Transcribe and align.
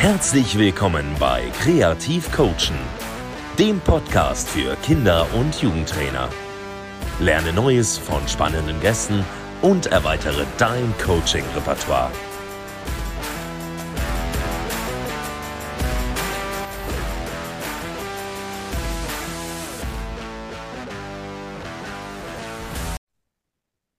Herzlich 0.00 0.56
willkommen 0.56 1.16
bei 1.18 1.50
Kreativ 1.60 2.30
Coachen, 2.30 2.78
dem 3.58 3.80
Podcast 3.80 4.48
für 4.48 4.76
Kinder- 4.76 5.26
und 5.34 5.60
Jugendtrainer. 5.60 6.28
Lerne 7.18 7.52
Neues 7.52 7.98
von 7.98 8.26
spannenden 8.28 8.80
Gästen 8.80 9.24
und 9.60 9.86
erweitere 9.86 10.46
dein 10.56 10.94
Coaching-Repertoire. 11.04 12.12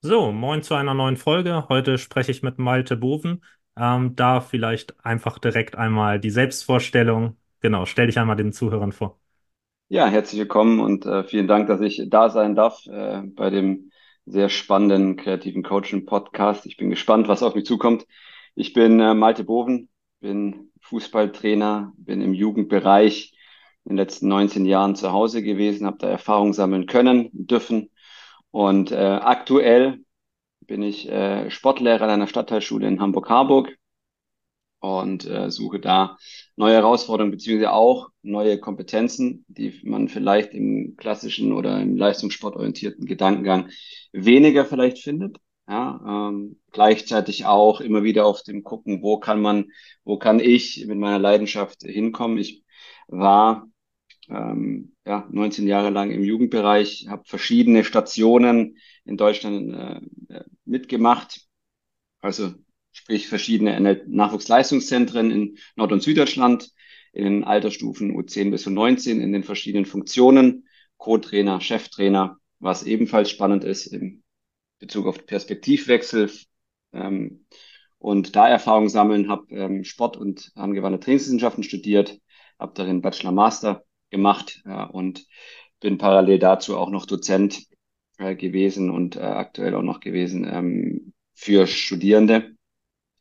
So, 0.01 0.31
moin 0.31 0.63
zu 0.63 0.75
einer 0.75 0.93
neuen 0.93 1.17
Folge. 1.17 1.67
Heute 1.67 1.97
spreche 1.97 2.31
ich 2.31 2.41
mit 2.41 2.57
Malte 2.57 2.95
Boven. 2.95 3.41
Ähm, 3.79 4.15
da 4.17 4.41
vielleicht 4.41 4.93
einfach 5.05 5.39
direkt 5.39 5.75
einmal 5.77 6.19
die 6.19 6.31
Selbstvorstellung. 6.31 7.37
Genau, 7.61 7.85
stell 7.85 8.07
dich 8.07 8.19
einmal 8.19 8.35
den 8.35 8.51
Zuhörern 8.51 8.91
vor. 8.91 9.17
Ja, 9.87 10.07
herzlich 10.07 10.39
willkommen 10.41 10.81
und 10.81 11.05
äh, 11.05 11.23
vielen 11.23 11.47
Dank, 11.47 11.67
dass 11.67 11.79
ich 11.79 12.03
da 12.09 12.29
sein 12.29 12.55
darf 12.55 12.85
äh, 12.87 13.21
bei 13.23 13.49
dem 13.49 13.91
sehr 14.25 14.49
spannenden 14.49 15.15
kreativen 15.15 15.63
Coaching 15.63 16.05
Podcast. 16.05 16.65
Ich 16.65 16.75
bin 16.75 16.89
gespannt, 16.89 17.27
was 17.29 17.41
auf 17.41 17.55
mich 17.55 17.65
zukommt. 17.65 18.05
Ich 18.53 18.73
bin 18.73 18.99
äh, 18.99 19.13
Malte 19.13 19.45
Boven, 19.45 19.89
bin 20.19 20.71
Fußballtrainer, 20.81 21.93
bin 21.95 22.21
im 22.21 22.33
Jugendbereich 22.33 23.33
in 23.85 23.91
den 23.91 23.97
letzten 23.97 24.27
19 24.27 24.65
Jahren 24.65 24.95
zu 24.95 25.11
Hause 25.13 25.41
gewesen, 25.41 25.87
habe 25.87 25.97
da 25.99 26.09
Erfahrung 26.09 26.51
sammeln 26.51 26.85
können, 26.85 27.29
dürfen 27.31 27.89
und 28.51 28.91
äh, 28.91 28.97
aktuell 28.97 29.99
bin 30.67 30.83
ich 30.83 31.09
äh, 31.09 31.49
Sportlehrer 31.49 32.03
an 32.03 32.11
einer 32.11 32.27
Stadtteilschule 32.27 32.87
in 32.87 33.01
Hamburg-Harburg 33.01 33.78
und 34.79 35.25
äh, 35.25 35.51
suche 35.51 35.79
da 35.79 36.17
neue 36.55 36.75
Herausforderungen 36.75 37.31
beziehungsweise 37.31 37.71
auch 37.73 38.09
neue 38.21 38.59
Kompetenzen, 38.59 39.45
die 39.47 39.79
man 39.83 40.07
vielleicht 40.07 40.53
im 40.53 40.95
klassischen 40.97 41.51
oder 41.53 41.81
im 41.81 41.97
leistungssportorientierten 41.97 43.05
Gedankengang 43.05 43.69
weniger 44.11 44.65
vielleicht 44.65 44.99
findet. 44.99 45.37
Ja, 45.67 46.29
ähm, 46.29 46.59
gleichzeitig 46.71 47.45
auch 47.45 47.79
immer 47.79 48.01
wieder 48.03 48.25
auf 48.25 48.41
dem 48.41 48.63
gucken, 48.63 49.03
wo 49.03 49.19
kann 49.19 49.39
man, 49.39 49.65
wo 50.03 50.17
kann 50.17 50.39
ich 50.39 50.83
mit 50.87 50.97
meiner 50.97 51.19
Leidenschaft 51.19 51.83
hinkommen. 51.83 52.39
Ich 52.39 52.63
war 53.07 53.67
ähm, 54.29 54.95
ja, 55.05 55.27
19 55.31 55.67
Jahre 55.67 55.91
lang 55.91 56.11
im 56.11 56.23
Jugendbereich, 56.23 57.07
habe 57.09 57.23
verschiedene 57.25 57.83
Stationen 57.83 58.77
in 59.05 59.17
Deutschland 59.17 60.01
äh, 60.29 60.43
mitgemacht, 60.65 61.47
also 62.21 62.53
sprich 62.91 63.27
verschiedene 63.27 64.03
Nachwuchsleistungszentren 64.07 65.31
in 65.31 65.57
Nord- 65.75 65.91
und 65.91 66.03
Süddeutschland, 66.03 66.71
in 67.13 67.23
den 67.23 67.43
Altersstufen 67.43 68.15
U10 68.15 68.51
bis 68.51 68.67
U19, 68.67 69.19
in 69.19 69.33
den 69.33 69.43
verschiedenen 69.43 69.85
Funktionen, 69.85 70.67
Co-Trainer, 70.97 71.61
Cheftrainer, 71.61 72.37
was 72.59 72.83
ebenfalls 72.83 73.29
spannend 73.29 73.63
ist 73.63 73.87
im 73.87 74.23
Bezug 74.79 75.07
auf 75.07 75.25
Perspektivwechsel 75.25 76.31
ähm, 76.93 77.45
und 77.97 78.35
da 78.35 78.47
Erfahrung 78.47 78.89
sammeln, 78.89 79.29
habe 79.29 79.53
ähm, 79.53 79.83
Sport 79.83 80.17
und 80.17 80.51
angewandte 80.55 80.99
Trainingswissenschaften 80.99 81.63
studiert, 81.63 82.19
habe 82.57 82.73
darin 82.75 83.01
Bachelor 83.01 83.31
Master 83.31 83.83
gemacht 84.09 84.61
äh, 84.65 84.85
und 84.85 85.25
bin 85.79 85.97
parallel 85.97 86.39
dazu 86.39 86.77
auch 86.77 86.89
noch 86.89 87.05
Dozent 87.05 87.65
äh, 88.17 88.35
gewesen 88.35 88.89
und 88.89 89.15
äh, 89.15 89.21
aktuell 89.21 89.75
auch 89.75 89.83
noch 89.83 89.99
gewesen 89.99 90.45
ähm, 90.49 91.13
für 91.33 91.67
Studierende 91.67 92.55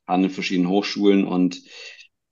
an 0.08 0.22
den 0.22 0.30
verschiedenen 0.30 0.70
Hochschulen 0.70 1.24
und 1.24 1.62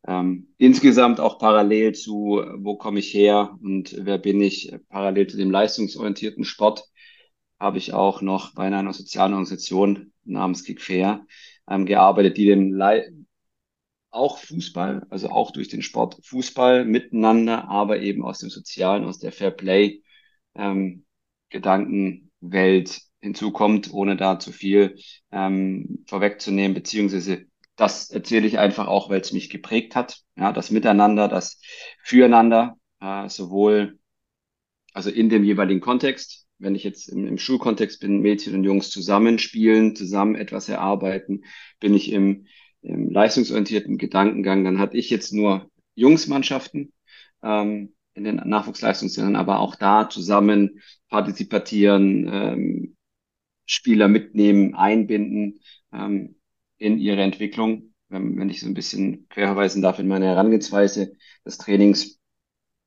ähm, 0.06 0.54
insgesamt 0.56 1.20
auch 1.20 1.38
parallel 1.38 1.94
zu, 1.94 2.42
wo 2.58 2.76
komme 2.76 3.00
ich 3.00 3.12
her 3.12 3.58
und 3.62 3.94
wer 3.98 4.18
bin 4.18 4.40
ich, 4.40 4.72
parallel 4.88 5.26
zu 5.26 5.36
dem 5.36 5.50
leistungsorientierten 5.50 6.44
Sport, 6.44 6.84
habe 7.58 7.78
ich 7.78 7.92
auch 7.92 8.22
noch 8.22 8.54
bei 8.54 8.64
einer 8.64 8.92
sozialen 8.92 9.32
Organisation 9.32 10.12
namens 10.24 10.64
Kick 10.64 10.80
Fair 10.80 11.26
ähm, 11.68 11.86
gearbeitet, 11.86 12.36
die 12.36 12.46
den 12.46 12.72
Le 12.72 13.10
auch 14.10 14.38
Fußball, 14.38 15.06
also 15.10 15.28
auch 15.28 15.50
durch 15.50 15.68
den 15.68 15.82
Sport 15.82 16.18
Fußball 16.24 16.86
miteinander, 16.86 17.68
aber 17.68 18.00
eben 18.00 18.24
aus 18.24 18.38
dem 18.38 18.48
Sozialen, 18.48 19.04
aus 19.04 19.18
der 19.18 19.32
Fair 19.32 19.50
Play 19.50 20.02
ähm, 20.54 21.04
Gedankenwelt 21.50 23.02
hinzukommt, 23.20 23.92
ohne 23.92 24.16
da 24.16 24.38
zu 24.38 24.52
viel 24.52 24.98
ähm, 25.32 26.04
vorwegzunehmen, 26.06 26.74
beziehungsweise 26.74 27.46
das 27.76 28.10
erzähle 28.10 28.46
ich 28.46 28.58
einfach 28.58 28.86
auch, 28.86 29.10
weil 29.10 29.20
es 29.20 29.32
mich 29.32 29.50
geprägt 29.50 29.94
hat. 29.94 30.22
Ja, 30.36 30.52
das 30.52 30.70
Miteinander, 30.70 31.28
das 31.28 31.60
Füreinander, 32.02 32.76
äh, 33.00 33.28
sowohl 33.28 33.98
also 34.92 35.10
in 35.10 35.28
dem 35.28 35.44
jeweiligen 35.44 35.80
Kontext, 35.80 36.46
wenn 36.58 36.74
ich 36.74 36.84
jetzt 36.84 37.08
im, 37.08 37.26
im 37.26 37.38
Schulkontext 37.38 38.00
bin, 38.00 38.20
Mädchen 38.20 38.54
und 38.54 38.64
Jungs 38.64 38.90
zusammenspielen, 38.90 39.94
zusammen 39.94 40.36
etwas 40.36 40.68
erarbeiten, 40.68 41.44
bin 41.80 41.94
ich 41.94 42.10
im 42.12 42.46
im 42.86 43.10
leistungsorientierten 43.10 43.98
Gedankengang, 43.98 44.64
dann 44.64 44.78
hatte 44.78 44.96
ich 44.96 45.10
jetzt 45.10 45.32
nur 45.32 45.70
Jungsmannschaften 45.94 46.92
ähm, 47.42 47.94
in 48.14 48.24
den 48.24 48.36
Nachwuchsleistungszentren, 48.36 49.36
aber 49.36 49.58
auch 49.60 49.74
da 49.74 50.08
zusammen 50.08 50.80
partizipatieren, 51.08 52.28
ähm, 52.32 52.96
Spieler 53.66 54.08
mitnehmen, 54.08 54.74
einbinden 54.74 55.60
ähm, 55.92 56.36
in 56.78 56.98
ihre 56.98 57.22
Entwicklung. 57.22 57.94
Wenn, 58.08 58.38
wenn 58.38 58.50
ich 58.50 58.60
so 58.60 58.66
ein 58.66 58.74
bisschen 58.74 59.28
querverweisen 59.28 59.82
darf 59.82 59.98
in 59.98 60.08
meine 60.08 60.26
Herangehensweise 60.26 61.14
des 61.44 61.58
Trainings, 61.58 62.20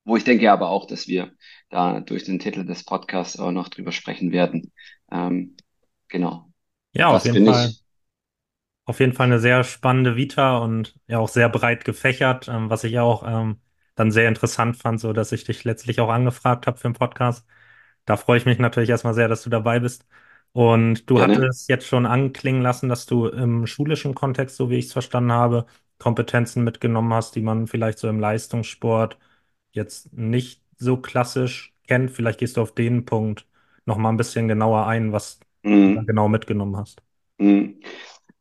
wo 0.05 0.17
ich 0.17 0.23
denke 0.23 0.51
aber 0.51 0.69
auch, 0.69 0.87
dass 0.87 1.07
wir 1.07 1.33
da 1.69 1.99
durch 1.99 2.23
den 2.23 2.39
Titel 2.39 2.65
des 2.65 2.83
Podcasts 2.83 3.37
auch 3.39 3.51
noch 3.51 3.69
drüber 3.69 3.91
sprechen 3.91 4.31
werden. 4.31 4.71
Ähm, 5.11 5.55
genau. 6.07 6.51
Ja, 6.93 7.09
auf 7.09 7.25
jeden 7.25 7.45
Fall. 7.45 7.67
Ich, 7.67 7.83
auf 8.85 8.99
jeden 8.99 9.13
Fall 9.13 9.27
eine 9.27 9.39
sehr 9.39 9.63
spannende 9.63 10.15
Vita 10.15 10.57
und 10.57 10.95
ja 11.07 11.19
auch 11.19 11.29
sehr 11.29 11.47
breit 11.49 11.85
gefächert, 11.85 12.47
ähm, 12.47 12.69
was 12.69 12.83
ich 12.83 12.97
auch 12.99 13.23
ähm, 13.25 13.61
dann 13.95 14.11
sehr 14.11 14.27
interessant 14.27 14.77
fand, 14.77 14.99
so 14.99 15.13
dass 15.13 15.31
ich 15.31 15.43
dich 15.43 15.63
letztlich 15.63 15.99
auch 15.99 16.09
angefragt 16.09 16.65
habe 16.67 16.77
für 16.77 16.87
den 16.89 16.93
Podcast. 16.95 17.45
Da 18.05 18.17
freue 18.17 18.37
ich 18.39 18.45
mich 18.45 18.59
natürlich 18.59 18.89
erstmal 18.89 19.13
sehr, 19.13 19.27
dass 19.27 19.43
du 19.43 19.49
dabei 19.51 19.79
bist. 19.79 20.07
Und 20.51 21.09
du 21.09 21.15
Gerne. 21.15 21.35
hattest 21.35 21.69
jetzt 21.69 21.85
schon 21.85 22.05
anklingen 22.05 22.61
lassen, 22.61 22.89
dass 22.89 23.05
du 23.05 23.27
im 23.27 23.67
schulischen 23.67 24.15
Kontext, 24.15 24.55
so 24.55 24.69
wie 24.69 24.77
ich 24.77 24.85
es 24.85 24.93
verstanden 24.93 25.31
habe, 25.31 25.65
Kompetenzen 25.99 26.63
mitgenommen 26.63 27.13
hast, 27.13 27.35
die 27.35 27.41
man 27.41 27.67
vielleicht 27.67 27.99
so 27.99 28.07
im 28.07 28.19
Leistungssport 28.19 29.17
jetzt 29.71 30.13
nicht 30.13 30.63
so 30.77 30.97
klassisch 30.97 31.73
kennt. 31.87 32.11
Vielleicht 32.11 32.39
gehst 32.39 32.57
du 32.57 32.61
auf 32.61 32.73
den 32.73 33.05
Punkt 33.05 33.45
noch 33.85 33.97
mal 33.97 34.09
ein 34.09 34.17
bisschen 34.17 34.47
genauer 34.47 34.87
ein, 34.87 35.11
was 35.11 35.39
mhm. 35.63 35.95
du 35.95 36.05
genau 36.05 36.27
mitgenommen 36.29 36.77
hast. 36.77 37.01
Mhm. 37.37 37.79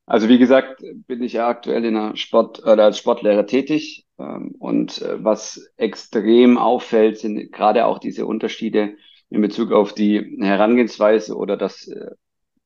Also 0.07 0.29
wie 0.31 0.39
gesagt, 0.39 0.83
bin 1.07 1.23
ich 1.23 1.35
ja 1.35 1.49
aktuell 1.49 1.85
in 1.85 1.95
der 1.95 2.17
Sport 2.17 2.63
oder 2.63 2.85
als 2.85 2.99
Sportlehrer 2.99 3.47
tätig. 3.47 4.07
Ähm, 4.19 4.55
und 4.59 5.03
äh, 5.03 5.23
was 5.23 5.71
extrem 5.77 6.57
auffällt, 6.57 7.19
sind 7.19 7.53
gerade 7.53 7.85
auch 7.85 7.99
diese 7.99 8.25
Unterschiede 8.25 8.97
in 9.31 9.43
Bezug 9.43 9.73
auf 9.73 9.95
die 9.95 10.39
Herangehensweise 10.41 11.37
oder 11.37 11.57
das, 11.57 11.87
äh, 11.89 12.13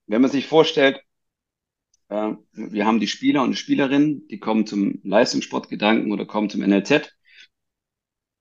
wenn 0.06 0.22
man 0.22 0.30
sich 0.30 0.46
vorstellt, 0.46 1.00
äh, 2.08 2.32
wir 2.52 2.86
haben 2.86 3.00
die 3.00 3.08
Spieler 3.08 3.42
und 3.42 3.54
Spielerinnen, 3.54 4.28
die 4.28 4.38
kommen 4.38 4.66
zum 4.66 5.00
Leistungssportgedanken 5.02 6.12
oder 6.12 6.26
kommen 6.26 6.50
zum 6.50 6.62
NLZ 6.62 7.12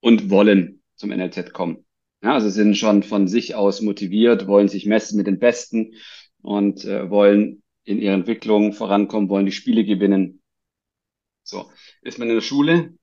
und 0.02 0.30
wollen 0.30 0.82
zum 0.96 1.12
NLZ 1.12 1.54
kommen. 1.54 1.86
Ja, 2.24 2.34
also 2.34 2.50
sind 2.50 2.78
schon 2.78 3.02
von 3.02 3.28
sich 3.28 3.56
aus 3.56 3.82
motiviert, 3.82 4.48
wollen 4.48 4.68
sich 4.68 4.86
messen 4.86 5.18
mit 5.18 5.26
den 5.26 5.40
Besten 5.40 5.96
und 6.42 6.86
äh, 6.86 7.10
wollen 7.10 7.64
in 7.84 8.00
ihrer 8.00 8.14
Entwicklung 8.14 8.74
vorankommen, 8.74 9.30
wollen 9.30 9.48
die 9.48 9.52
Spiele 9.52 9.84
gewinnen. 9.84 10.42
So, 11.44 11.72
ist 12.04 12.20
man 12.20 12.30
in 12.30 12.36
der 12.36 12.42
Schule, 12.42 12.94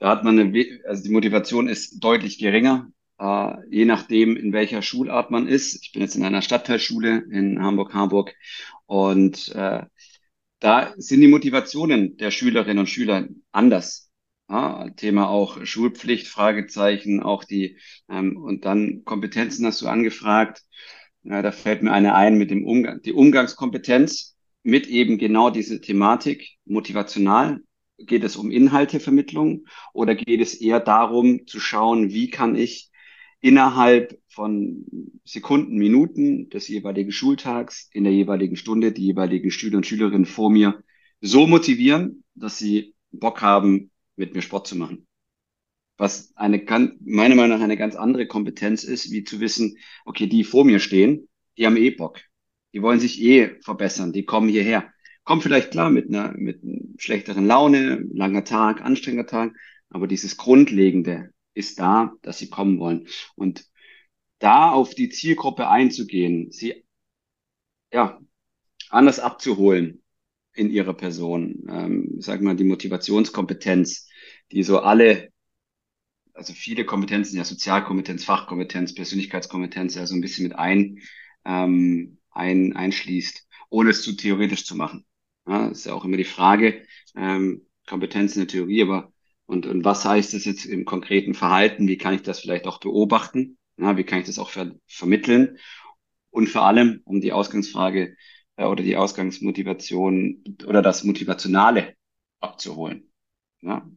da 0.00 0.08
hat 0.10 0.24
man 0.24 0.38
eine, 0.38 0.80
also 0.86 1.04
die 1.04 1.10
Motivation 1.10 1.68
ist 1.68 2.00
deutlich 2.02 2.38
geringer, 2.38 2.90
äh, 3.22 3.54
je 3.70 3.84
nachdem, 3.84 4.36
in 4.36 4.52
welcher 4.52 4.82
Schulart 4.82 5.30
man 5.30 5.46
ist. 5.46 5.80
Ich 5.82 5.92
bin 5.92 6.02
jetzt 6.02 6.16
in 6.16 6.24
einer 6.24 6.42
Stadtteilschule 6.42 7.24
in 7.30 7.62
Hamburg-Harburg 7.62 8.34
und 8.86 9.54
äh, 9.54 9.84
da 10.58 10.94
sind 10.96 11.20
die 11.20 11.28
Motivationen 11.28 12.16
der 12.16 12.30
Schülerinnen 12.30 12.80
und 12.80 12.88
Schüler 12.88 13.28
anders. 13.52 14.10
Ja, 14.48 14.90
Thema 14.90 15.28
auch 15.28 15.64
Schulpflicht, 15.64 16.26
Fragezeichen, 16.26 17.22
auch 17.22 17.44
die 17.44 17.78
ähm, 18.10 18.36
und 18.36 18.64
dann 18.64 19.04
Kompetenzen 19.04 19.64
hast 19.66 19.80
du 19.82 19.88
angefragt. 19.88 20.62
Ja, 21.22 21.42
da 21.42 21.52
fällt 21.52 21.82
mir 21.82 21.92
eine 21.92 22.14
ein 22.14 22.36
mit 22.36 22.50
dem 22.50 22.66
Umgang, 22.66 23.00
die 23.02 23.12
Umgangskompetenz 23.12 24.36
mit 24.64 24.88
eben 24.88 25.18
genau 25.18 25.50
diese 25.50 25.80
Thematik, 25.80 26.56
motivational. 26.64 27.60
Geht 27.98 28.24
es 28.24 28.36
um 28.36 28.50
Inhaltevermittlung 28.50 29.66
oder 29.92 30.16
geht 30.16 30.40
es 30.40 30.54
eher 30.54 30.80
darum 30.80 31.46
zu 31.46 31.60
schauen, 31.60 32.10
wie 32.10 32.28
kann 32.28 32.56
ich 32.56 32.91
innerhalb 33.42 34.18
von 34.28 34.86
Sekunden, 35.24 35.76
Minuten 35.76 36.48
des 36.48 36.68
jeweiligen 36.68 37.12
Schultags 37.12 37.90
in 37.92 38.04
der 38.04 38.12
jeweiligen 38.12 38.56
Stunde 38.56 38.92
die 38.92 39.04
jeweiligen 39.04 39.50
Schüler 39.50 39.76
und 39.76 39.86
Schülerinnen 39.86 40.26
vor 40.26 40.48
mir 40.48 40.82
so 41.20 41.46
motivieren, 41.46 42.24
dass 42.34 42.56
sie 42.56 42.94
Bock 43.10 43.42
haben, 43.42 43.90
mit 44.16 44.34
mir 44.34 44.42
Sport 44.42 44.68
zu 44.68 44.76
machen. 44.76 45.06
Was 45.98 46.32
eine 46.36 46.64
ganz, 46.64 46.92
meiner 47.04 47.34
Meinung 47.34 47.58
nach 47.58 47.64
eine 47.64 47.76
ganz 47.76 47.96
andere 47.96 48.26
Kompetenz 48.26 48.84
ist, 48.84 49.10
wie 49.10 49.24
zu 49.24 49.40
wissen, 49.40 49.76
okay, 50.04 50.26
die 50.26 50.44
vor 50.44 50.64
mir 50.64 50.78
stehen, 50.78 51.28
die 51.58 51.66
haben 51.66 51.76
eh 51.76 51.90
Bock. 51.90 52.20
Die 52.72 52.80
wollen 52.80 53.00
sich 53.00 53.20
eh 53.20 53.60
verbessern, 53.60 54.12
die 54.12 54.24
kommen 54.24 54.48
hierher. 54.48 54.88
Kommen 55.24 55.40
vielleicht 55.40 55.72
klar 55.72 55.90
mit 55.90 56.08
einer, 56.08 56.32
mit 56.36 56.62
einer 56.62 56.78
schlechteren 56.96 57.46
Laune, 57.46 58.04
langer 58.12 58.44
Tag, 58.44 58.82
anstrengender 58.82 59.26
Tag, 59.26 59.52
aber 59.90 60.06
dieses 60.06 60.36
Grundlegende 60.36 61.31
ist 61.54 61.78
da, 61.78 62.12
dass 62.22 62.38
sie 62.38 62.50
kommen 62.50 62.78
wollen. 62.78 63.08
Und 63.34 63.66
da 64.38 64.70
auf 64.70 64.94
die 64.94 65.08
Zielgruppe 65.08 65.68
einzugehen, 65.68 66.50
sie 66.50 66.84
ja 67.92 68.20
anders 68.90 69.20
abzuholen 69.20 70.02
in 70.54 70.70
ihrer 70.70 70.94
Person, 70.94 71.64
ähm, 71.68 72.16
sag 72.18 72.42
mal 72.42 72.56
die 72.56 72.64
Motivationskompetenz, 72.64 74.08
die 74.50 74.62
so 74.62 74.80
alle, 74.80 75.32
also 76.34 76.52
viele 76.52 76.84
Kompetenzen, 76.84 77.36
ja 77.36 77.44
Sozialkompetenz, 77.44 78.24
Fachkompetenz, 78.24 78.94
Persönlichkeitskompetenz, 78.94 79.94
ja 79.94 80.06
so 80.06 80.14
ein 80.14 80.20
bisschen 80.20 80.44
mit 80.44 80.56
ein, 80.56 81.00
ähm, 81.44 82.18
ein 82.30 82.74
einschließt, 82.74 83.46
ohne 83.70 83.90
es 83.90 84.02
zu 84.02 84.14
theoretisch 84.14 84.66
zu 84.66 84.76
machen. 84.76 85.06
Ja, 85.46 85.68
ist 85.68 85.86
ja 85.86 85.94
auch 85.94 86.04
immer 86.04 86.16
die 86.16 86.24
Frage, 86.24 86.86
ähm, 87.16 87.66
Kompetenz 87.86 88.36
in 88.36 88.42
der 88.42 88.48
Theorie, 88.48 88.82
aber 88.82 89.12
und, 89.46 89.66
und 89.66 89.84
was 89.84 90.04
heißt 90.04 90.34
das 90.34 90.44
jetzt 90.44 90.64
im 90.64 90.84
konkreten 90.84 91.34
Verhalten? 91.34 91.88
Wie 91.88 91.98
kann 91.98 92.14
ich 92.14 92.22
das 92.22 92.40
vielleicht 92.40 92.66
auch 92.66 92.80
beobachten? 92.80 93.58
Ja, 93.76 93.96
wie 93.96 94.04
kann 94.04 94.20
ich 94.20 94.26
das 94.26 94.38
auch 94.38 94.50
ver 94.50 94.74
vermitteln? 94.86 95.58
Und 96.30 96.48
vor 96.48 96.64
allem, 96.64 97.00
um 97.04 97.20
die 97.20 97.32
Ausgangsfrage 97.32 98.16
äh, 98.56 98.64
oder 98.64 98.82
die 98.82 98.96
Ausgangsmotivation 98.96 100.42
oder 100.66 100.82
das 100.82 101.04
Motivationale 101.04 101.94
abzuholen 102.40 103.12
ja, 103.62 103.88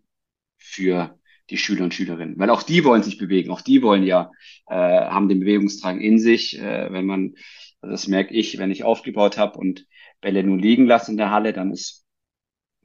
für 0.58 1.20
die 1.50 1.58
Schüler 1.58 1.84
und 1.84 1.94
Schülerinnen. 1.94 2.38
Weil 2.40 2.50
auch 2.50 2.64
die 2.64 2.84
wollen 2.84 3.04
sich 3.04 3.18
bewegen, 3.18 3.52
auch 3.52 3.62
die 3.62 3.82
wollen 3.82 4.04
ja, 4.04 4.32
äh, 4.68 4.76
haben 4.76 5.30
den 5.30 5.42
Bewegungsdrang 5.42 6.00
in 6.00 6.20
sich. 6.20 6.60
Äh, 6.60 6.92
wenn 6.92 7.06
man, 7.06 7.36
das 7.82 8.08
merke 8.08 8.34
ich, 8.34 8.58
wenn 8.58 8.72
ich 8.72 8.84
aufgebaut 8.84 9.38
habe 9.38 9.60
und 9.60 9.86
Bälle 10.22 10.44
nur 10.44 10.58
liegen 10.58 10.86
lasse 10.88 11.12
in 11.12 11.18
der 11.18 11.32
Halle, 11.32 11.54
dann 11.54 11.72
ist, 11.72 12.05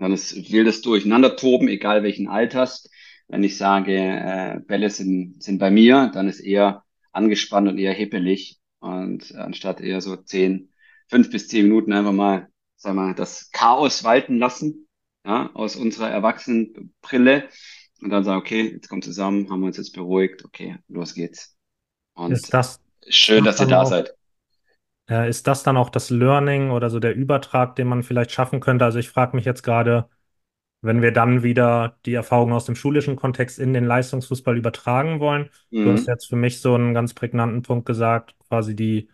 dann 0.01 0.13
ist 0.13 0.51
wildes 0.51 0.81
Durcheinandertoben, 0.81 1.69
egal 1.69 2.03
welchen 2.03 2.27
Alters. 2.27 2.89
Wenn 3.29 3.45
ich 3.45 3.59
sage, 3.59 3.95
äh, 3.95 4.59
Bälle 4.67 4.89
sind, 4.91 5.43
sind 5.43 5.59
bei 5.59 5.71
mir, 5.71 6.11
dann 6.13 6.27
ist 6.27 6.41
eher 6.41 6.85
angespannt 7.13 7.69
und 7.69 7.79
eher 7.79 7.93
hippelig. 7.93 8.59
Und 8.81 9.35
anstatt 9.35 9.83
eher 9.83 10.01
so 10.01 10.17
zehn, 10.17 10.73
fünf 11.09 11.31
bis 11.31 11.49
zehn 11.49 11.67
Minuten 11.67 11.93
einfach 11.93 12.13
mal, 12.13 12.49
sag 12.77 12.95
mal, 12.95 13.15
das 13.15 13.51
Chaos 13.53 14.03
walten 14.03 14.39
lassen, 14.39 14.89
ja, 15.25 15.51
aus 15.53 15.77
unserer 15.77 16.11
Erwachsenenbrille. 16.11 17.49
Und 18.01 18.09
dann 18.09 18.25
sagen, 18.25 18.41
okay, 18.41 18.71
jetzt 18.73 18.89
kommt 18.89 19.05
zusammen, 19.05 19.51
haben 19.51 19.61
wir 19.61 19.67
uns 19.67 19.77
jetzt 19.77 19.93
beruhigt, 19.93 20.47
okay, 20.47 20.79
los 20.89 21.13
geht's. 21.13 21.55
Und 22.15 22.55
das, 22.55 22.81
schön, 23.07 23.45
dass 23.45 23.61
ihr 23.61 23.67
da 23.67 23.83
auch, 23.83 23.87
seid. 23.87 24.15
Äh, 25.11 25.29
ist 25.29 25.47
das 25.47 25.63
dann 25.63 25.77
auch 25.77 25.91
das 25.91 26.11
Learning 26.11 26.71
oder 26.71 26.91
so 26.91 27.01
der 27.01 27.15
Übertrag, 27.15 27.77
den 27.77 27.89
man 27.89 28.03
vielleicht 28.03 28.33
schaffen 28.33 28.61
könnte? 28.61 28.85
Also 28.85 28.99
ich 28.99 29.11
frage 29.11 29.37
mich 29.37 29.45
jetzt 29.45 29.63
gerade, 29.63 30.09
wenn 30.83 31.03
wir 31.03 31.13
dann 31.13 31.43
wieder 31.43 31.99
die 32.07 32.15
Erfahrungen 32.15 32.53
aus 32.55 32.67
dem 32.67 32.77
schulischen 32.77 33.17
Kontext 33.17 33.59
in 33.59 33.75
den 33.75 33.85
Leistungsfußball 33.85 34.57
übertragen 34.57 35.21
wollen. 35.21 35.51
Du 35.83 35.93
hast 35.93 36.07
Mhm. 36.07 36.09
jetzt 36.09 36.29
für 36.29 36.37
mich 36.37 36.61
so 36.61 36.75
einen 36.75 36.95
ganz 36.95 37.15
prägnanten 37.15 37.63
Punkt 37.63 37.87
gesagt, 37.87 38.37
quasi 38.49 38.77
die 38.77 39.09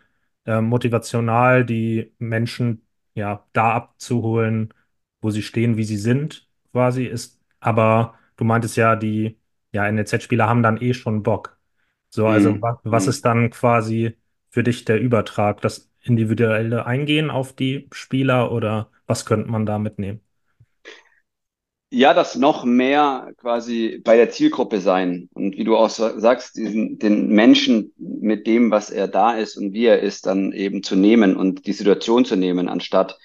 äh, 0.45 0.61
motivational 0.61 1.65
die 1.65 2.13
Menschen 2.19 2.87
ja 3.15 3.45
da 3.53 3.73
abzuholen, 3.73 4.73
wo 5.21 5.29
sie 5.31 5.41
stehen, 5.43 5.77
wie 5.77 5.83
sie 5.83 5.97
sind, 5.97 6.49
quasi 6.71 7.05
ist. 7.05 7.41
Aber 7.59 8.15
du 8.37 8.43
meintest 8.45 8.77
ja, 8.77 8.95
die 8.95 9.39
ja 9.73 9.87
NLZ-Spieler 9.87 10.47
haben 10.47 10.63
dann 10.63 10.77
eh 10.81 10.93
schon 10.93 11.23
Bock. 11.23 11.57
So, 12.09 12.27
also 12.27 12.55
Mhm. 12.55 12.61
was, 12.61 12.77
was 12.83 13.07
Mhm. 13.07 13.11
ist 13.17 13.25
dann 13.25 13.49
quasi 13.49 14.17
für 14.49 14.63
dich 14.63 14.85
der 14.85 14.99
Übertrag, 14.99 15.61
das 15.61 15.86
individuelle 16.07 16.85
Eingehen 16.85 17.29
auf 17.31 17.53
die 17.55 17.87
Spieler 17.91 18.51
oder 18.51 18.91
was 19.07 19.25
könnte 19.25 19.49
man 19.51 19.65
da 19.65 19.79
mitnehmen? 19.79 20.21
Ja, 21.89 22.13
das 22.13 22.35
noch 22.35 22.65
mehr 22.65 23.31
quasi 23.37 24.01
bei 24.03 24.17
der 24.17 24.29
Zielgruppe 24.29 24.81
sein. 24.81 25.29
Und 25.33 25.55
wie 25.55 25.63
du 25.63 25.77
auch 25.77 25.89
sa- 25.89 26.19
sagst, 26.19 26.57
diesen, 26.57 26.99
den 26.99 27.29
Menschen 27.29 27.93
mit 27.97 28.45
dem, 28.45 28.71
was 28.71 28.89
er 28.89 29.07
da 29.07 29.37
ist 29.37 29.55
und 29.57 29.71
wie 29.73 29.85
er 29.85 30.01
ist, 30.01 30.25
dann 30.25 30.51
eben 30.51 30.83
zu 30.83 30.97
nehmen 30.97 31.37
und 31.37 31.65
die 31.65 31.71
Situation 31.73 32.25
zu 32.25 32.35
nehmen, 32.35 32.67
anstatt 32.67 33.17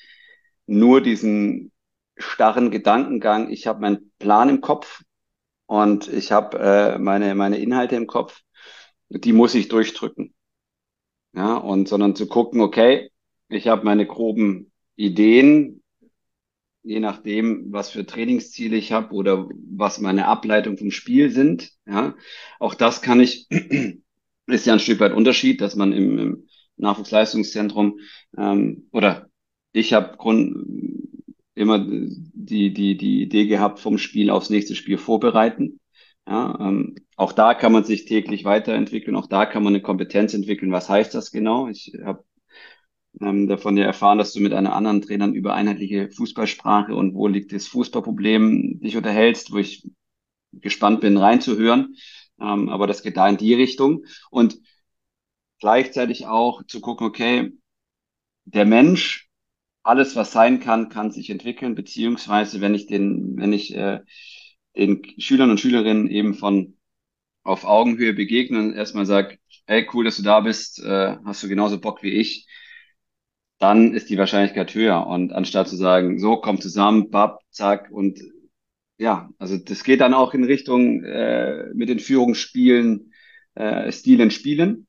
nur 0.66 1.02
diesen 1.02 1.72
starren 2.16 2.70
Gedankengang, 2.70 3.50
ich 3.50 3.66
habe 3.66 3.80
meinen 3.80 4.12
Plan 4.20 4.48
im 4.48 4.60
Kopf 4.60 5.02
und 5.66 6.08
ich 6.08 6.32
habe 6.32 6.58
äh, 6.60 6.98
meine, 6.98 7.34
meine 7.34 7.58
Inhalte 7.58 7.96
im 7.96 8.06
Kopf, 8.06 8.40
die 9.10 9.32
muss 9.32 9.54
ich 9.54 9.68
durchdrücken. 9.68 10.34
Ja, 11.34 11.56
und 11.56 11.88
sondern 11.88 12.14
zu 12.14 12.26
gucken, 12.26 12.60
okay, 12.60 13.10
ich 13.48 13.68
habe 13.68 13.84
meine 13.84 14.06
groben 14.06 14.72
Ideen, 14.96 15.82
je 16.82 17.00
nachdem, 17.00 17.72
was 17.72 17.90
für 17.90 18.04
Trainingsziele 18.06 18.76
ich 18.76 18.92
habe 18.92 19.14
oder 19.14 19.48
was 19.70 20.00
meine 20.00 20.26
Ableitung 20.26 20.76
vom 20.78 20.90
Spiel 20.90 21.30
sind. 21.30 21.70
Ja, 21.86 22.14
auch 22.58 22.74
das 22.74 23.02
kann 23.02 23.20
ich, 23.20 23.48
ist 24.46 24.66
ja 24.66 24.72
ein 24.74 24.80
Stück 24.80 25.00
weit 25.00 25.12
Unterschied, 25.12 25.60
dass 25.60 25.76
man 25.76 25.92
im, 25.92 26.18
im 26.18 26.48
Nachwuchsleistungszentrum 26.76 27.98
ähm, 28.36 28.88
oder 28.92 29.28
ich 29.72 29.92
habe 29.94 30.16
Grund, 30.18 30.56
immer 31.54 31.78
die, 31.86 32.72
die, 32.72 32.96
die 32.96 33.22
Idee 33.22 33.46
gehabt, 33.46 33.78
vom 33.80 33.98
Spiel 33.98 34.30
aufs 34.30 34.50
nächste 34.50 34.74
Spiel 34.74 34.98
vorbereiten. 34.98 35.80
Ja, 36.26 36.56
ähm, 36.60 36.94
auch 37.16 37.32
da 37.32 37.54
kann 37.54 37.72
man 37.72 37.84
sich 37.84 38.04
täglich 38.04 38.44
weiterentwickeln, 38.44 39.16
auch 39.16 39.26
da 39.26 39.44
kann 39.46 39.62
man 39.64 39.74
eine 39.74 39.82
Kompetenz 39.82 40.34
entwickeln. 40.34 40.70
Was 40.72 40.88
heißt 40.88 41.14
das 41.14 41.32
genau? 41.32 41.68
Ich 41.68 41.92
habe 42.04 42.24
ähm, 43.20 43.48
davon 43.48 43.76
ja 43.76 43.84
erfahren, 43.84 44.18
dass 44.18 44.32
du 44.32 44.40
mit 44.40 44.52
einer 44.52 44.74
anderen 44.74 45.02
Trainerin 45.02 45.34
über 45.34 45.54
einheitliche 45.54 46.10
Fußballsprache 46.10 46.94
und 46.94 47.14
wo 47.14 47.28
liegt 47.28 47.52
das 47.52 47.66
Fußballproblem 47.68 48.80
dich 48.80 48.96
unterhältst, 48.96 49.52
wo 49.52 49.58
ich 49.58 49.88
gespannt 50.52 51.00
bin, 51.00 51.16
reinzuhören. 51.16 51.96
Ähm, 52.40 52.68
aber 52.68 52.86
das 52.86 53.02
geht 53.02 53.16
da 53.16 53.28
in 53.28 53.36
die 53.36 53.54
Richtung. 53.54 54.04
Und 54.30 54.58
gleichzeitig 55.60 56.26
auch 56.26 56.62
zu 56.66 56.80
gucken, 56.80 57.06
okay, 57.06 57.52
der 58.44 58.64
Mensch, 58.66 59.28
alles, 59.84 60.16
was 60.16 60.32
sein 60.32 60.60
kann, 60.60 60.88
kann 60.90 61.12
sich 61.12 61.30
entwickeln, 61.30 61.74
beziehungsweise 61.74 62.60
wenn 62.60 62.74
ich 62.74 62.86
den, 62.86 63.36
wenn 63.38 63.52
ich 63.52 63.74
äh, 63.76 64.00
den 64.76 65.02
Schülern 65.18 65.50
und 65.50 65.60
Schülerinnen 65.60 66.08
eben 66.08 66.34
von 66.34 66.76
auf 67.44 67.64
Augenhöhe 67.64 68.14
begegne 68.14 68.60
und 68.60 68.74
erstmal 68.74 69.06
sage, 69.06 69.38
hey, 69.66 69.88
cool, 69.94 70.04
dass 70.04 70.16
du 70.18 70.22
da 70.24 70.40
bist, 70.40 70.80
äh, 70.84 71.16
hast 71.24 71.42
du 71.42 71.48
genauso 71.48 71.80
Bock 71.80 72.02
wie 72.02 72.12
ich, 72.12 72.46
dann 73.58 73.94
ist 73.94 74.10
die 74.10 74.18
Wahrscheinlichkeit 74.18 74.74
höher. 74.74 75.06
Und 75.06 75.32
anstatt 75.32 75.68
zu 75.68 75.76
sagen, 75.76 76.18
so, 76.18 76.36
komm 76.36 76.60
zusammen, 76.60 77.10
bap, 77.10 77.40
zack, 77.50 77.90
und 77.90 78.20
ja, 78.98 79.30
also 79.38 79.58
das 79.58 79.84
geht 79.84 80.00
dann 80.00 80.14
auch 80.14 80.34
in 80.34 80.44
Richtung 80.44 81.04
äh, 81.04 81.66
mit 81.74 81.88
den 81.88 82.00
Führungsspielen, 82.00 83.12
äh, 83.54 83.92
Stilen 83.92 84.30
spielen, 84.30 84.86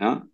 ja, 0.00 0.26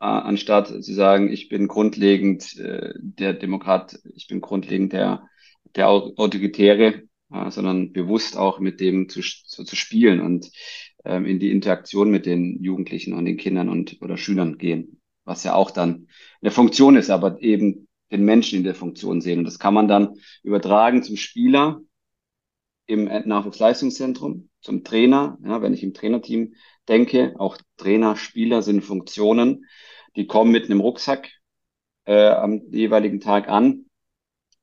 äh, 0.00 0.04
anstatt 0.06 0.68
zu 0.68 0.94
sagen, 0.94 1.30
ich 1.32 1.48
bin 1.48 1.68
grundlegend 1.68 2.58
äh, 2.58 2.94
der 2.98 3.34
Demokrat, 3.34 4.00
ich 4.14 4.28
bin 4.28 4.40
grundlegend 4.42 4.92
der, 4.94 5.28
der 5.76 5.88
Au- 5.90 6.14
Autoritäre, 6.16 7.04
äh, 7.32 7.50
sondern 7.50 7.92
bewusst 7.92 8.36
auch 8.36 8.58
mit 8.58 8.80
dem 8.80 9.08
zu, 9.08 9.20
zu, 9.20 9.64
zu 9.64 9.76
spielen 9.76 10.20
und 10.20 10.50
ähm, 11.04 11.26
in 11.26 11.38
die 11.38 11.50
Interaktion 11.50 12.10
mit 12.10 12.26
den 12.26 12.62
Jugendlichen 12.62 13.14
und 13.14 13.24
den 13.24 13.36
Kindern 13.36 13.68
und 13.68 14.00
oder 14.00 14.16
Schülern 14.16 14.58
gehen, 14.58 15.00
was 15.24 15.44
ja 15.44 15.54
auch 15.54 15.70
dann 15.70 16.08
eine 16.40 16.50
Funktion 16.50 16.96
ist, 16.96 17.10
aber 17.10 17.40
eben 17.42 17.88
den 18.10 18.24
Menschen 18.24 18.58
in 18.58 18.64
der 18.64 18.74
Funktion 18.74 19.20
sehen. 19.20 19.38
Und 19.38 19.44
das 19.44 19.58
kann 19.58 19.74
man 19.74 19.88
dann 19.88 20.16
übertragen 20.42 21.02
zum 21.02 21.16
Spieler 21.16 21.80
im 22.86 23.04
Nachwuchsleistungszentrum, 23.04 24.48
zum 24.60 24.82
Trainer, 24.82 25.38
ja, 25.44 25.62
wenn 25.62 25.74
ich 25.74 25.84
im 25.84 25.94
Trainerteam 25.94 26.54
denke, 26.88 27.34
auch 27.38 27.56
Trainer, 27.76 28.16
Spieler 28.16 28.62
sind 28.62 28.82
Funktionen, 28.82 29.66
die 30.16 30.26
kommen 30.26 30.50
mit 30.50 30.64
einem 30.64 30.80
Rucksack 30.80 31.30
äh, 32.04 32.28
am 32.30 32.62
jeweiligen 32.72 33.20
Tag 33.20 33.48
an 33.48 33.86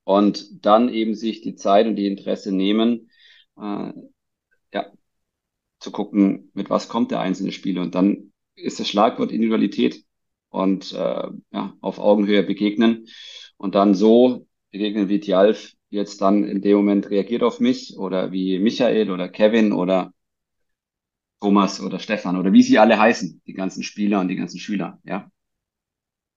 und 0.08 0.66
dann 0.66 0.88
eben 0.88 1.16
sich 1.16 1.42
die 1.42 1.56
Zeit 1.56 1.86
und 1.86 1.98
die 1.98 2.08
Interesse 2.08 2.54
nehmen, 2.56 3.10
äh, 3.58 3.92
ja, 4.74 4.86
zu 5.82 5.92
gucken, 5.92 6.50
mit 6.54 6.70
was 6.70 6.88
kommt 6.88 7.12
der 7.12 7.20
einzelne 7.20 7.52
Spieler. 7.52 7.82
Und 7.82 7.94
dann 7.94 8.32
ist 8.56 8.80
das 8.80 8.88
Schlagwort 8.88 9.34
Individualität 9.34 10.06
und 10.48 10.94
äh, 10.94 11.28
ja, 11.52 11.74
auf 11.82 12.00
Augenhöhe 12.00 12.44
begegnen 12.44 13.08
und 13.58 13.76
dann 13.76 13.96
so 13.96 14.48
begegnen, 14.72 15.10
wie 15.10 15.20
Tjalf 15.20 15.74
jetzt 15.90 16.22
dann 16.22 16.46
in 16.46 16.62
dem 16.62 16.78
Moment 16.78 17.10
reagiert 17.10 17.44
auf 17.44 17.60
mich 17.60 17.98
oder 17.98 18.32
wie 18.32 18.60
Michael 18.60 19.12
oder 19.12 19.28
Kevin 19.28 19.74
oder 19.74 20.14
Thomas 21.42 21.82
oder 21.82 22.00
Stefan 22.00 22.38
oder 22.38 22.54
wie 22.54 22.64
sie 22.64 22.80
alle 22.80 22.98
heißen, 22.98 23.42
die 23.46 23.54
ganzen 23.54 23.84
Spieler 23.84 24.22
und 24.22 24.30
die 24.30 24.38
ganzen 24.38 24.58
Schüler, 24.58 25.02
ja. 25.04 25.30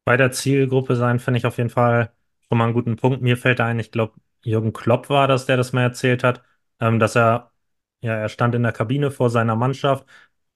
Bei 0.04 0.16
der 0.16 0.32
Zielgruppe 0.32 0.96
sein 0.96 1.20
finde 1.20 1.38
ich 1.38 1.46
auf 1.46 1.56
jeden 1.56 1.70
Fall 1.70 2.12
schon 2.50 2.58
mal 2.58 2.64
einen 2.66 2.74
guten 2.74 2.96
Punkt. 2.96 3.22
Mir 3.22 3.38
fällt 3.38 3.60
ein, 3.60 3.78
ich 3.80 3.92
glaube, 3.92 4.14
Jürgen 4.44 4.72
Klopp 4.74 5.10
war 5.10 5.28
das, 5.28 5.46
der 5.46 5.56
das 5.58 5.72
mal 5.72 5.82
erzählt 5.82 6.24
hat, 6.24 6.42
ähm, 6.80 6.98
dass 6.98 7.16
er 7.16 7.52
ja, 8.02 8.14
er 8.14 8.28
stand 8.30 8.54
in 8.54 8.62
der 8.62 8.72
Kabine 8.72 9.10
vor 9.10 9.30
seiner 9.30 9.56
Mannschaft, 9.56 10.06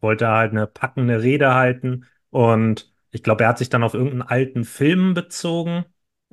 wollte 0.01 0.29
halt 0.29 0.53
eine 0.53 0.67
packende 0.67 1.23
Rede 1.23 1.55
halten 1.55 2.07
und 2.31 2.93
ich 3.11 3.23
glaube, 3.23 3.45
er 3.45 3.51
hat 3.51 3.59
sich 3.59 3.69
dann 3.71 3.83
auf 3.85 3.95
irgendeinen 3.95 4.23
alten 4.23 4.65
Film 4.65 5.15
bezogen. 5.15 5.85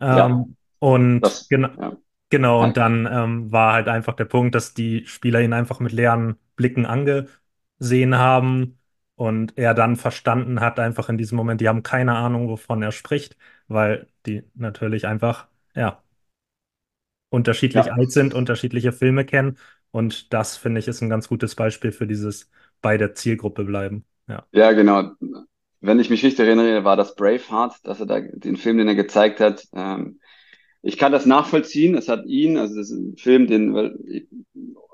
Ja, 0.10 0.28
Ähm, 0.28 0.56
und 0.80 1.22
das, 1.22 1.50
genau, 1.50 1.70
ja. 1.78 1.98
genau, 2.30 2.64
und 2.64 2.78
dann 2.78 3.08
ähm, 3.12 3.52
war 3.52 3.74
halt 3.74 3.88
einfach 3.88 4.16
der 4.16 4.26
Punkt, 4.26 4.56
dass 4.56 4.74
die 4.74 5.06
Spieler 5.06 5.42
ihn 5.42 5.54
einfach 5.54 5.80
mit 5.80 5.92
leeren 5.92 6.38
Blicken 6.56 6.86
angesehen 6.86 8.18
haben 8.18 8.80
und 9.16 9.58
er 9.58 9.74
dann 9.74 9.96
verstanden 9.96 10.60
hat, 10.62 10.80
einfach 10.80 11.10
in 11.10 11.18
diesem 11.18 11.36
Moment, 11.38 11.62
die 11.62 11.68
haben 11.70 11.84
keine 11.84 12.16
Ahnung, 12.16 12.48
wovon 12.50 12.82
er 12.82 12.92
spricht, 12.92 13.38
weil 13.68 14.08
die 14.26 14.44
natürlich 14.56 15.06
einfach, 15.08 15.48
ja, 15.76 16.04
unterschiedlich 17.30 17.92
Ja, 17.92 17.94
alt 17.94 18.12
sind, 18.12 18.34
unterschiedliche 18.34 18.92
Filme 18.92 19.26
kennen. 19.26 19.58
Und 19.92 20.34
das, 20.34 20.58
finde 20.58 20.80
ich, 20.80 20.88
ist 20.88 21.02
ein 21.02 21.10
ganz 21.10 21.28
gutes 21.28 21.56
Beispiel 21.56 21.92
für 21.92 22.08
dieses 22.08 22.50
bei 22.82 22.98
der 22.98 23.14
Zielgruppe 23.16 23.64
bleiben. 23.66 24.06
Ja. 24.28 24.48
ja, 24.52 24.72
genau. 24.74 25.12
Wenn 25.82 26.00
ich 26.00 26.10
mich 26.10 26.24
richtig 26.24 26.46
erinnere, 26.46 26.84
war 26.84 26.96
das 26.96 27.16
Braveheart, 27.16 27.76
dass 27.84 28.00
er 28.00 28.06
da 28.06 28.20
den 28.22 28.58
Film, 28.58 28.78
den 28.78 28.88
er 28.88 28.96
gezeigt 28.96 29.40
hat. 29.40 29.68
Ähm, 29.74 30.20
ich 30.82 30.98
kann 30.98 31.12
das 31.12 31.26
nachvollziehen. 31.26 31.96
Es 31.96 32.10
hat 32.10 32.26
ihn, 32.26 32.58
also 32.58 32.76
das 32.78 32.92
ist 32.92 32.98
ein 33.00 33.18
Film, 33.18 33.48
den 33.48 33.74
weil, 33.74 34.28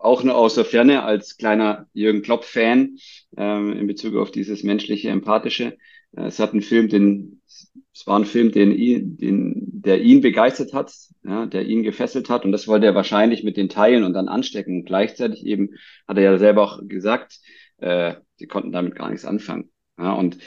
auch 0.02 0.24
nur 0.24 0.36
aus 0.36 0.56
der 0.56 0.66
Ferne 0.66 1.04
als 1.04 1.38
kleiner 1.38 1.88
Jürgen 1.94 2.22
Klopp-Fan 2.22 2.98
ähm, 3.38 3.74
in 3.74 3.88
Bezug 3.88 4.16
auf 4.16 4.32
dieses 4.32 4.64
menschliche, 4.64 5.10
empathische. 5.10 5.78
Äh, 6.16 6.26
es 6.28 6.40
hat 6.40 6.54
einen 6.54 6.62
Film, 6.62 6.90
den 6.90 7.37
es 7.48 8.06
war 8.06 8.20
ein 8.20 8.26
Film, 8.26 8.52
den 8.52 8.72
ihn, 8.72 9.18
den, 9.18 9.82
der 9.82 10.02
ihn 10.02 10.22
begeistert 10.22 10.74
hat, 10.74 10.94
ja, 11.24 11.46
der 11.46 11.66
ihn 11.66 11.84
gefesselt 11.84 12.30
hat. 12.30 12.46
Und 12.46 12.52
das 12.52 12.68
wollte 12.68 12.86
er 12.86 12.96
wahrscheinlich 12.96 13.44
mit 13.44 13.58
den 13.58 13.70
Teilen 13.70 14.04
und 14.04 14.14
dann 14.14 14.28
anstecken. 14.28 14.80
Und 14.80 14.86
gleichzeitig 14.86 15.46
eben 15.46 15.72
hat 16.08 16.18
er 16.18 16.24
ja 16.24 16.38
selber 16.38 16.64
auch 16.64 16.80
gesagt, 16.88 17.40
äh, 17.78 18.16
sie 18.36 18.48
konnten 18.48 18.72
damit 18.72 18.96
gar 18.96 19.10
nichts 19.10 19.26
anfangen. 19.26 19.72
Ja, 19.98 20.14
und 20.14 20.38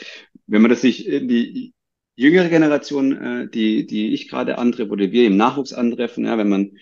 wenn 0.47 0.61
man 0.61 0.69
das 0.69 0.81
sich 0.81 1.07
in 1.07 1.27
die 1.27 1.73
jüngere 2.15 2.49
Generation, 2.49 3.11
äh, 3.17 3.49
die, 3.49 3.85
die 3.85 4.13
ich 4.13 4.29
gerade 4.29 4.57
antreffe 4.57 4.91
oder 4.91 5.11
wir 5.11 5.27
im 5.27 5.37
Nachwuchs 5.37 5.73
antreffen, 5.73 6.25
ja, 6.25 6.37
wenn 6.37 6.49
man 6.49 6.77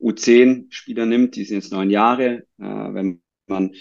U10-Spieler 0.00 1.06
nimmt, 1.06 1.36
die 1.36 1.44
sind 1.44 1.56
jetzt 1.56 1.72
neun 1.72 1.90
Jahre, 1.90 2.44
äh, 2.58 2.64
wenn 2.64 3.22
man 3.46 3.74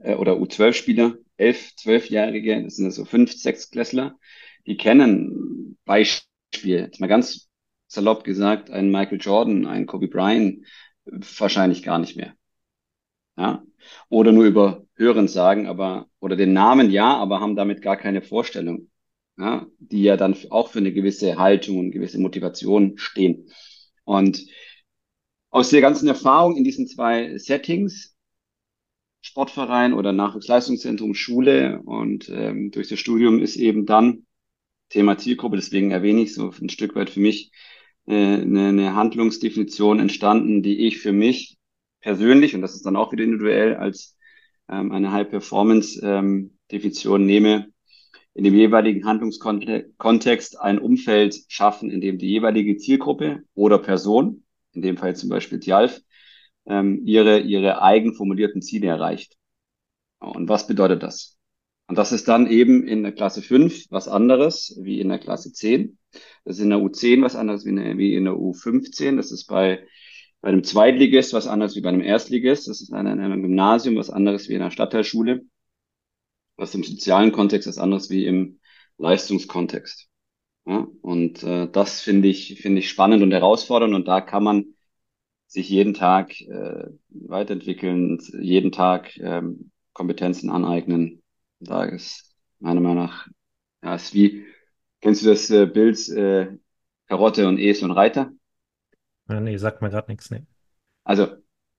äh, 0.00 0.14
oder 0.14 0.34
U12-Spieler, 0.34 1.16
elf, 1.36 1.74
zwölfjährige, 1.76 2.64
das 2.64 2.76
sind 2.76 2.86
also 2.86 3.04
fünf, 3.04 3.32
sechs 3.32 3.70
Klässler, 3.70 4.18
die 4.68 4.76
kennen 4.76 5.78
Beispiel, 5.86 6.80
jetzt 6.80 7.00
mal 7.00 7.06
ganz 7.06 7.48
salopp 7.86 8.22
gesagt, 8.22 8.70
einen 8.70 8.90
Michael 8.90 9.18
Jordan, 9.18 9.66
einen 9.66 9.86
Kobe 9.86 10.08
Bryant 10.08 10.66
wahrscheinlich 11.06 11.82
gar 11.82 11.98
nicht 11.98 12.16
mehr. 12.16 12.34
Ja? 13.38 13.64
Oder 14.10 14.32
nur 14.32 14.44
über 14.44 14.84
Hören 14.94 15.26
sagen, 15.26 15.66
aber, 15.66 16.08
oder 16.20 16.36
den 16.36 16.52
Namen 16.52 16.90
ja, 16.90 17.16
aber 17.16 17.40
haben 17.40 17.56
damit 17.56 17.80
gar 17.80 17.96
keine 17.96 18.20
Vorstellung. 18.20 18.90
Ja? 19.38 19.66
Die 19.78 20.02
ja 20.02 20.18
dann 20.18 20.36
auch 20.50 20.68
für 20.68 20.80
eine 20.80 20.92
gewisse 20.92 21.38
Haltung 21.38 21.78
und 21.78 21.90
gewisse 21.90 22.20
Motivation 22.20 22.98
stehen. 22.98 23.48
Und 24.04 24.44
aus 25.48 25.70
der 25.70 25.80
ganzen 25.80 26.08
Erfahrung 26.08 26.58
in 26.58 26.64
diesen 26.64 26.86
zwei 26.86 27.38
Settings, 27.38 28.14
Sportverein 29.22 29.94
oder 29.94 30.12
Nachwuchsleistungszentrum, 30.12 31.14
Schule 31.14 31.80
und 31.86 32.28
ähm, 32.28 32.70
durch 32.70 32.88
das 32.88 32.98
Studium 32.98 33.40
ist 33.40 33.56
eben 33.56 33.86
dann 33.86 34.26
Thema 34.88 35.18
Zielgruppe, 35.18 35.56
deswegen 35.56 35.90
erwähne 35.90 36.22
ich 36.22 36.34
so 36.34 36.52
ein 36.60 36.68
Stück 36.68 36.94
weit 36.94 37.10
für 37.10 37.20
mich 37.20 37.50
äh, 38.06 38.14
eine, 38.14 38.68
eine 38.68 38.94
Handlungsdefinition 38.94 40.00
entstanden, 40.00 40.62
die 40.62 40.86
ich 40.86 40.98
für 40.98 41.12
mich 41.12 41.58
persönlich, 42.00 42.54
und 42.54 42.62
das 42.62 42.74
ist 42.74 42.86
dann 42.86 42.96
auch 42.96 43.12
wieder 43.12 43.24
individuell, 43.24 43.76
als 43.76 44.16
ähm, 44.68 44.92
eine 44.92 45.12
High-Performance-Definition 45.12 47.20
ähm, 47.20 47.26
nehme, 47.26 47.68
in 48.34 48.44
dem 48.44 48.54
jeweiligen 48.54 49.04
Handlungskontext 49.04 50.60
ein 50.60 50.78
Umfeld 50.78 51.36
schaffen, 51.48 51.90
in 51.90 52.00
dem 52.00 52.18
die 52.18 52.28
jeweilige 52.28 52.76
Zielgruppe 52.76 53.42
oder 53.54 53.78
Person, 53.78 54.44
in 54.74 54.82
dem 54.82 54.96
Fall 54.96 55.16
zum 55.16 55.28
Beispiel 55.28 55.58
Tialf, 55.58 56.00
ähm, 56.66 57.02
ihre, 57.04 57.40
ihre 57.40 57.82
eigen 57.82 58.14
formulierten 58.14 58.62
Ziele 58.62 58.88
erreicht. 58.88 59.36
Und 60.20 60.48
was 60.48 60.66
bedeutet 60.66 61.02
das? 61.02 61.37
Und 61.88 61.96
das 61.96 62.12
ist 62.12 62.28
dann 62.28 62.46
eben 62.50 62.86
in 62.86 63.02
der 63.02 63.12
Klasse 63.12 63.40
5 63.40 63.86
was 63.90 64.08
anderes 64.08 64.78
wie 64.82 65.00
in 65.00 65.08
der 65.08 65.18
Klasse 65.18 65.52
10. 65.52 65.98
Das 66.44 66.56
ist 66.56 66.62
in 66.62 66.68
der 66.70 66.78
U10 66.78 67.22
was 67.22 67.34
anderes 67.34 67.64
wie 67.64 67.70
in 67.70 67.76
der, 67.76 67.96
wie 67.96 68.14
in 68.14 68.24
der 68.24 68.34
U15. 68.34 69.16
Das 69.16 69.32
ist 69.32 69.46
bei, 69.46 69.86
bei 70.42 70.50
einem 70.50 70.64
Zweitligist 70.64 71.32
was 71.32 71.46
anderes 71.46 71.76
wie 71.76 71.80
bei 71.80 71.88
einem 71.88 72.02
Erstligist. 72.02 72.68
Das 72.68 72.82
ist 72.82 72.90
in 72.90 72.96
einem 72.96 73.42
Gymnasium 73.42 73.96
was 73.96 74.10
anderes 74.10 74.50
wie 74.50 74.54
in 74.54 74.60
einer 74.60 74.70
Stadtteilschule. 74.70 75.46
Was 76.56 76.74
im 76.74 76.84
sozialen 76.84 77.32
Kontext 77.32 77.66
was 77.66 77.78
anderes 77.78 78.10
wie 78.10 78.26
im 78.26 78.60
Leistungskontext. 78.98 80.08
Ja, 80.66 80.86
und 81.00 81.42
äh, 81.42 81.70
das 81.70 82.02
finde 82.02 82.28
ich, 82.28 82.60
finde 82.60 82.80
ich 82.80 82.90
spannend 82.90 83.22
und 83.22 83.32
herausfordernd. 83.32 83.94
Und 83.94 84.06
da 84.06 84.20
kann 84.20 84.44
man 84.44 84.74
sich 85.46 85.70
jeden 85.70 85.94
Tag 85.94 86.38
äh, 86.42 86.88
weiterentwickeln, 87.08 88.18
jeden 88.38 88.72
Tag 88.72 89.16
ähm, 89.16 89.70
Kompetenzen 89.94 90.50
aneignen, 90.50 91.17
da 91.60 91.84
ist 91.84 92.34
meiner 92.58 92.80
Meinung 92.80 93.04
nach, 93.04 93.28
ja, 93.82 93.94
ist 93.94 94.14
wie, 94.14 94.44
kennst 95.00 95.22
du 95.22 95.26
das 95.26 95.50
äh, 95.50 95.66
Bild 95.66 96.08
äh, 96.08 96.48
Karotte 97.06 97.48
und 97.48 97.58
Esel 97.58 97.90
und 97.90 97.96
Reiter? 97.96 98.32
Ja, 99.28 99.40
nee, 99.40 99.56
sagt 99.56 99.82
mir 99.82 99.90
gerade 99.90 100.10
nichts, 100.10 100.30
nee. 100.30 100.44
Also 101.04 101.28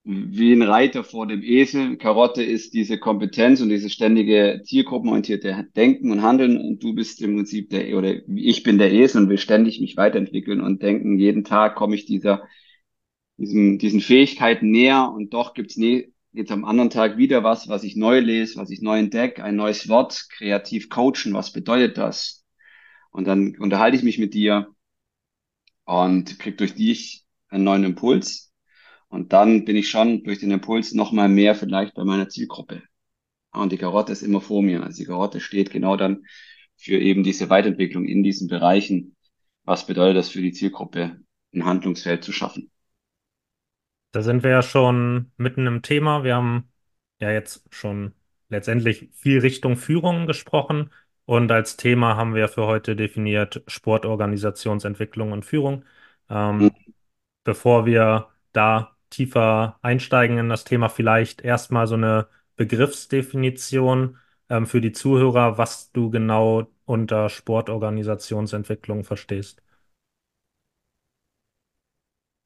wie 0.03 0.53
ein 0.53 0.61
Reiter 0.61 1.03
vor 1.03 1.27
dem 1.27 1.43
Esel. 1.43 1.97
Karotte 1.97 2.41
ist 2.41 2.73
diese 2.73 2.97
Kompetenz 2.97 3.61
und 3.61 3.69
dieses 3.69 3.93
ständige 3.93 4.61
zielgruppenorientierte 4.63 5.67
Denken 5.75 6.11
und 6.11 6.21
Handeln 6.21 6.57
und 6.57 6.81
du 6.81 6.93
bist 6.93 7.21
im 7.21 7.35
Prinzip 7.35 7.69
der, 7.69 7.95
oder 7.97 8.15
ich 8.27 8.63
bin 8.63 8.77
der 8.77 8.91
Esel 8.91 9.23
und 9.23 9.29
will 9.29 9.37
ständig 9.37 9.79
mich 9.81 9.97
weiterentwickeln 9.97 10.61
und 10.61 10.81
denken, 10.81 11.19
jeden 11.19 11.43
Tag 11.43 11.75
komme 11.75 11.95
ich 11.95 12.05
dieser, 12.05 12.47
diesem, 13.37 13.77
diesen 13.77 14.01
Fähigkeiten 14.01 14.71
näher 14.71 15.11
und 15.13 15.33
doch 15.33 15.53
gibt's 15.53 15.77
ne, 15.77 16.11
jetzt 16.31 16.51
am 16.51 16.65
anderen 16.65 16.89
Tag 16.89 17.17
wieder 17.17 17.43
was, 17.43 17.67
was 17.67 17.83
ich 17.83 17.95
neu 17.95 18.19
lese, 18.19 18.59
was 18.59 18.69
ich 18.69 18.81
neu 18.81 18.99
entdecke, 18.99 19.43
ein 19.43 19.55
neues 19.55 19.89
Wort, 19.89 20.27
kreativ 20.29 20.89
coachen, 20.89 21.33
was 21.33 21.51
bedeutet 21.51 21.97
das? 21.97 22.45
Und 23.11 23.27
dann 23.27 23.55
unterhalte 23.57 23.97
ich 23.97 24.03
mich 24.03 24.19
mit 24.19 24.33
dir 24.33 24.67
und 25.85 26.39
krieg 26.39 26.57
durch 26.57 26.75
dich 26.75 27.25
einen 27.49 27.63
neuen 27.63 27.83
Impuls. 27.83 28.53
Und 29.07 29.33
dann 29.33 29.65
bin 29.65 29.75
ich 29.75 29.89
schon 29.89 30.23
durch 30.23 30.39
den 30.39 30.51
Impuls 30.51 30.93
noch 30.93 31.11
mal 31.11 31.27
mehr 31.27 31.55
vielleicht 31.55 31.95
bei 31.95 32.03
meiner 32.03 32.29
Zielgruppe. 32.29 32.83
Und 33.51 33.71
die 33.71 33.77
Karotte 33.77 34.11
ist 34.11 34.21
immer 34.21 34.41
vor 34.41 34.61
mir. 34.61 34.83
Also 34.83 34.99
die 34.99 35.05
Karotte 35.05 35.39
steht 35.39 35.71
genau 35.71 35.97
dann 35.97 36.25
für 36.77 36.99
eben 36.99 37.23
diese 37.23 37.49
Weiterentwicklung 37.49 38.05
in 38.05 38.21
diesen 38.21 38.47
Bereichen. 38.47 39.15
Was 39.63 39.87
bedeutet 39.87 40.17
das 40.17 40.29
für 40.29 40.41
die 40.41 40.51
Zielgruppe, 40.51 41.19
ein 41.53 41.65
Handlungsfeld 41.65 42.23
zu 42.23 42.31
schaffen? 42.31 42.69
Da 44.11 44.21
sind 44.23 44.43
wir 44.43 44.49
ja 44.51 44.61
schon 44.63 45.31
mitten 45.37 45.67
im 45.67 45.81
Thema. 45.81 46.23
Wir 46.23 46.35
haben 46.35 46.71
ja 47.21 47.31
jetzt 47.31 47.63
schon 47.73 48.13
letztendlich 48.49 49.09
viel 49.13 49.39
Richtung 49.39 49.77
Führung 49.77 50.25
gesprochen. 50.27 50.91
Und 51.25 51.51
als 51.51 51.77
Thema 51.77 52.15
haben 52.17 52.33
wir 52.33 52.47
für 52.47 52.65
heute 52.65 52.95
definiert 52.95 53.61
Sportorganisationsentwicklung 53.67 55.31
und 55.31 55.45
Führung. 55.45 55.85
Ähm, 56.29 56.69
Hm. 56.69 56.93
bevor 57.43 57.85
wir 57.85 58.29
da 58.53 58.95
tiefer 59.11 59.79
einsteigen 59.83 60.37
in 60.39 60.49
das 60.49 60.63
Thema, 60.65 60.89
vielleicht 60.89 61.41
erstmal 61.41 61.87
so 61.87 61.95
eine 61.95 62.27
Begriffsdefinition 62.57 64.17
ähm, 64.49 64.67
für 64.67 64.81
die 64.81 64.91
Zuhörer, 64.93 65.57
was 65.57 65.91
du 65.91 66.09
genau 66.11 66.67
unter 66.85 67.29
Sportorganisationsentwicklung 67.29 69.03
verstehst. 69.03 69.61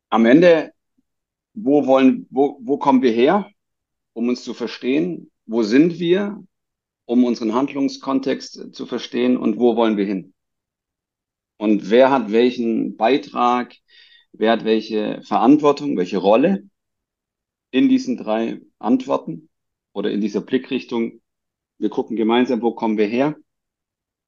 Am 0.09 0.25
Ende 0.25 0.73
wo 1.53 1.85
wollen, 1.85 2.27
wo, 2.29 2.57
wo 2.61 2.77
kommen 2.77 3.01
wir 3.01 3.11
her, 3.11 3.49
um 4.13 4.29
uns 4.29 4.43
zu 4.43 4.53
verstehen? 4.53 5.31
Wo 5.45 5.63
sind 5.63 5.99
wir, 5.99 6.43
um 7.05 7.23
unseren 7.23 7.53
Handlungskontext 7.53 8.73
zu 8.73 8.85
verstehen? 8.85 9.37
Und 9.37 9.57
wo 9.57 9.75
wollen 9.75 9.97
wir 9.97 10.05
hin? 10.05 10.33
Und 11.57 11.89
wer 11.89 12.11
hat 12.11 12.31
welchen 12.31 12.97
Beitrag? 12.97 13.75
Wer 14.31 14.51
hat 14.51 14.65
welche 14.65 15.21
Verantwortung, 15.23 15.95
welche 15.95 16.17
Rolle 16.17 16.67
in 17.71 17.87
diesen 17.87 18.17
drei 18.17 18.61
Antworten 18.79 19.49
oder 19.93 20.11
in 20.11 20.21
dieser 20.21 20.41
Blickrichtung? 20.41 21.21
Wir 21.77 21.89
gucken 21.89 22.15
gemeinsam, 22.15 22.61
wo 22.61 22.71
kommen 22.71 22.97
wir 22.97 23.07
her? 23.07 23.35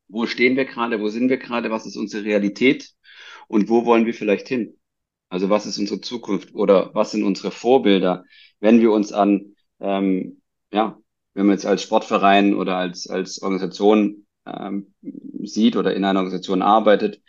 Wo 0.07 0.27
stehen 0.27 0.55
wir 0.55 0.65
gerade? 0.65 0.99
Wo 1.01 1.09
sind 1.09 1.29
wir 1.29 1.37
gerade? 1.37 1.71
Was 1.71 1.85
ist 1.87 1.97
unsere 1.97 2.23
Realität? 2.23 2.91
Und 3.47 3.69
wo 3.69 3.85
wollen 3.85 4.05
wir 4.05 4.13
vielleicht 4.13 4.47
hin? 4.47 4.77
Also 5.35 5.49
was 5.49 5.65
ist 5.65 5.77
unsere 5.77 5.99
Zukunft 5.99 6.55
oder 6.55 6.91
was 6.93 7.11
sind 7.11 7.23
unsere 7.25 7.51
Vorbilder, 7.51 8.23
wenn 8.61 8.79
wir 8.79 8.93
uns 8.93 9.11
an, 9.11 9.53
ähm, 9.81 10.41
ja, 10.71 10.97
wenn 11.33 11.45
man 11.45 11.55
jetzt 11.55 11.65
als 11.65 11.81
Sportverein 11.81 12.55
oder 12.55 12.77
als, 12.77 13.09
als 13.09 13.41
Organisation 13.41 14.27
ähm, 14.45 14.93
sieht 15.43 15.75
oder 15.75 15.93
in 15.93 16.05
einer 16.05 16.19
Organisation 16.19 16.61
arbeitet, 16.61 17.21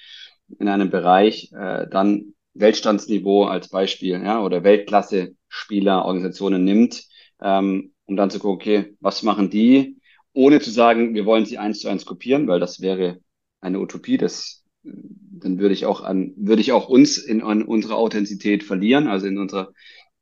in 0.61 0.69
einem 0.69 0.89
Bereich, 0.89 1.51
äh, 1.53 1.89
dann 1.89 2.35
Weltstandsniveau 2.55 3.47
als 3.47 3.71
Beispiel, 3.71 4.23
ja, 4.23 4.41
oder 4.41 4.63
Weltklasse-Spieler, 4.63 6.05
Organisationen 6.05 6.63
nimmt, 6.63 7.03
ähm, 7.43 7.93
um 8.05 8.15
dann 8.15 8.31
zu 8.31 8.39
gucken, 8.39 8.55
okay, 8.55 8.97
was 9.01 9.25
machen 9.25 9.51
die, 9.51 9.97
ohne 10.33 10.61
zu 10.61 10.71
sagen, 10.71 11.17
wir 11.17 11.27
wollen 11.27 11.45
sie 11.45 11.59
eins 11.59 11.81
zu 11.81 11.89
eins 11.89 12.07
kopieren, 12.07 12.47
weil 12.47 12.61
das 12.61 12.81
wäre 12.81 13.19
eine 13.61 13.81
Utopie, 13.81 14.17
das 14.17 14.63
dann 14.87 15.59
würde 15.59 15.75
ich 15.75 15.87
auch 15.87 16.03
an, 16.03 16.33
würde 16.37 16.63
ich 16.63 16.73
auch 16.73 16.89
uns 16.89 17.19
in, 17.19 17.41
in 17.41 17.63
unserer 17.63 17.97
Authentizität 17.97 18.65
verlieren, 18.65 19.07
also 19.07 19.27
in 19.27 19.39
unserer 19.39 19.73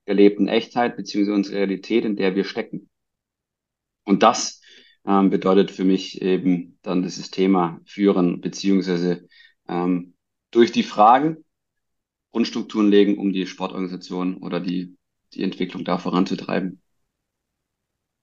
gelebten 0.07 0.49
Echtheit 0.49 0.97
beziehungsweise 0.97 1.35
unsere 1.35 1.57
Realität, 1.57 2.05
in 2.05 2.17
der 2.17 2.35
wir 2.35 2.45
stecken. 2.45 2.89
Und 4.05 4.23
das 4.23 4.61
ähm, 5.07 5.31
bedeutet 5.31 5.71
für 5.71 5.85
mich 5.85 6.21
eben 6.23 6.79
dann 6.83 7.03
dieses 7.03 7.31
Thema 7.31 7.81
führen 7.87 8.41
beziehungsweise 8.41 9.29
ähm, 9.69 10.15
durch 10.51 10.73
die 10.73 10.83
Fragen 10.83 11.45
Grundstrukturen 12.33 12.91
legen, 12.91 13.17
um 13.17 13.33
die 13.33 13.47
Sportorganisation 13.47 14.39
oder 14.39 14.59
die, 14.59 14.97
die 15.35 15.45
Entwicklung 15.45 15.85
da 15.85 15.99
voranzutreiben. 15.99 16.83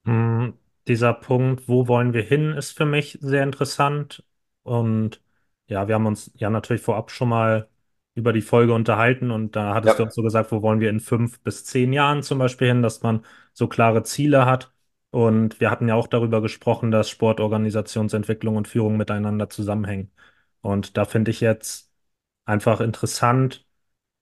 Hm, 0.06 0.54
dieser 0.88 1.14
Punkt, 1.14 1.70
wo 1.70 1.88
wollen 1.88 2.14
wir 2.14 2.24
hin, 2.24 2.52
ist 2.52 2.72
für 2.72 2.86
mich 2.86 3.18
sehr 3.22 3.44
interessant. 3.44 4.24
Und 4.64 5.22
ja, 5.68 5.88
wir 5.88 5.96
haben 5.96 6.06
uns 6.06 6.32
ja 6.36 6.50
natürlich 6.50 6.82
vorab 6.82 7.12
schon 7.12 7.30
mal 7.30 7.70
über 8.14 8.34
die 8.34 8.42
Folge 8.42 8.74
unterhalten 8.74 9.32
und 9.32 9.56
da 9.56 9.74
hattest 9.74 9.98
du 10.00 10.04
uns 10.04 10.16
so 10.16 10.22
gesagt, 10.22 10.52
wo 10.52 10.62
wollen 10.62 10.80
wir 10.82 10.90
in 10.90 11.00
fünf 11.00 11.40
bis 11.42 11.64
zehn 11.66 11.94
Jahren 11.94 12.24
zum 12.24 12.40
Beispiel 12.40 12.68
hin, 12.68 12.82
dass 12.82 13.02
man 13.04 13.26
so 13.54 13.68
klare 13.68 14.04
Ziele 14.04 14.46
hat. 14.46 14.74
Und 15.12 15.60
wir 15.60 15.72
hatten 15.72 15.88
ja 15.88 15.96
auch 15.96 16.08
darüber 16.08 16.42
gesprochen, 16.42 16.92
dass 16.92 17.10
Sportorganisationsentwicklung 17.10 18.56
und 18.58 18.68
Führung 18.68 18.98
miteinander 18.98 19.50
zusammenhängen. 19.50 20.12
Und 20.62 20.98
da 20.98 21.06
finde 21.06 21.32
ich 21.32 21.42
jetzt 21.42 21.92
einfach 22.46 22.82
interessant, 22.82 23.66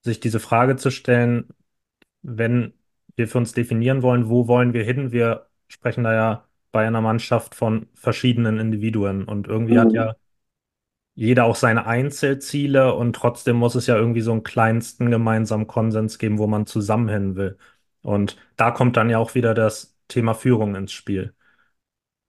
sich 0.02 0.20
diese 0.20 0.40
Frage 0.40 0.76
zu 0.76 0.90
stellen, 0.90 1.48
wenn 2.22 2.74
wir 3.16 3.28
für 3.28 3.38
uns 3.38 3.52
definieren 3.52 4.02
wollen, 4.02 4.28
wo 4.28 4.46
wollen 4.48 4.72
wir 4.72 4.84
hin? 4.84 5.12
Wir 5.12 5.48
sprechen 5.68 6.04
da 6.04 6.14
ja 6.14 6.48
bei 6.72 6.86
einer 6.86 7.00
Mannschaft 7.00 7.54
von 7.54 7.88
verschiedenen 7.94 8.58
Individuen 8.58 9.24
und 9.24 9.48
irgendwie 9.48 9.78
hat 9.78 9.92
Mhm. 9.92 9.94
ja 9.94 10.14
jeder 11.14 11.44
auch 11.44 11.56
seine 11.56 11.86
Einzelziele 11.86 12.94
und 12.94 13.14
trotzdem 13.14 13.56
muss 13.56 13.74
es 13.74 13.86
ja 13.86 13.96
irgendwie 13.96 14.20
so 14.22 14.32
einen 14.32 14.42
kleinsten 14.42 15.10
gemeinsamen 15.10 15.66
Konsens 15.66 16.18
geben, 16.18 16.38
wo 16.38 16.46
man 16.46 16.66
zusammen 16.66 17.08
hin 17.08 17.36
will. 17.36 17.58
Und 18.02 18.36
da 18.56 18.70
kommt 18.70 18.96
dann 18.96 19.10
ja 19.10 19.18
auch 19.18 19.34
wieder 19.34 19.54
das 19.54 19.96
Thema 20.08 20.34
Führung 20.34 20.74
ins 20.76 20.92
Spiel. 20.92 21.34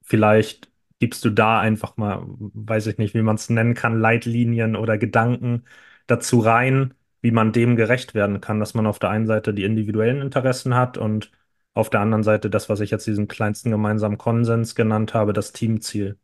Vielleicht 0.03 0.71
gibst 1.00 1.25
du 1.25 1.29
da 1.29 1.59
einfach 1.59 1.97
mal, 1.97 2.23
weiß 2.27 2.88
ich 2.88 2.97
nicht, 2.97 3.13
wie 3.15 3.21
man 3.21 3.35
es 3.35 3.50
nennen 3.50 3.73
kann, 3.73 4.00
Leitlinien 4.00 4.75
oder 4.75 4.97
Gedanken 4.97 5.65
dazu 6.07 6.39
rein, 6.39 6.93
wie 7.21 7.31
man 7.31 7.53
dem 7.53 7.75
gerecht 7.75 8.13
werden 8.13 8.41
kann, 8.41 8.59
dass 8.59 8.73
man 8.73 8.88
auf 8.88 9.00
der 9.00 9.09
einen 9.09 9.27
Seite 9.27 9.53
die 9.53 9.63
individuellen 9.63 10.21
Interessen 10.21 10.75
hat 10.75 10.97
und 10.97 11.31
auf 11.73 11.89
der 11.89 12.01
anderen 12.01 12.23
Seite 12.23 12.50
das, 12.50 12.69
was 12.69 12.81
ich 12.81 12.91
jetzt 12.91 13.07
diesen 13.07 13.27
kleinsten 13.27 13.71
gemeinsamen 13.71 14.17
Konsens 14.17 14.75
genannt 14.75 15.13
habe, 15.13 15.33
das 15.33 15.53
Teamziel. 15.53 16.17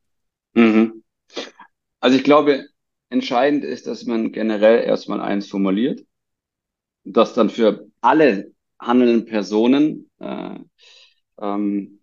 Mhm. 0.55 0.96
Also 2.07 2.15
ich 2.19 2.23
glaube, 2.23 2.69
entscheidend 3.09 3.65
ist, 3.65 3.85
dass 3.85 4.05
man 4.05 4.31
generell 4.31 4.81
erstmal 4.81 5.19
eins 5.19 5.49
formuliert, 5.49 6.05
das 7.03 7.33
dann 7.33 7.49
für 7.49 7.89
alle 7.99 8.53
handelnden 8.79 9.25
Personen 9.25 10.09
äh, 10.19 10.57
ähm, 11.37 11.99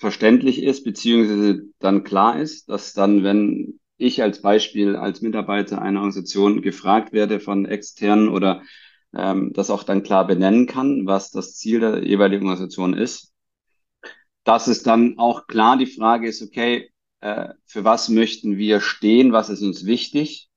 verständlich 0.00 0.60
ist, 0.60 0.82
beziehungsweise 0.82 1.62
dann 1.78 2.02
klar 2.02 2.40
ist, 2.40 2.68
dass 2.70 2.92
dann, 2.92 3.22
wenn 3.22 3.78
ich 3.98 4.20
als 4.20 4.42
Beispiel 4.42 4.96
als 4.96 5.20
Mitarbeiter 5.20 5.80
einer 5.80 6.00
Organisation 6.00 6.60
gefragt 6.60 7.12
werde 7.12 7.38
von 7.38 7.66
externen 7.66 8.30
oder 8.30 8.64
ähm, 9.14 9.52
das 9.52 9.70
auch 9.70 9.84
dann 9.84 10.02
klar 10.02 10.26
benennen 10.26 10.66
kann, 10.66 11.06
was 11.06 11.30
das 11.30 11.54
Ziel 11.54 11.78
der 11.78 12.04
jeweiligen 12.04 12.46
Organisation 12.46 12.94
ist, 12.94 13.32
dass 14.42 14.66
es 14.66 14.82
dann 14.82 15.20
auch 15.20 15.46
klar 15.46 15.76
die 15.76 15.86
Frage 15.86 16.26
ist, 16.26 16.42
okay, 16.42 16.90
äh, 17.20 17.48
für 17.66 17.84
was 17.84 18.08
möchten 18.08 18.56
wir 18.56 18.80
stehen, 18.80 19.32
was 19.32 19.50
ist 19.50 19.62
uns 19.62 19.86
wichtig 19.86 20.48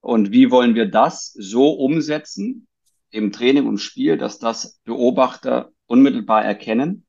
und 0.00 0.30
wie 0.32 0.50
wollen 0.50 0.74
wir 0.74 0.86
das 0.86 1.32
so 1.32 1.70
umsetzen 1.72 2.66
im 3.10 3.32
Training 3.32 3.66
und 3.66 3.78
Spiel, 3.78 4.16
dass 4.16 4.38
das 4.38 4.80
Beobachter 4.84 5.72
unmittelbar 5.86 6.44
erkennen. 6.44 7.06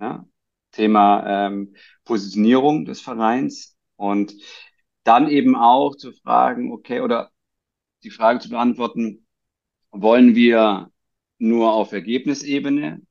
Ja? 0.00 0.26
Thema 0.72 1.46
ähm, 1.46 1.76
Positionierung 2.04 2.84
des 2.84 3.00
Vereins 3.00 3.76
und 3.96 4.34
dann 5.04 5.28
eben 5.28 5.54
auch 5.56 5.96
zu 5.96 6.12
fragen, 6.12 6.72
okay, 6.72 7.00
oder 7.00 7.30
die 8.02 8.10
Frage 8.10 8.40
zu 8.40 8.48
beantworten, 8.48 9.26
wollen 9.90 10.34
wir 10.34 10.90
nur 11.38 11.72
auf 11.72 11.92
Ergebnisebene 11.92 13.02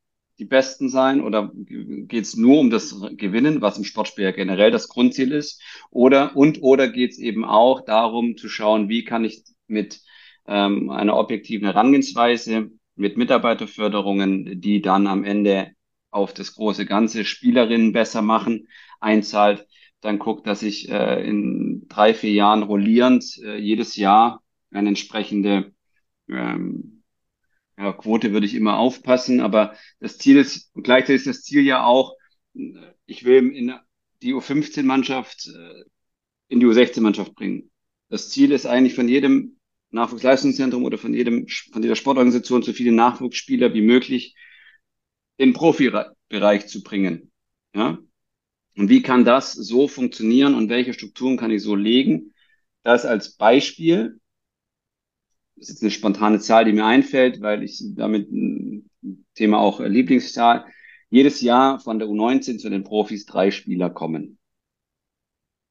die 0.41 0.45
Besten 0.45 0.89
sein 0.89 1.21
oder 1.21 1.51
geht 1.53 2.23
es 2.23 2.35
nur 2.35 2.59
um 2.59 2.71
das 2.71 2.99
Gewinnen, 3.11 3.61
was 3.61 3.77
im 3.77 3.83
Sportspiel 3.83 4.23
ja 4.23 4.31
generell 4.31 4.71
das 4.71 4.89
Grundziel 4.89 5.31
ist? 5.33 5.61
Oder 5.91 6.35
und 6.35 6.63
oder 6.63 6.89
geht 6.89 7.11
es 7.11 7.19
eben 7.19 7.45
auch 7.45 7.85
darum 7.85 8.37
zu 8.37 8.49
schauen, 8.49 8.89
wie 8.89 9.03
kann 9.03 9.23
ich 9.23 9.43
mit 9.67 10.01
ähm, 10.47 10.89
einer 10.89 11.15
objektiven 11.15 11.67
Herangehensweise, 11.67 12.71
mit 12.95 13.17
Mitarbeiterförderungen, 13.17 14.59
die 14.59 14.81
dann 14.81 15.05
am 15.05 15.23
Ende 15.23 15.73
auf 16.09 16.33
das 16.33 16.55
große 16.55 16.87
Ganze 16.87 17.23
Spielerinnen 17.23 17.93
besser 17.93 18.23
machen, 18.23 18.67
einzahlt, 18.99 19.67
dann 20.01 20.17
guckt, 20.17 20.47
dass 20.47 20.63
ich 20.63 20.89
äh, 20.89 21.23
in 21.23 21.87
drei, 21.87 22.15
vier 22.15 22.31
Jahren 22.31 22.63
rollierend 22.63 23.37
äh, 23.43 23.57
jedes 23.57 23.95
Jahr 23.95 24.41
eine 24.71 24.89
entsprechende 24.89 25.71
ähm, 26.27 27.00
ja, 27.81 27.93
Quote 27.93 28.31
würde 28.31 28.45
ich 28.45 28.53
immer 28.53 28.77
aufpassen, 28.77 29.39
aber 29.41 29.75
das 29.99 30.19
Ziel 30.19 30.37
ist, 30.37 30.69
und 30.75 30.83
gleichzeitig 30.83 31.21
ist 31.21 31.27
das 31.27 31.43
Ziel 31.43 31.63
ja 31.63 31.83
auch, 31.83 32.15
ich 32.53 33.25
will 33.25 33.49
in 33.49 33.73
die 34.21 34.35
U15-Mannschaft 34.35 35.47
äh, 35.47 35.83
in 36.47 36.59
die 36.59 36.67
U16-Mannschaft 36.67 37.33
bringen. 37.33 37.71
Das 38.09 38.29
Ziel 38.29 38.51
ist 38.51 38.67
eigentlich 38.67 38.93
von 38.93 39.07
jedem 39.07 39.57
Nachwuchsleistungszentrum 39.89 40.83
oder 40.83 40.99
von 40.99 41.13
jedem, 41.13 41.47
von 41.47 41.81
jeder 41.81 41.95
Sportorganisation 41.95 42.61
so 42.61 42.71
viele 42.71 42.91
Nachwuchsspieler 42.91 43.73
wie 43.73 43.81
möglich 43.81 44.35
in 45.37 45.53
Profibereich 45.53 46.67
zu 46.67 46.83
bringen. 46.83 47.31
Ja? 47.73 47.97
Und 48.77 48.89
wie 48.89 49.01
kann 49.01 49.25
das 49.25 49.53
so 49.53 49.87
funktionieren 49.87 50.53
und 50.53 50.69
welche 50.69 50.93
Strukturen 50.93 51.37
kann 51.37 51.51
ich 51.51 51.63
so 51.63 51.73
legen? 51.73 52.33
Das 52.83 53.05
als 53.05 53.35
Beispiel 53.37 54.20
das 55.61 55.69
ist 55.69 55.83
eine 55.83 55.91
spontane 55.91 56.39
Zahl, 56.39 56.65
die 56.65 56.73
mir 56.73 56.85
einfällt, 56.85 57.39
weil 57.39 57.61
ich 57.61 57.83
damit 57.95 58.31
ein 58.31 58.89
Thema 59.35 59.59
auch 59.59 59.79
Lieblingszahl. 59.79 60.65
Jedes 61.11 61.41
Jahr 61.41 61.79
von 61.79 61.99
der 61.99 62.07
U19 62.07 62.57
zu 62.57 62.69
den 62.71 62.83
Profis 62.83 63.27
drei 63.27 63.51
Spieler 63.51 63.91
kommen. 63.91 64.39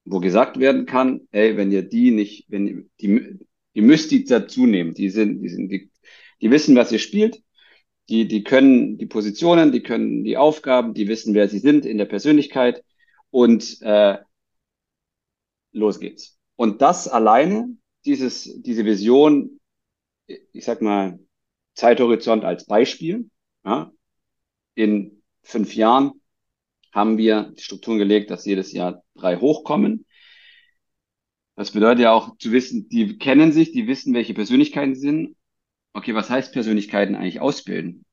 Wo 0.05 0.21
gesagt 0.21 0.61
werden 0.61 0.87
kann, 0.87 1.23
ey, 1.33 1.57
wenn 1.57 1.73
ihr 1.73 1.83
die 1.83 2.13
nicht, 2.13 2.47
wenn 2.49 2.67
ihr, 2.69 2.85
die, 3.01 3.41
die 3.75 3.81
müsst 3.81 4.13
die 4.13 4.25
dazu 4.25 4.65
nehmen. 4.65 4.95
Die 4.95 5.11
sind, 5.11 5.43
die 5.43 5.49
sind, 5.49 5.69
die, 5.71 5.91
die 6.41 6.51
wissen, 6.53 6.77
was 6.77 6.93
ihr 6.93 7.01
spielt. 7.01 7.43
Die, 8.09 8.29
die 8.29 8.45
können 8.45 8.97
die 8.97 9.07
Positionen, 9.07 9.73
die 9.73 9.83
können 9.83 10.23
die 10.23 10.37
Aufgaben, 10.37 10.95
die 10.95 11.09
wissen, 11.09 11.35
wer 11.35 11.49
sie 11.49 11.59
sind 11.59 11.85
in 11.85 11.99
der 11.99 12.07
Persönlichkeit. 12.07 12.85
Und 13.31 13.83
äh, 13.83 14.19
los 15.73 15.99
geht's. 15.99 16.39
Und 16.55 16.81
das 16.81 17.09
alleine, 17.09 17.77
dieses, 18.05 18.63
diese 18.63 18.85
Vision, 18.85 19.60
ich 20.53 20.65
sag 20.65 20.83
mal, 20.83 21.19
Zeithorizont 21.75 22.45
als 22.45 22.67
Beispiel. 22.67 23.31
Ja, 23.65 23.93
in 24.75 25.23
fünf 25.43 25.75
Jahren 25.75 26.13
haben 26.93 27.19
wir 27.19 27.53
die 27.57 27.63
Strukturen 27.63 27.99
gelegt, 27.99 28.31
dass 28.31 28.47
jedes 28.47 28.73
Jahr 28.73 29.03
drei 29.15 29.37
hochkommen. 29.37 30.07
Das 31.57 31.73
bedeutet 31.73 32.01
ja 32.01 32.13
auch 32.13 32.37
zu 32.39 32.53
wissen, 32.53 32.89
die 32.89 33.19
kennen 33.19 33.53
sich, 33.53 33.73
die 33.73 33.87
wissen, 33.87 34.15
welche 34.15 34.35
Persönlichkeiten 34.35 34.95
sind. 34.95 35.37
Okay, 35.93 36.15
was 36.15 36.31
heißt 36.31 36.53
Persönlichkeiten 36.53 37.15
eigentlich 37.15 37.41
ausbilden? 37.41 38.05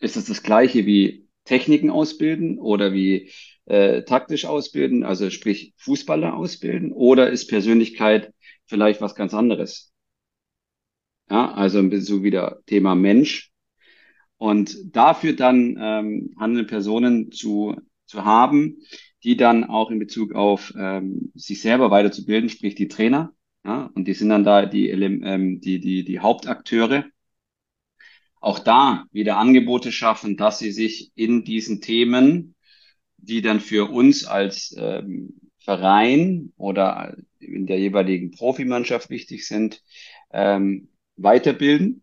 Ist 0.00 0.16
es 0.16 0.26
das 0.26 0.42
gleiche 0.42 0.86
wie 0.86 1.28
Techniken 1.44 1.90
ausbilden 1.90 2.58
oder 2.58 2.92
wie 2.92 3.32
äh, 3.64 4.02
taktisch 4.02 4.44
ausbilden, 4.44 5.04
also 5.04 5.30
sprich 5.30 5.72
Fußballer 5.78 6.34
ausbilden? 6.34 6.92
Oder 6.92 7.30
ist 7.30 7.48
Persönlichkeit 7.48 8.34
vielleicht 8.66 9.00
was 9.00 9.14
ganz 9.14 9.32
anderes? 9.34 9.87
Ja, 11.30 11.52
also 11.52 11.78
ein 11.78 11.90
bisschen 11.90 12.22
wieder 12.22 12.60
Thema 12.66 12.94
Mensch. 12.94 13.50
Und 14.36 14.76
dafür 14.96 15.34
dann 15.34 15.76
ähm, 15.80 16.34
handelnde 16.38 16.68
Personen 16.68 17.32
zu, 17.32 17.76
zu 18.06 18.24
haben, 18.24 18.78
die 19.24 19.36
dann 19.36 19.64
auch 19.64 19.90
in 19.90 19.98
Bezug 19.98 20.32
auf 20.34 20.72
ähm, 20.78 21.32
sich 21.34 21.60
selber 21.60 21.90
weiterzubilden, 21.90 22.48
sprich 22.48 22.74
die 22.76 22.88
Trainer, 22.88 23.32
ja, 23.64 23.90
und 23.94 24.06
die 24.06 24.14
sind 24.14 24.28
dann 24.30 24.44
da 24.44 24.64
die, 24.64 24.88
ähm, 24.90 25.60
die, 25.60 25.80
die, 25.80 26.04
die 26.04 26.20
Hauptakteure. 26.20 27.04
Auch 28.40 28.60
da 28.60 29.04
wieder 29.10 29.36
Angebote 29.36 29.90
schaffen, 29.90 30.36
dass 30.36 30.60
sie 30.60 30.70
sich 30.70 31.10
in 31.16 31.44
diesen 31.44 31.80
Themen, 31.80 32.54
die 33.16 33.42
dann 33.42 33.58
für 33.60 33.90
uns 33.90 34.24
als 34.24 34.74
ähm, 34.78 35.40
Verein 35.58 36.52
oder 36.56 37.16
in 37.40 37.66
der 37.66 37.80
jeweiligen 37.80 38.30
Profimannschaft 38.30 39.10
wichtig 39.10 39.46
sind, 39.46 39.82
ähm, 40.32 40.88
weiterbilden, 41.18 42.02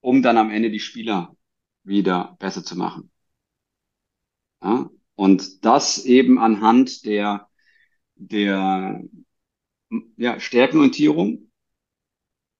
um 0.00 0.22
dann 0.22 0.36
am 0.36 0.50
Ende 0.50 0.70
die 0.70 0.80
Spieler 0.80 1.36
wieder 1.84 2.36
besser 2.38 2.64
zu 2.64 2.76
machen. 2.76 3.10
Ja? 4.62 4.90
Und 5.14 5.64
das 5.64 6.04
eben 6.04 6.38
anhand 6.38 7.04
der, 7.04 7.48
der 8.14 9.02
ja, 10.16 10.40
Stärkenorientierung. 10.40 11.50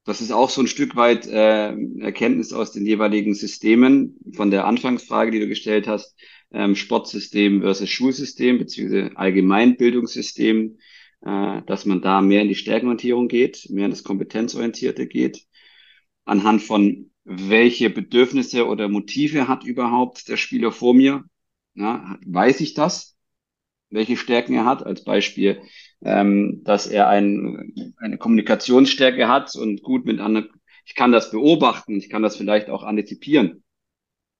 Das 0.04 0.20
ist 0.20 0.32
auch 0.32 0.50
so 0.50 0.60
ein 0.60 0.66
Stück 0.66 0.96
weit 0.96 1.26
äh, 1.28 1.74
Erkenntnis 2.00 2.52
aus 2.52 2.72
den 2.72 2.84
jeweiligen 2.84 3.34
Systemen 3.34 4.18
von 4.34 4.50
der 4.50 4.66
Anfangsfrage, 4.66 5.30
die 5.30 5.38
du 5.38 5.46
gestellt 5.46 5.86
hast, 5.86 6.16
ähm, 6.52 6.74
Sportsystem 6.74 7.62
versus 7.62 7.88
Schulsystem 7.88 8.58
beziehungsweise 8.58 9.16
Allgemeinbildungssystem, 9.16 10.78
äh, 11.24 11.62
dass 11.66 11.86
man 11.86 12.02
da 12.02 12.20
mehr 12.20 12.42
in 12.42 12.48
die 12.48 12.54
Stärkenorientierung 12.54 13.28
geht, 13.28 13.68
mehr 13.70 13.86
in 13.86 13.90
das 13.90 14.04
Kompetenzorientierte 14.04 15.06
geht, 15.06 15.46
anhand 16.24 16.62
von 16.62 17.10
welche 17.24 17.90
Bedürfnisse 17.90 18.66
oder 18.66 18.88
Motive 18.88 19.48
hat 19.48 19.64
überhaupt 19.64 20.28
der 20.28 20.36
Spieler 20.36 20.72
vor 20.72 20.94
mir? 20.94 21.24
Ja, 21.74 22.18
weiß 22.26 22.60
ich 22.60 22.74
das? 22.74 23.16
Welche 23.90 24.16
Stärken 24.16 24.54
er 24.54 24.64
hat? 24.64 24.84
Als 24.84 25.04
Beispiel, 25.04 25.62
ähm, 26.02 26.62
dass 26.64 26.86
er 26.86 27.08
ein, 27.08 27.94
eine 27.98 28.18
Kommunikationsstärke 28.18 29.28
hat 29.28 29.54
und 29.54 29.82
gut 29.82 30.04
mit 30.04 30.20
anderen. 30.20 30.50
Ich 30.84 30.94
kann 30.94 31.12
das 31.12 31.30
beobachten, 31.30 31.96
ich 31.96 32.10
kann 32.10 32.22
das 32.22 32.36
vielleicht 32.36 32.68
auch 32.68 32.82
antizipieren. 32.82 33.62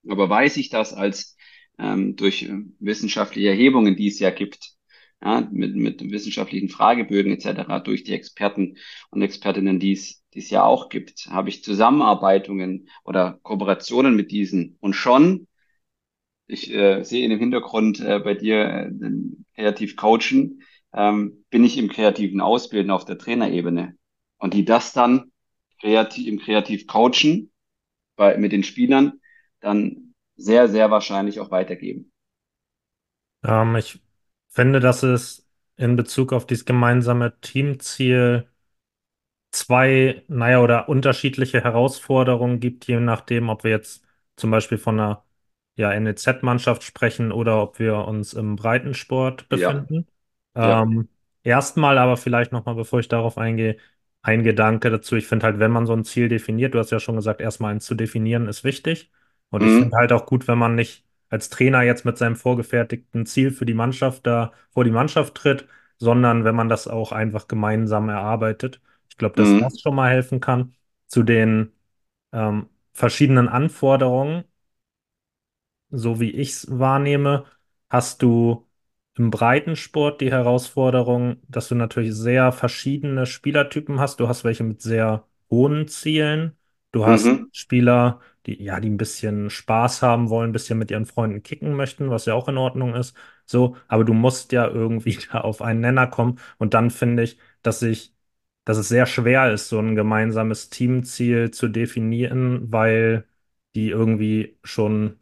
Aber 0.08 0.28
weiß 0.28 0.56
ich 0.56 0.68
das 0.70 0.92
als 0.92 1.36
ähm, 1.78 2.16
durch 2.16 2.50
wissenschaftliche 2.80 3.48
Erhebungen, 3.48 3.96
die 3.96 4.08
es 4.08 4.18
ja 4.18 4.30
gibt, 4.30 4.72
ja, 5.22 5.48
mit, 5.50 5.76
mit 5.76 6.10
wissenschaftlichen 6.10 6.68
Fragebögen 6.68 7.32
etc., 7.32 7.82
durch 7.84 8.04
die 8.04 8.12
Experten 8.12 8.76
und 9.10 9.22
Expertinnen, 9.22 9.78
die 9.78 9.92
es, 9.92 10.22
die 10.34 10.40
es 10.40 10.50
ja 10.50 10.64
auch 10.64 10.88
gibt, 10.88 11.26
habe 11.30 11.48
ich 11.48 11.62
Zusammenarbeitungen 11.62 12.88
oder 13.04 13.38
Kooperationen 13.42 14.16
mit 14.16 14.30
diesen. 14.32 14.76
Und 14.80 14.94
schon, 14.94 15.46
ich 16.46 16.72
äh, 16.74 17.04
sehe 17.04 17.24
in 17.24 17.30
dem 17.30 17.38
Hintergrund 17.38 18.00
äh, 18.00 18.18
bei 18.18 18.34
dir 18.34 18.64
äh, 18.66 18.90
kreativ 19.54 19.96
coachen, 19.96 20.62
ähm, 20.92 21.44
bin 21.50 21.64
ich 21.64 21.78
im 21.78 21.88
kreativen 21.88 22.40
Ausbilden 22.40 22.90
auf 22.90 23.04
der 23.04 23.18
Trainerebene. 23.18 23.96
Und 24.38 24.54
die 24.54 24.64
das 24.64 24.92
dann 24.92 25.30
kreativ, 25.80 26.26
im 26.26 26.38
kreativ 26.40 26.86
coachen 26.86 27.52
bei, 28.16 28.36
mit 28.36 28.52
den 28.52 28.64
Spielern 28.64 29.20
dann 29.60 30.14
sehr, 30.34 30.68
sehr 30.68 30.90
wahrscheinlich 30.90 31.38
auch 31.38 31.52
weitergeben. 31.52 32.12
Ähm, 33.44 33.76
ich 33.76 34.00
finde, 34.52 34.80
dass 34.80 35.02
es 35.02 35.48
in 35.76 35.96
Bezug 35.96 36.32
auf 36.32 36.46
dieses 36.46 36.64
gemeinsame 36.64 37.40
Teamziel 37.40 38.48
zwei, 39.50 40.24
naja, 40.28 40.60
oder 40.60 40.88
unterschiedliche 40.88 41.62
Herausforderungen 41.62 42.60
gibt, 42.60 42.86
je 42.86 43.00
nachdem, 43.00 43.48
ob 43.48 43.64
wir 43.64 43.70
jetzt 43.70 44.04
zum 44.36 44.50
Beispiel 44.50 44.78
von 44.78 44.98
einer 45.00 45.24
ja, 45.76 45.92
NEZ-Mannschaft 45.92 46.82
sprechen 46.82 47.32
oder 47.32 47.62
ob 47.62 47.78
wir 47.78 47.96
uns 48.06 48.34
im 48.34 48.56
Breitensport 48.56 49.48
befinden. 49.48 50.06
Ja. 50.62 50.82
Ähm, 50.82 51.08
erstmal 51.42 51.98
aber 51.98 52.16
vielleicht 52.16 52.52
nochmal, 52.52 52.74
bevor 52.74 53.00
ich 53.00 53.08
darauf 53.08 53.38
eingehe, 53.38 53.76
ein 54.22 54.42
Gedanke 54.42 54.90
dazu. 54.90 55.16
Ich 55.16 55.26
finde 55.26 55.46
halt, 55.46 55.58
wenn 55.58 55.70
man 55.70 55.86
so 55.86 55.92
ein 55.94 56.04
Ziel 56.04 56.28
definiert, 56.28 56.74
du 56.74 56.78
hast 56.78 56.90
ja 56.90 57.00
schon 57.00 57.16
gesagt, 57.16 57.40
erstmal 57.40 57.72
eins 57.72 57.86
zu 57.86 57.94
definieren 57.94 58.46
ist 58.48 58.64
wichtig. 58.64 59.10
Und 59.50 59.64
ich 59.64 59.74
Mhm. 59.74 59.82
finde 59.82 59.96
halt 59.96 60.12
auch 60.12 60.26
gut, 60.26 60.46
wenn 60.48 60.58
man 60.58 60.74
nicht 60.74 61.04
als 61.32 61.50
Trainer 61.50 61.82
jetzt 61.82 62.04
mit 62.06 62.18
seinem 62.18 62.36
vorgefertigten 62.36 63.26
Ziel 63.26 63.50
für 63.52 63.66
die 63.66 63.74
Mannschaft 63.74 64.26
da 64.26 64.52
vor 64.72 64.84
die 64.84 64.90
Mannschaft 64.92 65.34
tritt, 65.36 65.68
sondern 65.98 66.44
wenn 66.44 66.54
man 66.56 66.68
das 66.70 66.88
auch 66.88 67.12
einfach 67.12 67.48
gemeinsam 67.48 68.08
erarbeitet. 68.10 68.80
Ich 69.10 69.16
glaube, 69.18 69.36
dass 69.36 69.56
Mhm. 69.56 69.58
das 69.58 69.80
schon 69.80 69.94
mal 69.96 70.10
helfen 70.10 70.40
kann. 70.40 70.74
Zu 71.08 71.22
den 71.24 71.72
ähm, 72.32 72.68
verschiedenen 72.94 73.48
Anforderungen, 73.48 74.44
so 75.90 76.20
wie 76.20 76.30
ich 76.30 76.50
es 76.50 76.78
wahrnehme, 76.78 77.44
hast 77.90 78.22
du 78.22 78.66
im 79.16 79.30
Breitensport 79.30 80.20
die 80.20 80.30
Herausforderung, 80.30 81.36
dass 81.48 81.68
du 81.68 81.74
natürlich 81.74 82.14
sehr 82.14 82.50
verschiedene 82.52 83.26
Spielertypen 83.26 84.00
hast. 84.00 84.20
Du 84.20 84.28
hast 84.28 84.44
welche 84.44 84.64
mit 84.64 84.80
sehr 84.82 85.26
hohen 85.50 85.86
Zielen. 85.88 86.56
Du 86.92 87.04
hast 87.06 87.38
Mhm. 87.38 87.50
Spieler, 87.52 88.20
die, 88.46 88.62
ja, 88.62 88.80
die 88.80 88.88
ein 88.90 88.96
bisschen 88.96 89.50
Spaß 89.50 90.02
haben 90.02 90.30
wollen, 90.30 90.50
ein 90.50 90.52
bisschen 90.52 90.78
mit 90.78 90.90
ihren 90.90 91.06
Freunden 91.06 91.42
kicken 91.42 91.74
möchten, 91.74 92.10
was 92.10 92.26
ja 92.26 92.34
auch 92.34 92.48
in 92.48 92.58
Ordnung 92.58 92.94
ist. 92.94 93.16
So, 93.46 93.76
aber 93.88 94.04
du 94.04 94.14
musst 94.14 94.52
ja 94.52 94.66
irgendwie 94.68 95.18
da 95.32 95.40
auf 95.42 95.62
einen 95.62 95.80
Nenner 95.80 96.06
kommen. 96.06 96.38
Und 96.58 96.74
dann 96.74 96.90
finde 96.90 97.22
ich, 97.24 97.38
dass 97.62 97.82
ich, 97.82 98.14
dass 98.64 98.78
es 98.78 98.88
sehr 98.88 99.06
schwer 99.06 99.52
ist, 99.52 99.68
so 99.68 99.78
ein 99.78 99.94
gemeinsames 99.96 100.70
Teamziel 100.70 101.50
zu 101.50 101.68
definieren, 101.68 102.72
weil 102.72 103.26
die 103.74 103.90
irgendwie 103.90 104.58
schon 104.64 105.16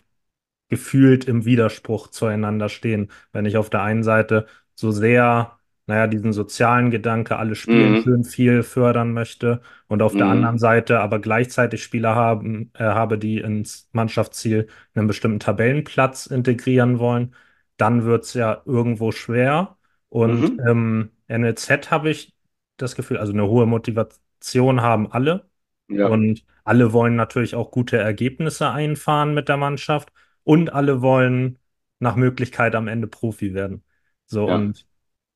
gefühlt 0.69 1.25
im 1.27 1.45
Widerspruch 1.45 2.09
zueinander 2.09 2.69
stehen. 2.69 3.11
Wenn 3.33 3.45
ich 3.47 3.57
auf 3.57 3.71
der 3.71 3.83
einen 3.83 4.03
Seite 4.05 4.47
so 4.75 4.93
sehr, 4.93 5.59
naja, 5.91 6.07
diesen 6.07 6.33
sozialen 6.33 6.91
Gedanke, 6.91 7.37
alle 7.37 7.55
spielen 7.55 7.97
Mhm. 7.97 8.03
schön 8.03 8.25
viel 8.25 8.63
fördern 8.63 9.13
möchte 9.13 9.61
und 9.89 10.03
auf 10.03 10.17
der 10.17 10.29
anderen 10.29 10.57
Mhm. 10.57 10.59
Seite 10.59 11.01
aber 11.01 11.19
gleichzeitig 11.21 11.83
Spieler 11.85 12.15
haben, 12.15 12.71
äh, 12.75 12.85
habe, 12.85 13.19
die 13.19 13.39
ins 13.41 13.89
Mannschaftsziel 13.93 14.69
einen 14.95 15.07
bestimmten 15.09 15.41
Tabellenplatz 15.41 16.27
integrieren 16.27 16.99
wollen, 16.99 17.35
dann 17.77 18.05
wird 18.05 18.25
es 18.25 18.35
ja 18.35 18.63
irgendwo 18.65 19.13
schwer. 19.13 19.77
Und 20.09 20.51
Mhm. 20.51 20.61
im 20.67 21.11
NLZ 21.29 21.91
habe 21.91 22.11
ich 22.11 22.35
das 22.77 22.95
Gefühl, 22.97 23.19
also 23.19 23.33
eine 23.33 23.47
hohe 23.49 23.67
Motivation 23.67 24.81
haben 24.83 25.11
alle. 25.13 25.49
Ja, 25.89 26.11
Und 26.11 26.45
alle 26.65 26.93
wollen 26.93 27.17
natürlich 27.17 27.55
auch 27.55 27.71
gute 27.71 27.99
Ergebnisse 27.99 28.71
einfahren 28.71 29.35
mit 29.35 29.49
der 29.49 29.57
Mannschaft 29.57 30.13
und 30.45 30.73
alle 30.73 31.03
wollen 31.03 31.59
nach 31.99 32.17
Möglichkeit 32.17 32.75
am 32.75 32.89
Ende 32.89 33.07
Profi 33.07 33.55
werden. 33.55 33.85
So, 34.27 34.47
ja, 34.47 34.55
und 34.55 34.87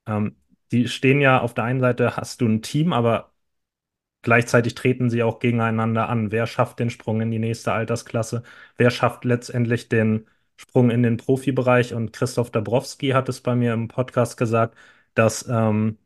ähm, 0.07 0.37
die 0.73 0.89
stehen 0.89 1.21
ja 1.21 1.41
auf 1.41 1.55
der 1.55 1.65
einen 1.65 1.81
Seite 1.81 2.17
hast 2.17 2.41
du 2.41 2.47
ein 2.49 2.63
Team, 2.63 2.93
aber 2.93 3.33
gleichzeitig 4.23 4.75
treten 4.75 5.11
sie 5.11 5.23
auch 5.23 5.39
gegeneinander 5.41 6.09
an. 6.09 6.33
Wer 6.33 6.47
schafft 6.47 6.79
den 6.81 6.91
Sprung 6.91 7.21
in 7.21 7.31
die 7.31 7.39
nächste 7.39 7.73
Altersklasse? 7.73 8.43
Wer 8.77 8.91
schafft 8.91 9.25
letztendlich 9.25 9.89
den 9.89 10.27
Sprung 10.57 10.91
in 10.91 11.03
den 11.03 11.17
Profibereich? 11.19 11.95
Und 11.95 12.13
Christoph 12.13 12.51
Dabrowski 12.51 13.11
hat 13.11 13.29
es 13.29 13.41
bei 13.43 13.55
mir 13.55 13.73
im 13.75 13.89
Podcast 13.89 14.37
gesagt, 14.37 14.77
dass 15.15 15.47
ähm, 15.49 15.99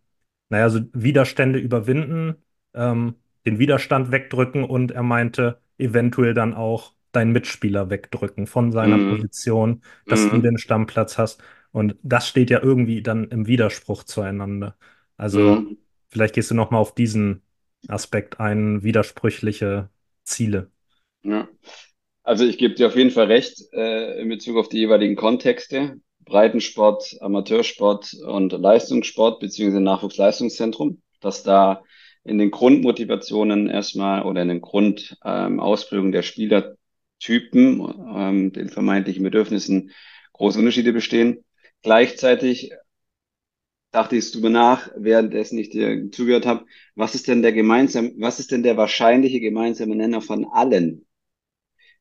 naja, 0.49 0.71
so 0.71 0.81
Widerstände 0.92 1.59
überwinden, 1.59 2.37
ähm, 2.75 3.16
den 3.47 3.59
Widerstand 3.59 4.11
wegdrücken 4.12 4.64
und 4.64 4.90
er 4.90 5.03
meinte, 5.03 5.61
eventuell 5.79 6.35
dann 6.35 6.55
auch 6.55 6.94
deinen 7.12 7.33
Mitspieler 7.33 7.90
wegdrücken 7.90 8.47
von 8.47 8.73
seiner 8.73 8.99
Mhm. 8.99 8.99
Position, 8.99 9.83
dass 10.07 10.29
du 10.29 10.40
Mhm. 10.40 10.42
den 10.42 10.59
Stammplatz 10.59 11.18
hast. 11.18 11.42
Und 11.79 11.97
das 12.03 12.29
steht 12.29 12.51
ja 12.51 12.62
irgendwie 12.62 13.03
dann 13.03 13.29
im 13.31 13.47
Widerspruch 13.47 14.05
zueinander. 14.05 14.77
Also 15.17 15.62
Mhm. 15.62 15.79
vielleicht 16.09 16.35
gehst 16.35 16.51
du 16.51 16.55
noch 16.55 16.71
mal 16.71 16.79
auf 16.79 16.95
diesen 16.95 17.43
Aspekt 17.88 18.41
ein, 18.41 18.83
widersprüchliche 18.83 19.91
Ziele. 20.25 20.71
Ja. 21.23 21.49
Also 22.23 22.45
ich 22.45 22.59
gebe 22.59 22.75
dir 22.75 22.88
auf 22.88 22.97
jeden 22.97 23.11
Fall 23.11 23.27
recht 23.27 23.62
äh, 23.73 24.21
in 24.21 24.29
Bezug 24.29 24.57
auf 24.59 24.69
die 24.69 24.79
jeweiligen 24.79 25.17
Kontexte. 25.17 26.01
Breitensport, 26.25 27.17
Amateursport 27.21 28.14
und 28.27 28.53
Leistungssport 28.53 29.41
beziehungsweise 29.41 29.83
Nachwuchsleistungszentrum, 29.83 31.03
dass 31.21 31.43
da 31.43 31.83
in 32.25 32.38
den 32.38 32.51
Grundmotivationen 32.51 33.69
erstmal 33.71 34.25
oder 34.25 34.43
in 34.43 34.49
den 34.49 34.61
Grundausbildungen 34.61 36.11
ähm, 36.11 36.12
der 36.12 36.23
Spielertypen, 36.23 36.77
ähm, 38.17 38.53
den 38.53 38.69
vermeintlichen 38.69 39.25
Bedürfnissen 39.25 39.93
große 40.35 40.59
Unterschiede 40.59 40.93
bestehen. 40.93 41.45
Gleichzeitig 41.83 42.73
dachte 43.91 44.17
ich 44.17 44.31
drüber 44.33 44.51
nach, 44.51 44.91
währenddessen 44.97 45.59
ich 45.59 45.71
dir 45.71 46.11
zugehört 46.11 46.47
habe, 46.47 46.67
was 46.95 47.14
ist 47.14 47.29
denn 47.29 47.43
der 47.43 47.53
gemeinsam, 47.53 48.12
was 48.19 48.38
ist 48.41 48.51
denn 48.51 48.62
der 48.62 48.77
wahrscheinliche 48.77 49.41
gemeinsame 49.41 49.97
Nenner 49.97 50.21
von 50.21 50.45
allen? 50.47 51.09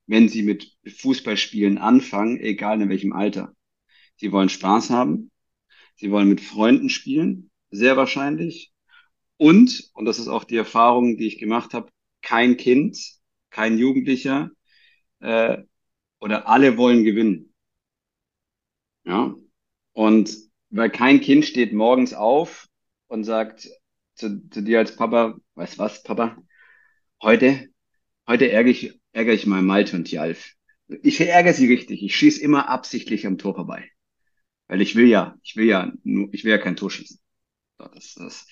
wenn 0.08 0.30
sie 0.30 0.42
mit 0.42 0.76
Fußballspielen 0.88 1.78
anfangen, 1.78 2.40
egal 2.40 2.82
in 2.82 2.90
welchem 2.90 3.14
Alter. 3.14 3.54
Sie 4.16 4.32
wollen 4.32 4.50
Spaß 4.50 4.90
haben, 4.90 5.32
sie 5.96 6.10
wollen 6.12 6.30
mit 6.30 6.42
Freunden 6.42 6.90
spielen, 6.90 7.52
sehr 7.70 7.98
wahrscheinlich. 7.98 8.72
Und, 9.38 9.92
und 9.94 10.06
das 10.06 10.18
ist 10.20 10.30
auch 10.30 10.46
die 10.46 10.58
Erfahrung, 10.58 11.18
die 11.18 11.28
ich 11.28 11.38
gemacht 11.38 11.74
habe, 11.74 11.92
kein 12.22 12.58
Kind, 12.58 12.98
kein 13.52 13.78
Jugendlicher 13.78 14.50
äh, 15.20 15.58
oder 16.20 16.48
alle 16.48 16.78
wollen 16.78 17.04
gewinnen. 17.04 17.54
Ja. 19.06 19.36
Und 19.98 20.36
weil 20.70 20.90
kein 20.90 21.22
Kind 21.22 21.46
steht 21.46 21.74
morgens 21.74 22.14
auf 22.14 22.68
und 23.08 23.24
sagt 23.24 23.68
zu, 24.16 24.48
zu 24.50 24.62
dir 24.62 24.80
als 24.80 24.96
Papa, 24.96 25.38
weißt 25.56 25.80
was, 25.80 26.04
Papa, 26.04 26.38
heute 27.22 27.70
Heute 28.28 28.52
ärgere 28.52 28.72
ich, 28.72 29.00
ärgere 29.14 29.34
ich 29.34 29.46
mal 29.46 29.62
Malte 29.62 29.96
und 29.96 30.12
Jalf. 30.12 30.54
Ich 31.02 31.22
ärgere 31.22 31.54
sie 31.54 31.68
richtig. 31.68 32.04
Ich 32.04 32.16
schieße 32.16 32.42
immer 32.42 32.68
absichtlich 32.68 33.26
am 33.26 33.38
Tor 33.38 33.56
vorbei. 33.56 33.90
Weil 34.68 34.82
ich 34.82 34.96
will 34.96 35.08
ja, 35.08 35.38
ich 35.44 35.56
will 35.56 35.66
ja, 35.66 35.94
ich 36.04 36.44
will 36.44 36.52
ja 36.52 36.58
kein 36.58 36.76
Tor 36.76 36.92
schießen. 36.92 37.18
Das, 37.78 38.16
das 38.16 38.48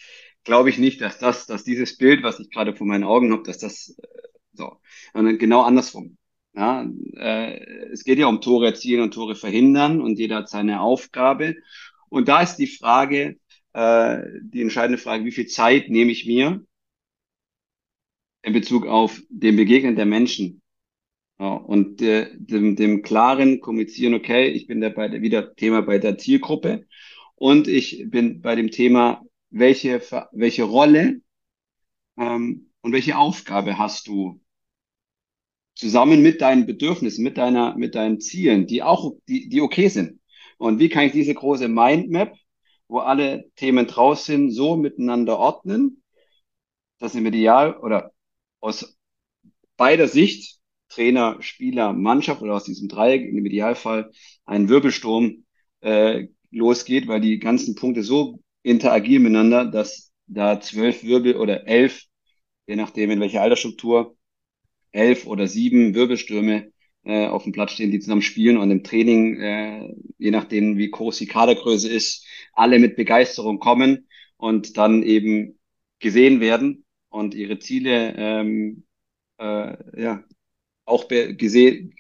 glaube 0.46 0.70
ich 0.70 0.78
nicht, 0.78 1.02
dass 1.02 1.20
das, 1.20 1.46
dass 1.46 1.66
dieses 1.66 1.98
Bild, 1.98 2.24
was 2.24 2.40
ich 2.40 2.50
gerade 2.50 2.74
vor 2.74 2.88
meinen 2.88 3.04
Augen 3.04 3.34
habe, 3.34 3.44
dass 3.44 3.58
das, 3.58 3.98
äh, 4.02 4.08
so, 4.54 4.78
sondern 5.14 5.38
genau 5.38 5.64
andersrum. 5.64 6.18
Ja, 6.56 6.90
äh, 7.18 7.60
es 7.92 8.04
geht 8.06 8.18
ja 8.18 8.28
um 8.28 8.40
Tore 8.42 8.68
erzielen 8.68 9.02
und 9.02 9.14
Tore 9.14 9.36
verhindern 9.36 10.02
und 10.02 10.18
jeder 10.18 10.38
hat 10.38 10.50
seine 10.50 10.80
Aufgabe. 10.82 11.56
Und 12.10 12.28
da 12.30 12.42
ist 12.42 12.56
die 12.58 12.68
Frage, 12.68 13.38
äh, 13.74 14.22
die 14.42 14.62
entscheidende 14.62 14.98
Frage, 14.98 15.26
wie 15.26 15.32
viel 15.32 15.48
Zeit 15.48 15.90
nehme 15.90 16.12
ich 16.12 16.26
mir 16.26 16.66
in 18.44 18.54
Bezug 18.54 18.86
auf 18.88 19.22
den 19.30 19.58
Begegnen 19.58 19.96
der 19.98 20.06
Menschen? 20.06 20.62
Ja, 21.40 21.56
und 21.56 22.02
äh, 22.02 22.30
dem, 22.38 22.78
dem 22.78 23.02
klaren 23.02 23.60
Kommunizieren, 23.60 24.14
okay, 24.14 24.48
ich 24.48 24.68
bin 24.68 24.80
da 24.80 24.88
bei 24.90 25.10
der, 25.10 25.22
wieder 25.22 25.54
Thema 25.56 25.82
bei 25.82 26.00
der 26.00 26.18
Zielgruppe 26.18 26.88
und 27.36 27.68
ich 27.68 28.06
bin 28.10 28.42
bei 28.42 28.56
dem 28.56 28.72
Thema, 28.72 29.22
welche, 29.50 30.02
welche 30.32 30.64
Rolle 30.64 31.22
ähm, 32.18 32.72
und 32.82 32.94
welche 32.94 33.18
Aufgabe 33.18 33.78
hast 33.78 34.08
du 34.08 34.40
zusammen 35.76 36.22
mit 36.22 36.42
deinen 36.42 36.66
Bedürfnissen, 36.66 37.24
mit 37.24 37.38
deiner, 37.38 37.76
mit 37.76 37.96
deinen 37.96 38.20
Zielen, 38.22 38.66
die 38.68 38.82
auch, 38.82 39.14
die, 39.28 39.50
die 39.50 39.62
okay 39.62 39.90
sind. 39.90 40.20
Und 40.58 40.80
wie 40.80 40.90
kann 40.90 41.06
ich 41.06 41.12
diese 41.12 41.34
große 41.34 41.68
Mindmap, 41.68 42.36
wo 42.88 43.00
alle 43.00 43.46
Themen 43.56 43.88
draus 43.88 44.26
sind, 44.26 44.52
so 44.52 44.78
miteinander 44.78 45.38
ordnen, 45.38 46.02
dass 47.00 47.16
im 47.16 47.26
Ideal 47.26 47.78
oder 47.78 48.12
aus 48.62 48.98
beider 49.78 50.08
Sicht, 50.08 50.60
Trainer, 50.88 51.42
Spieler, 51.42 51.94
Mannschaft 51.94 52.42
oder 52.42 52.56
aus 52.56 52.64
diesem 52.64 52.88
Dreieck 52.88 53.28
im 53.28 53.46
Idealfall 53.46 54.12
ein 54.46 54.70
Wirbelsturm 54.70 55.46
äh, 55.82 56.28
losgeht, 56.52 57.08
weil 57.08 57.20
die 57.20 57.40
ganzen 57.40 57.76
Punkte 57.76 58.02
so 58.02 58.40
interagieren 58.64 59.24
miteinander, 59.24 59.66
dass 59.66 60.12
da 60.28 60.60
zwölf 60.62 61.04
Wirbel 61.04 61.36
oder 61.36 61.68
elf, 61.68 62.04
je 62.66 62.76
nachdem 62.76 63.12
in 63.12 63.20
welcher 63.20 63.42
Altersstruktur, 63.42 64.16
elf 64.96 65.28
oder 65.28 65.48
sieben 65.48 65.94
Wirbelstürme 65.94 66.72
äh, 67.04 67.28
auf 67.28 67.44
dem 67.44 67.52
Platz 67.52 67.74
stehen, 67.74 67.92
die 67.92 68.00
zusammen 68.00 68.22
spielen 68.22 68.58
und 68.58 68.72
im 68.72 68.84
Training, 68.84 69.40
äh, 69.40 69.94
je 70.18 70.32
nachdem 70.32 70.78
wie 70.78 70.90
groß 70.90 71.18
die 71.18 71.28
Kadergröße 71.28 71.90
ist, 71.90 72.26
alle 72.54 72.80
mit 72.80 72.96
Begeisterung 72.96 73.60
kommen 73.60 74.08
und 74.38 74.78
dann 74.78 75.04
eben 75.04 75.60
gesehen 76.00 76.40
werden 76.40 76.86
und 77.10 77.36
ihre 77.36 77.60
Ziele 77.60 78.16
ähm, 78.18 78.86
äh, 79.38 80.02
ja, 80.02 80.24
auch 80.86 81.08
gesehen, 81.08 81.94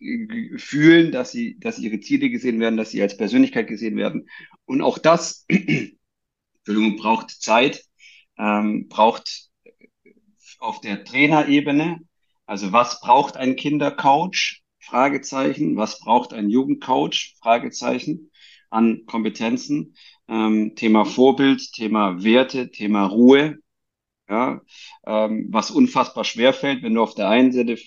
fühlen, 0.57 1.11
dass 1.11 1.31
sie, 1.31 1.57
dass 1.59 1.79
ihre 1.79 1.99
Ziele 1.99 2.29
gesehen 2.29 2.59
werden, 2.59 2.77
dass 2.77 2.91
sie 2.91 3.01
als 3.01 3.17
Persönlichkeit 3.17 3.67
gesehen 3.67 3.97
werden. 3.97 4.29
Und 4.65 4.81
auch 4.81 4.99
das, 4.99 5.45
braucht 6.65 7.31
Zeit, 7.31 7.83
ähm, 8.37 8.87
braucht 8.87 9.49
auf 10.59 10.81
der 10.81 11.03
Trainerebene, 11.03 11.99
also 12.45 12.71
was 12.71 12.99
braucht 13.01 13.37
ein 13.37 13.55
Kindercoach? 13.55 14.61
Fragezeichen. 14.79 15.77
Was 15.77 15.99
braucht 15.99 16.33
ein 16.33 16.49
Jugendcoach? 16.49 17.35
Fragezeichen 17.41 18.31
an 18.69 19.05
Kompetenzen. 19.05 19.95
Ähm, 20.27 20.75
Thema 20.75 21.05
Vorbild, 21.05 21.71
Thema 21.73 22.23
Werte, 22.23 22.71
Thema 22.71 23.05
Ruhe. 23.05 23.57
Ja, 24.29 24.61
ähm, 25.05 25.47
was 25.51 25.71
unfassbar 25.71 26.23
schwer 26.23 26.53
fällt, 26.53 26.81
wenn 26.81 26.95
du 26.95 27.01
auf 27.01 27.13
der 27.13 27.29
einen 27.29 27.51
Seite 27.51 27.77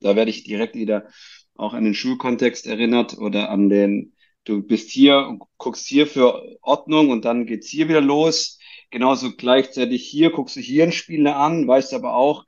da 0.00 0.16
werde 0.16 0.30
ich 0.30 0.44
direkt 0.44 0.74
wieder 0.74 1.08
auch 1.54 1.74
an 1.74 1.84
den 1.84 1.94
Schulkontext 1.94 2.66
erinnert 2.66 3.18
oder 3.18 3.50
an 3.50 3.68
den, 3.68 4.14
du 4.44 4.62
bist 4.62 4.90
hier 4.90 5.26
und 5.28 5.42
guckst 5.58 5.86
hier 5.86 6.06
für 6.06 6.58
Ordnung 6.62 7.10
und 7.10 7.24
dann 7.24 7.46
geht's 7.46 7.68
hier 7.68 7.88
wieder 7.88 8.00
los. 8.00 8.58
Genauso 8.90 9.36
gleichzeitig 9.36 10.06
hier 10.06 10.30
guckst 10.30 10.56
du 10.56 10.60
hier 10.60 10.84
einen 10.84 10.92
Spieler 10.92 11.36
an, 11.36 11.68
weißt 11.68 11.94
aber 11.94 12.14
auch, 12.14 12.44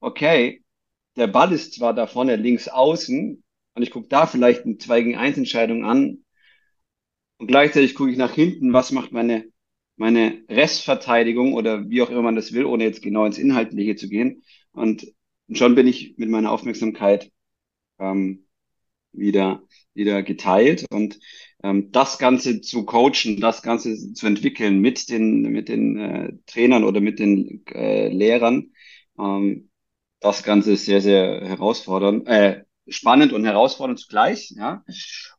okay, 0.00 0.62
der 1.16 1.26
Ball 1.26 1.52
ist 1.52 1.74
zwar 1.74 1.94
da 1.94 2.06
vorne 2.06 2.36
links 2.36 2.68
außen 2.68 3.42
und 3.74 3.82
ich 3.82 3.90
gucke 3.90 4.08
da 4.08 4.26
vielleicht 4.26 4.64
eine 4.64 4.78
2 4.78 5.02
gegen 5.02 5.16
1 5.16 5.38
Entscheidung 5.38 5.84
an 5.84 6.24
und 7.38 7.46
gleichzeitig 7.46 7.94
gucke 7.94 8.10
ich 8.10 8.18
nach 8.18 8.34
hinten, 8.34 8.72
was 8.72 8.92
macht 8.92 9.12
meine, 9.12 9.44
meine 9.96 10.42
Restverteidigung 10.48 11.54
oder 11.54 11.88
wie 11.88 12.02
auch 12.02 12.10
immer 12.10 12.22
man 12.22 12.36
das 12.36 12.52
will, 12.52 12.64
ohne 12.64 12.84
jetzt 12.84 13.02
genau 13.02 13.24
ins 13.24 13.38
Inhaltliche 13.38 13.96
zu 13.96 14.08
gehen. 14.08 14.42
Und 14.72 15.06
schon 15.52 15.74
bin 15.74 15.86
ich 15.86 16.14
mit 16.18 16.28
meiner 16.30 16.50
Aufmerksamkeit 16.50 17.30
ähm, 17.98 18.46
wieder, 19.12 19.62
wieder 19.94 20.22
geteilt. 20.24 20.86
Und 20.90 21.20
ähm, 21.62 21.92
das 21.92 22.18
Ganze 22.18 22.60
zu 22.60 22.84
coachen, 22.84 23.40
das 23.40 23.62
Ganze 23.62 24.12
zu 24.14 24.26
entwickeln 24.26 24.80
mit 24.80 25.08
den, 25.08 25.42
mit 25.42 25.68
den 25.68 25.98
äh, 25.98 26.32
Trainern 26.46 26.84
oder 26.84 27.00
mit 27.00 27.20
den 27.20 27.64
äh, 27.68 28.08
Lehrern, 28.08 28.72
ähm, 29.18 29.67
das 30.20 30.42
Ganze 30.42 30.72
ist 30.72 30.84
sehr, 30.84 31.00
sehr 31.00 31.40
herausfordernd, 31.42 32.26
äh, 32.26 32.64
spannend 32.88 33.32
und 33.32 33.44
herausfordernd 33.44 33.98
zugleich. 33.98 34.50
Ja? 34.56 34.84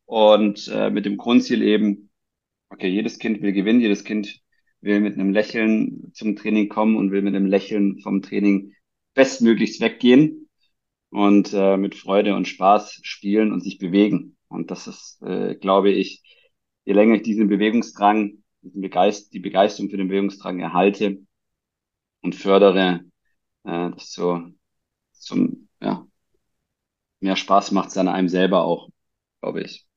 Und 0.05 0.67
äh, 0.67 0.89
mit 0.89 1.05
dem 1.05 1.17
Grundziel 1.17 1.61
eben, 1.61 2.09
okay, 2.69 2.87
jedes 2.87 3.19
Kind 3.19 3.41
will 3.41 3.51
gewinnen, 3.51 3.81
jedes 3.81 4.03
Kind 4.03 4.39
will 4.81 5.01
mit 5.01 5.15
einem 5.15 5.31
Lächeln 5.31 6.11
zum 6.13 6.35
Training 6.35 6.69
kommen 6.69 6.95
und 6.95 7.11
will 7.11 7.21
mit 7.21 7.35
einem 7.35 7.45
Lächeln 7.45 7.99
vom 7.99 8.21
Training 8.21 8.73
bestmöglichst 9.13 9.81
weggehen 9.81 10.49
und 11.09 11.53
äh, 11.53 11.75
mit 11.75 11.95
Freude 11.95 12.35
und 12.35 12.47
Spaß 12.47 12.99
spielen 13.03 13.51
und 13.51 13.61
sich 13.61 13.77
bewegen. 13.79 14.37
Und 14.47 14.71
das 14.71 14.87
ist, 14.87 15.21
äh, 15.21 15.55
glaube 15.55 15.91
ich, 15.91 16.23
je 16.85 16.93
länger 16.93 17.15
ich 17.15 17.23
diesen 17.23 17.49
Bewegungsdrang, 17.49 18.43
diesen 18.61 18.81
Begeist 18.81 19.33
die 19.33 19.39
Begeisterung 19.39 19.89
für 19.89 19.97
den 19.97 20.07
Bewegungsdrang 20.07 20.59
erhalte 20.59 21.19
und 22.21 22.35
fördere, 22.35 23.01
äh, 23.65 23.89
das 23.91 24.11
so 24.11 24.43
zum, 25.19 25.69
ja, 25.82 26.08
mehr 27.21 27.36
Spaß 27.38 27.71
macht 27.71 27.88
es 27.89 27.93
dann 27.93 28.08
einem 28.10 28.27
selber 28.29 28.63
auch, 28.65 28.89
glaube 29.41 29.62
ich. 29.62 29.88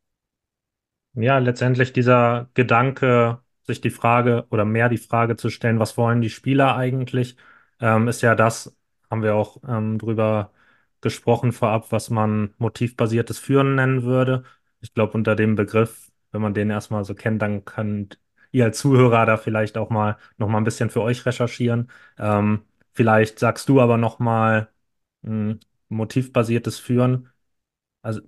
Ja, 1.14 1.38
letztendlich 1.38 1.92
dieser 1.92 2.48
Gedanke, 2.54 3.42
sich 3.64 3.80
die 3.82 3.90
Frage 3.90 4.46
oder 4.50 4.64
mehr 4.64 4.88
die 4.88 4.96
Frage 4.98 5.37
zu 5.37 5.50
stellen, 5.50 5.78
was 5.78 5.96
wollen 5.98 6.20
die 6.22 6.30
Spieler 6.30 6.74
eigentlich, 6.76 7.37
ähm, 7.80 8.08
ist 8.08 8.22
ja 8.22 8.35
das, 8.35 8.74
haben 9.11 9.22
wir 9.22 9.35
auch 9.35 9.58
ähm, 9.68 9.98
drüber 9.98 10.52
gesprochen 11.02 11.52
vorab, 11.52 11.92
was 11.92 12.08
man 12.11 12.54
motivbasiertes 12.58 13.38
Führen 13.38 13.74
nennen 13.74 14.02
würde. 14.04 14.44
Ich 14.80 14.94
glaube, 14.94 15.12
unter 15.12 15.37
dem 15.37 15.54
Begriff, 15.54 16.11
wenn 16.30 16.40
man 16.40 16.54
den 16.54 16.70
erstmal 16.70 17.04
so 17.04 17.14
kennt, 17.14 17.42
dann 17.42 17.64
könnt 17.66 18.18
ihr 18.50 18.64
als 18.64 18.78
Zuhörer 18.78 19.26
da 19.26 19.37
vielleicht 19.37 19.76
auch 19.76 19.90
mal 19.90 20.16
noch 20.38 20.48
mal 20.48 20.58
ein 20.58 20.64
bisschen 20.64 20.88
für 20.90 21.02
euch 21.02 21.26
recherchieren. 21.26 21.90
Ähm, 22.18 22.62
vielleicht 22.94 23.38
sagst 23.38 23.68
du 23.68 23.80
aber 23.82 23.98
noch 23.98 24.18
mal 24.18 24.68
motivbasiertes 25.88 26.78
Führen. 26.78 27.28
Also 28.02 28.22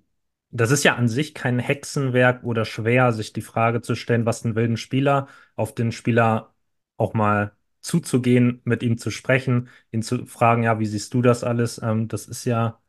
das 0.50 0.70
ist 0.70 0.85
ja 0.85 0.96
an 0.96 1.09
sich 1.09 1.35
kein 1.35 1.59
Hexenwerk 1.59 2.44
oder 2.44 2.64
schwer, 2.64 3.12
sich 3.12 3.33
die 3.33 3.42
Frage 3.42 3.83
zu 3.83 3.94
stellen, 3.96 4.26
was 4.26 4.44
einen 4.44 4.54
wilden 4.54 4.76
Spieler 4.76 5.28
auf 5.57 5.74
den 5.74 5.92
Spieler 5.92 6.54
auch 6.96 7.14
mal 7.14 7.57
zuzugehen, 7.80 8.61
mit 8.64 8.83
ihm 8.83 8.98
zu 8.98 9.11
sprechen, 9.11 9.68
ihn 9.92 10.02
zu 10.02 10.26
fragen, 10.26 10.62
ja, 10.62 10.78
wie 10.78 10.87
siehst 10.87 11.12
du 11.14 11.22
das 11.22 11.44
alles? 11.44 11.80
Ähm, 11.83 12.09
das 12.09 12.26
ist 12.26 12.44
ja 12.44 12.80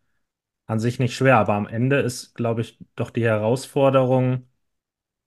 an 0.68 0.80
sich 0.80 1.00
nicht 1.00 1.16
schwer, 1.16 1.38
aber 1.38 1.54
am 1.56 1.68
Ende 1.68 2.00
ist, 2.00 2.36
glaube 2.36 2.62
ich, 2.62 2.80
doch 2.96 3.12
die 3.12 3.24
Herausforderung 3.26 4.48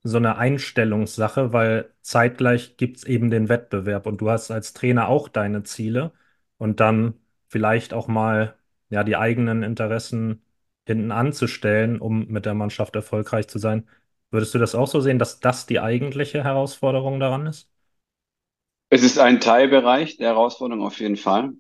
so 0.03 0.17
eine 0.19 0.37
Einstellungssache, 0.39 1.53
weil 1.53 1.93
zeitgleich 2.03 2.77
gibt 2.77 2.99
es 2.99 3.05
eben 3.05 3.31
den 3.31 3.49
Wettbewerb 3.49 4.07
und 4.07 4.21
du 4.21 4.31
hast 4.31 4.51
als 4.51 4.73
Trainer 4.73 5.09
auch 5.09 5.29
deine 5.29 5.63
Ziele 5.65 6.13
und 6.59 6.81
dann 6.81 7.15
vielleicht 7.49 7.93
auch 7.95 8.09
mal 8.09 8.57
ja 8.91 9.05
die 9.05 9.17
eigenen 9.17 9.63
Interessen 9.63 10.43
hinten 10.87 11.13
anzustellen, 11.13 12.01
um 12.01 12.27
mit 12.29 12.47
der 12.47 12.55
Mannschaft 12.55 12.97
erfolgreich 12.97 13.49
zu 13.49 13.59
sein. 13.59 13.89
Würdest 14.31 14.55
du 14.55 14.59
das 14.59 14.75
auch 14.75 14.89
so 14.89 15.01
sehen, 15.01 15.19
dass 15.19 15.41
das 15.41 15.67
die 15.67 15.81
eigentliche 15.81 16.45
Herausforderung 16.45 17.21
daran 17.21 17.47
ist? 17.47 17.71
Es 18.91 19.03
ist 19.03 19.19
ein 19.19 19.41
Teilbereich 19.41 20.17
der 20.17 20.29
Herausforderung 20.29 20.85
auf 20.85 20.99
jeden 21.01 21.17
Fall. 21.17 21.53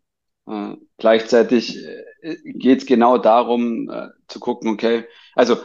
Äh, 0.46 0.74
gleichzeitig 0.96 1.76
äh, 2.22 2.36
geht 2.44 2.80
es 2.80 2.86
genau 2.86 3.18
darum 3.18 3.90
äh, 3.90 4.08
zu 4.28 4.40
gucken, 4.40 4.70
okay, 4.70 5.04
also 5.34 5.56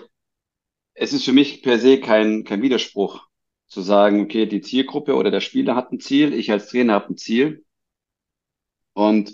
es 0.96 1.14
ist 1.14 1.26
für 1.26 1.34
mich 1.34 1.62
per 1.64 1.80
se 1.80 2.00
kein, 2.00 2.44
kein 2.44 2.62
Widerspruch 2.62 3.28
zu 3.68 3.82
sagen, 3.82 4.22
okay, 4.22 4.46
die 4.46 4.62
Zielgruppe 4.62 5.16
oder 5.16 5.32
der 5.32 5.42
Spieler 5.42 5.76
hat 5.76 5.92
ein 5.92 6.00
Ziel, 6.00 6.34
ich 6.34 6.52
als 6.52 6.68
Trainer 6.68 6.94
habe 6.94 7.14
ein 7.14 7.18
Ziel. 7.18 7.66
Und 8.94 9.34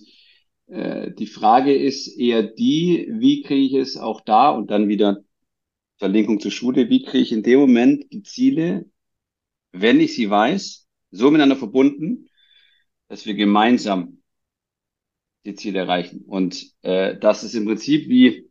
äh, 0.70 1.12
die 1.12 1.28
Frage 1.28 1.76
ist 1.76 2.08
eher 2.08 2.44
die, 2.44 3.08
wie 3.12 3.42
kriege 3.42 3.66
ich 3.66 3.74
es 3.74 3.98
auch 3.98 4.22
da 4.22 4.50
und 4.50 4.72
dann 4.72 4.88
wieder 4.88 5.24
Verlinkung 5.98 6.40
zur 6.40 6.52
Schule, 6.52 6.90
wie 6.90 7.04
kriege 7.04 7.24
ich 7.24 7.32
in 7.32 7.44
dem 7.44 7.60
Moment 7.60 8.12
die 8.12 8.24
Ziele, 8.24 8.86
wenn 9.72 10.00
ich 10.00 10.16
sie 10.16 10.30
weiß, 10.30 10.88
so 11.12 11.32
miteinander 11.32 11.56
verbunden, 11.58 12.30
dass 13.08 13.26
wir 13.26 13.34
gemeinsam 13.34 14.22
die 15.46 15.56
Ziele 15.56 15.80
erreichen. 15.80 16.24
Und 16.26 16.74
äh, 16.82 17.18
das 17.18 17.44
ist 17.44 17.56
im 17.56 17.66
Prinzip 17.66 18.08
wie 18.08 18.50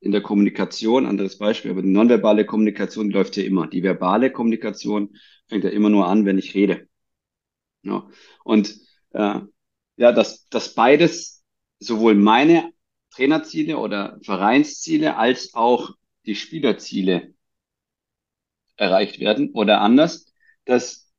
in 0.00 0.12
der 0.12 0.22
Kommunikation, 0.22 1.06
anderes 1.06 1.38
Beispiel, 1.38 1.70
aber 1.72 1.82
die 1.82 1.88
nonverbale 1.88 2.46
Kommunikation 2.46 3.10
läuft 3.10 3.36
ja 3.36 3.42
immer. 3.42 3.66
Die 3.66 3.82
verbale 3.82 4.30
Kommunikation 4.30 5.16
fängt 5.48 5.64
ja 5.64 5.70
immer 5.70 5.90
nur 5.90 6.06
an, 6.06 6.24
wenn 6.24 6.38
ich 6.38 6.54
rede. 6.54 6.88
Ja. 7.82 8.08
Und 8.44 8.78
äh, 9.10 9.40
ja, 9.96 10.12
dass, 10.12 10.48
dass 10.48 10.74
beides, 10.74 11.37
sowohl 11.78 12.14
meine 12.14 12.72
Trainerziele 13.10 13.78
oder 13.78 14.18
Vereinsziele 14.22 15.16
als 15.16 15.54
auch 15.54 15.90
die 16.26 16.34
Spielerziele 16.34 17.34
erreicht 18.76 19.18
werden 19.18 19.50
oder 19.52 19.80
anders, 19.80 20.32
dass 20.64 21.10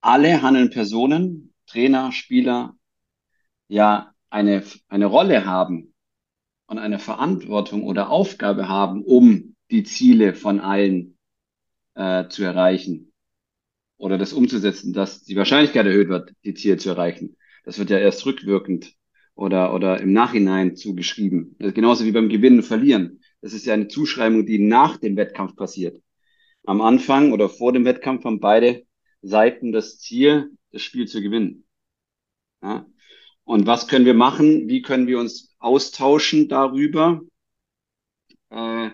alle 0.00 0.42
handelnden 0.42 0.72
Personen, 0.72 1.54
Trainer, 1.66 2.12
Spieler, 2.12 2.76
ja 3.68 4.14
eine, 4.30 4.62
eine 4.88 5.06
Rolle 5.06 5.46
haben 5.46 5.94
und 6.66 6.78
eine 6.78 6.98
Verantwortung 6.98 7.84
oder 7.84 8.10
Aufgabe 8.10 8.68
haben, 8.68 9.02
um 9.02 9.56
die 9.70 9.84
Ziele 9.84 10.34
von 10.34 10.60
allen 10.60 11.18
äh, 11.94 12.28
zu 12.28 12.44
erreichen 12.44 13.12
oder 13.96 14.18
das 14.18 14.32
umzusetzen, 14.32 14.92
dass 14.92 15.22
die 15.24 15.36
Wahrscheinlichkeit 15.36 15.86
erhöht 15.86 16.08
wird, 16.08 16.32
die 16.44 16.54
Ziele 16.54 16.76
zu 16.76 16.90
erreichen. 16.90 17.36
Das 17.64 17.78
wird 17.78 17.90
ja 17.90 17.98
erst 17.98 18.24
rückwirkend 18.26 18.94
oder, 19.34 19.74
oder 19.74 20.00
im 20.00 20.12
Nachhinein 20.12 20.76
zugeschrieben. 20.76 21.56
genauso 21.58 22.04
wie 22.04 22.12
beim 22.12 22.28
Gewinnen 22.28 22.58
und 22.58 22.64
Verlieren. 22.64 23.20
Das 23.40 23.52
ist 23.52 23.66
ja 23.66 23.74
eine 23.74 23.88
Zuschreibung, 23.88 24.46
die 24.46 24.58
nach 24.58 24.96
dem 24.96 25.16
Wettkampf 25.16 25.56
passiert. 25.56 26.00
Am 26.64 26.80
Anfang 26.80 27.32
oder 27.32 27.48
vor 27.48 27.72
dem 27.72 27.84
Wettkampf 27.84 28.24
haben 28.24 28.40
beide 28.40 28.86
Seiten 29.22 29.72
das 29.72 29.98
Ziel, 29.98 30.50
das 30.70 30.82
Spiel 30.82 31.06
zu 31.08 31.20
gewinnen. 31.20 31.66
Ja? 32.62 32.86
Und 33.44 33.66
was 33.66 33.88
können 33.88 34.06
wir 34.06 34.14
machen? 34.14 34.68
Wie 34.68 34.82
können 34.82 35.06
wir 35.06 35.18
uns 35.18 35.54
austauschen 35.58 36.48
darüber 36.48 37.20
äh, 38.50 38.90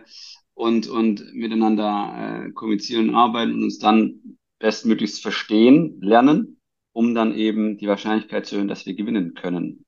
und, 0.54 0.88
und 0.88 1.32
miteinander 1.34 2.46
äh, 2.46 2.52
kommunizieren 2.52 3.10
und 3.10 3.14
arbeiten 3.14 3.54
und 3.54 3.64
uns 3.64 3.78
dann 3.78 4.38
bestmöglichst 4.58 5.22
verstehen, 5.22 6.00
lernen, 6.00 6.59
um 6.92 7.14
dann 7.14 7.34
eben 7.34 7.78
die 7.78 7.88
Wahrscheinlichkeit 7.88 8.46
zu 8.46 8.54
erhöhen, 8.56 8.68
dass 8.68 8.86
wir 8.86 8.94
gewinnen 8.94 9.34
können. 9.34 9.84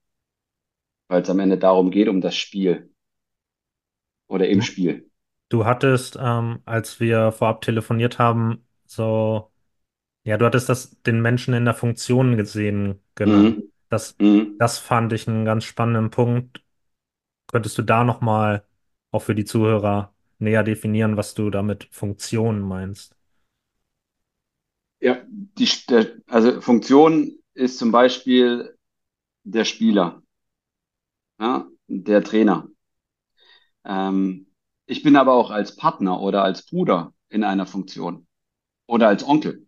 Weil 1.06 1.22
es 1.22 1.30
am 1.30 1.38
Ende 1.38 1.58
darum 1.58 1.92
geht, 1.92 2.08
um 2.08 2.20
das 2.20 2.34
Spiel 2.34 2.90
oder 4.28 4.48
im 4.48 4.62
Spiel. 4.62 5.08
Du 5.48 5.64
hattest, 5.66 6.16
ähm, 6.20 6.62
als 6.64 6.98
wir 7.00 7.30
vorab 7.32 7.60
telefoniert 7.60 8.18
haben, 8.18 8.66
so, 8.86 9.52
ja, 10.24 10.38
du 10.38 10.46
hattest 10.46 10.68
das 10.68 11.02
den 11.02 11.22
Menschen 11.22 11.54
in 11.54 11.64
der 11.66 11.74
Funktion 11.74 12.36
gesehen 12.36 13.00
genannt. 13.16 13.56
Mhm. 13.56 13.68
Das, 13.90 14.18
Mhm. 14.20 14.58
das 14.58 14.78
fand 14.78 15.12
ich 15.12 15.28
einen 15.28 15.44
ganz 15.44 15.64
spannenden 15.64 16.10
Punkt. 16.10 16.62
Könntest 17.48 17.78
du 17.78 17.82
da 17.82 18.04
nochmal 18.04 18.66
auch 19.12 19.20
für 19.22 19.34
die 19.36 19.44
Zuhörer 19.46 20.14
näher 20.38 20.64
definieren, 20.64 21.16
was 21.16 21.34
du 21.34 21.50
damit 21.50 21.88
Funktion 21.92 22.60
meinst? 22.60 23.16
Ja, 25.02 25.20
die, 25.26 25.68
der, 25.88 26.12
also 26.28 26.60
Funktion 26.60 27.36
ist 27.54 27.78
zum 27.78 27.90
Beispiel 27.90 28.78
der 29.42 29.64
Spieler, 29.64 30.22
ja, 31.40 31.66
der 31.88 32.22
Trainer. 32.22 32.68
Ähm, 33.84 34.46
ich 34.86 35.02
bin 35.02 35.16
aber 35.16 35.32
auch 35.34 35.50
als 35.50 35.74
Partner 35.74 36.20
oder 36.20 36.44
als 36.44 36.64
Bruder 36.66 37.12
in 37.28 37.42
einer 37.42 37.66
Funktion 37.66 38.26
oder 38.86 39.08
als 39.08 39.24
Onkel 39.24 39.66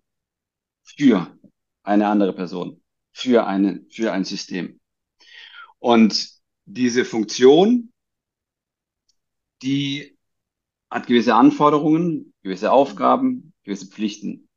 für 0.84 1.36
eine 1.82 2.08
andere 2.08 2.32
Person, 2.32 2.82
für 3.12 3.46
eine, 3.46 3.84
für 3.90 4.12
ein 4.12 4.24
System. 4.24 4.80
Und 5.80 6.30
diese 6.66 7.04
Funktion, 7.04 7.92
die 9.62 10.16
hat 10.90 11.06
gewisse 11.06 11.34
Anforderungen, 11.34 12.32
gewisse 12.42 12.72
Aufgaben, 12.72 13.52
gewisse 13.64 13.86
Pflichten. 13.88 14.48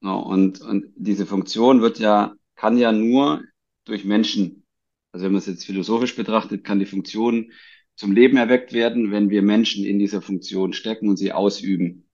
No, 0.00 0.20
und, 0.20 0.60
und 0.60 0.86
diese 0.96 1.26
Funktion 1.26 1.82
wird 1.82 1.98
ja, 1.98 2.34
kann 2.56 2.78
ja 2.78 2.92
nur 2.92 3.42
durch 3.84 4.04
Menschen, 4.04 4.64
also 5.12 5.26
wenn 5.26 5.32
man 5.32 5.40
es 5.40 5.46
jetzt 5.46 5.66
philosophisch 5.66 6.16
betrachtet, 6.16 6.64
kann 6.64 6.78
die 6.78 6.86
Funktion 6.86 7.52
zum 7.96 8.12
Leben 8.12 8.38
erweckt 8.38 8.72
werden, 8.72 9.10
wenn 9.10 9.28
wir 9.28 9.42
Menschen 9.42 9.84
in 9.84 9.98
dieser 9.98 10.22
Funktion 10.22 10.72
stecken 10.72 11.08
und 11.08 11.18
sie 11.18 11.32
ausüben. 11.32 12.08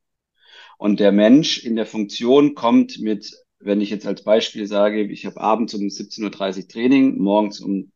Und 0.79 1.01
der 1.01 1.13
Mensch 1.13 1.65
in 1.65 1.77
der 1.77 1.87
Funktion 1.87 2.55
kommt 2.55 2.99
mit, 3.01 3.33
wenn 3.61 3.81
ich 3.81 3.91
jetzt 3.91 4.07
als 4.07 4.25
Beispiel 4.25 4.67
sage, 4.67 5.03
ich 5.05 5.25
habe 5.25 5.41
abends 5.41 5.75
um 5.75 5.83
17.30 5.83 6.63
Uhr 6.63 6.69
Training, 6.69 7.19
morgens 7.19 7.61
um 7.61 7.93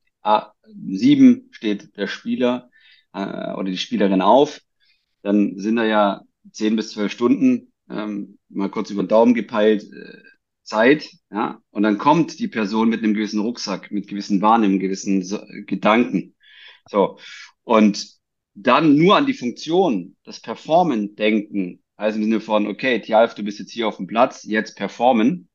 7 0.64 1.48
steht 1.50 1.96
der 1.96 2.06
Spieler 2.06 2.70
äh, 3.12 3.52
oder 3.54 3.64
die 3.70 3.78
Spielerin 3.78 4.22
auf, 4.22 4.60
dann 5.22 5.58
sind 5.58 5.76
da 5.76 5.84
ja 5.84 6.22
10 6.52 6.76
bis 6.76 6.92
12 6.92 7.12
Stunden, 7.12 7.69
ähm, 7.90 8.38
mal 8.48 8.70
kurz 8.70 8.90
über 8.90 9.02
den 9.02 9.08
Daumen 9.08 9.34
gepeilt, 9.34 9.84
äh, 9.92 10.18
Zeit, 10.62 11.10
ja, 11.30 11.60
und 11.70 11.82
dann 11.82 11.98
kommt 11.98 12.38
die 12.38 12.48
Person 12.48 12.88
mit 12.88 13.02
einem 13.02 13.14
gewissen 13.14 13.40
Rucksack, 13.40 13.90
mit 13.90 14.06
gewissen 14.08 14.40
Wahrnehmungen, 14.40 14.78
gewissen 14.80 15.22
so, 15.22 15.40
Gedanken. 15.66 16.36
So. 16.88 17.18
Und 17.64 18.20
dann 18.54 18.96
nur 18.96 19.16
an 19.16 19.26
die 19.26 19.34
Funktion, 19.34 20.16
das 20.24 20.40
Performen 20.40 21.16
denken, 21.16 21.82
also 21.96 22.18
im 22.18 22.24
Sinne 22.24 22.40
von, 22.40 22.66
okay, 22.66 23.00
Tjalf, 23.00 23.34
du 23.34 23.42
bist 23.42 23.58
jetzt 23.58 23.72
hier 23.72 23.88
auf 23.88 23.96
dem 23.96 24.06
Platz, 24.06 24.44
jetzt 24.44 24.76
performen, 24.76 25.48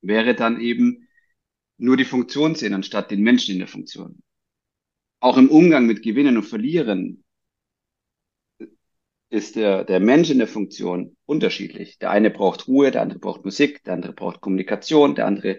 wäre 0.00 0.34
dann 0.34 0.60
eben 0.60 1.08
nur 1.76 1.96
die 1.96 2.04
Funktion 2.04 2.54
sehen, 2.54 2.74
anstatt 2.74 3.10
den 3.10 3.22
Menschen 3.22 3.52
in 3.52 3.58
der 3.58 3.68
Funktion. 3.68 4.22
Auch 5.20 5.36
im 5.36 5.50
Umgang 5.50 5.86
mit 5.86 6.02
Gewinnen 6.02 6.36
und 6.36 6.44
Verlieren 6.44 7.24
ist 9.30 9.56
der, 9.56 9.84
der 9.84 10.00
Mensch 10.00 10.30
in 10.30 10.38
der 10.38 10.48
Funktion 10.48 11.16
unterschiedlich. 11.26 11.98
Der 11.98 12.10
eine 12.10 12.30
braucht 12.30 12.66
Ruhe, 12.66 12.90
der 12.90 13.02
andere 13.02 13.18
braucht 13.18 13.44
Musik, 13.44 13.84
der 13.84 13.94
andere 13.94 14.12
braucht 14.12 14.40
Kommunikation, 14.40 15.14
der 15.14 15.26
andere 15.26 15.58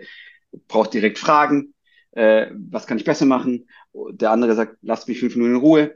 braucht 0.68 0.94
direkt 0.94 1.20
Fragen, 1.20 1.74
äh, 2.12 2.48
was 2.54 2.88
kann 2.88 2.98
ich 2.98 3.04
besser 3.04 3.26
machen? 3.26 3.68
Der 3.94 4.32
andere 4.32 4.56
sagt, 4.56 4.78
lasst 4.82 5.08
mich 5.08 5.20
fünf 5.20 5.36
Minuten 5.36 5.56
in 5.56 5.62
Ruhe. 5.62 5.96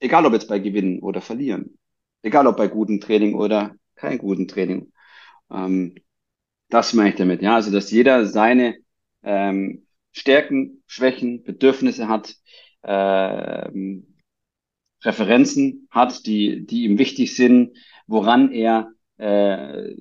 Egal 0.00 0.26
ob 0.26 0.32
jetzt 0.32 0.48
bei 0.48 0.58
Gewinnen 0.58 1.00
oder 1.00 1.20
Verlieren. 1.20 1.78
Egal 2.22 2.46
ob 2.46 2.56
bei 2.56 2.68
gutem 2.68 3.00
Training 3.00 3.34
oder 3.34 3.74
kein 3.96 4.18
guten 4.18 4.48
Training. 4.48 4.92
Ähm, 5.50 5.94
das 6.68 6.92
meine 6.94 7.10
ich 7.10 7.16
damit, 7.16 7.42
ja. 7.42 7.56
Also, 7.56 7.70
dass 7.70 7.90
jeder 7.90 8.26
seine 8.26 8.76
ähm, 9.22 9.86
Stärken, 10.12 10.82
Schwächen, 10.86 11.42
Bedürfnisse 11.42 12.08
hat, 12.08 12.34
ähm, 12.84 14.11
Referenzen 15.02 15.88
hat, 15.90 16.26
die, 16.26 16.64
die 16.66 16.84
ihm 16.84 16.98
wichtig 16.98 17.34
sind, 17.34 17.76
woran 18.06 18.52
er 18.52 18.92
äh, 19.18 19.94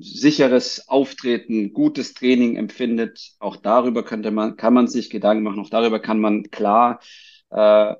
sicheres 0.00 0.88
Auftreten, 0.88 1.72
gutes 1.72 2.14
Training 2.14 2.56
empfindet. 2.56 3.34
Auch 3.38 3.56
darüber 3.56 4.04
könnte 4.04 4.30
man, 4.30 4.56
kann 4.56 4.74
man 4.74 4.88
sich 4.88 5.10
Gedanken 5.10 5.44
machen. 5.44 5.60
Auch 5.60 5.70
darüber 5.70 6.00
kann 6.00 6.20
man 6.20 6.50
klar 6.50 7.00
äh, 7.50 7.94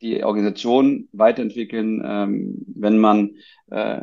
die 0.00 0.22
Organisation 0.24 1.08
weiterentwickeln, 1.12 2.02
ähm, 2.04 2.64
wenn 2.66 2.98
man 2.98 3.36
äh, 3.70 4.02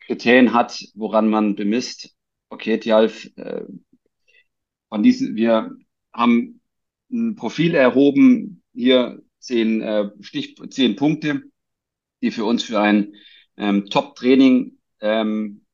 Kriterien 0.00 0.52
hat, 0.52 0.84
woran 0.94 1.28
man 1.28 1.54
bemisst. 1.54 2.14
Okay, 2.48 2.78
Tjalf, 2.78 3.30
äh, 3.36 3.62
von 4.88 5.02
diesen, 5.02 5.36
wir 5.36 5.70
haben 6.12 6.60
ein 7.10 7.34
Profil 7.34 7.74
erhoben, 7.74 8.62
hier 8.74 9.22
zehn, 9.42 9.82
äh, 9.82 10.10
Stich, 10.20 10.56
zehn 10.70 10.96
Punkte, 10.96 11.42
die 12.22 12.30
für 12.30 12.44
uns 12.44 12.62
für 12.62 12.80
ein 12.80 13.14
ähm, 13.56 13.86
Top-Training 13.86 14.78
ähm, 15.00 15.64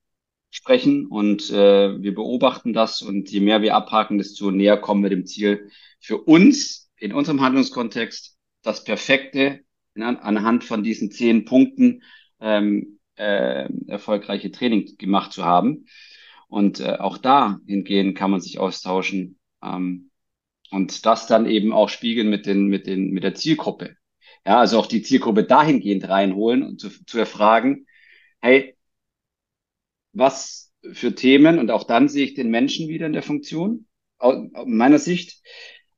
sprechen 0.50 1.06
und 1.06 1.50
äh, 1.50 2.02
wir 2.02 2.14
beobachten 2.14 2.72
das 2.72 3.02
und 3.02 3.30
je 3.30 3.40
mehr 3.40 3.62
wir 3.62 3.74
abhaken, 3.74 4.18
desto 4.18 4.50
näher 4.50 4.78
kommen 4.78 5.02
wir 5.02 5.10
dem 5.10 5.26
Ziel 5.26 5.70
für 6.00 6.18
uns 6.18 6.90
in 6.96 7.12
unserem 7.12 7.40
Handlungskontext 7.40 8.36
das 8.62 8.84
perfekte 8.84 9.60
in, 9.94 10.02
anhand 10.02 10.64
von 10.64 10.82
diesen 10.82 11.10
zehn 11.10 11.44
Punkten 11.44 12.02
ähm, 12.40 12.98
äh, 13.16 13.68
erfolgreiche 13.86 14.50
Training 14.50 14.96
gemacht 14.96 15.32
zu 15.32 15.44
haben. 15.44 15.86
Und 16.48 16.80
äh, 16.80 16.96
auch 16.98 17.18
da 17.18 17.60
hingehen 17.66 18.14
kann 18.14 18.30
man 18.30 18.40
sich 18.40 18.58
austauschen 18.58 19.38
ähm, 19.62 20.07
und 20.70 21.06
das 21.06 21.26
dann 21.26 21.46
eben 21.46 21.72
auch 21.72 21.88
spiegeln 21.88 22.28
mit 22.30 22.46
den 22.46 22.66
mit 22.66 22.86
den 22.86 23.10
mit 23.10 23.24
der 23.24 23.34
Zielgruppe. 23.34 23.96
Ja, 24.46 24.58
also 24.58 24.78
auch 24.78 24.86
die 24.86 25.02
Zielgruppe 25.02 25.44
dahingehend 25.44 26.08
reinholen 26.08 26.62
und 26.62 26.80
zu, 26.80 26.90
zu 27.04 27.18
erfragen, 27.18 27.86
hey, 28.40 28.76
was 30.12 30.72
für 30.92 31.14
Themen 31.14 31.58
und 31.58 31.70
auch 31.70 31.84
dann 31.84 32.08
sehe 32.08 32.24
ich 32.24 32.34
den 32.34 32.50
Menschen 32.50 32.88
wieder 32.88 33.06
in 33.06 33.12
der 33.12 33.22
Funktion. 33.22 33.86
Aus 34.18 34.36
meiner 34.66 34.98
Sicht 34.98 35.42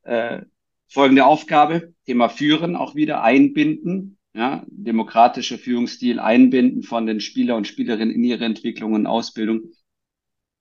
äh, 0.03 0.41
folgende 0.87 1.25
Aufgabe, 1.25 1.93
Thema 2.05 2.29
Führen 2.29 2.75
auch 2.75 2.95
wieder 2.95 3.23
einbinden, 3.23 4.17
ja, 4.33 4.63
demokratischer 4.67 5.57
Führungsstil 5.57 6.19
einbinden 6.19 6.83
von 6.83 7.05
den 7.05 7.19
Spieler 7.19 7.55
und 7.55 7.67
Spielerinnen 7.67 8.13
in 8.13 8.23
ihre 8.23 8.45
Entwicklung 8.45 8.93
und 8.93 9.07
Ausbildung. 9.07 9.71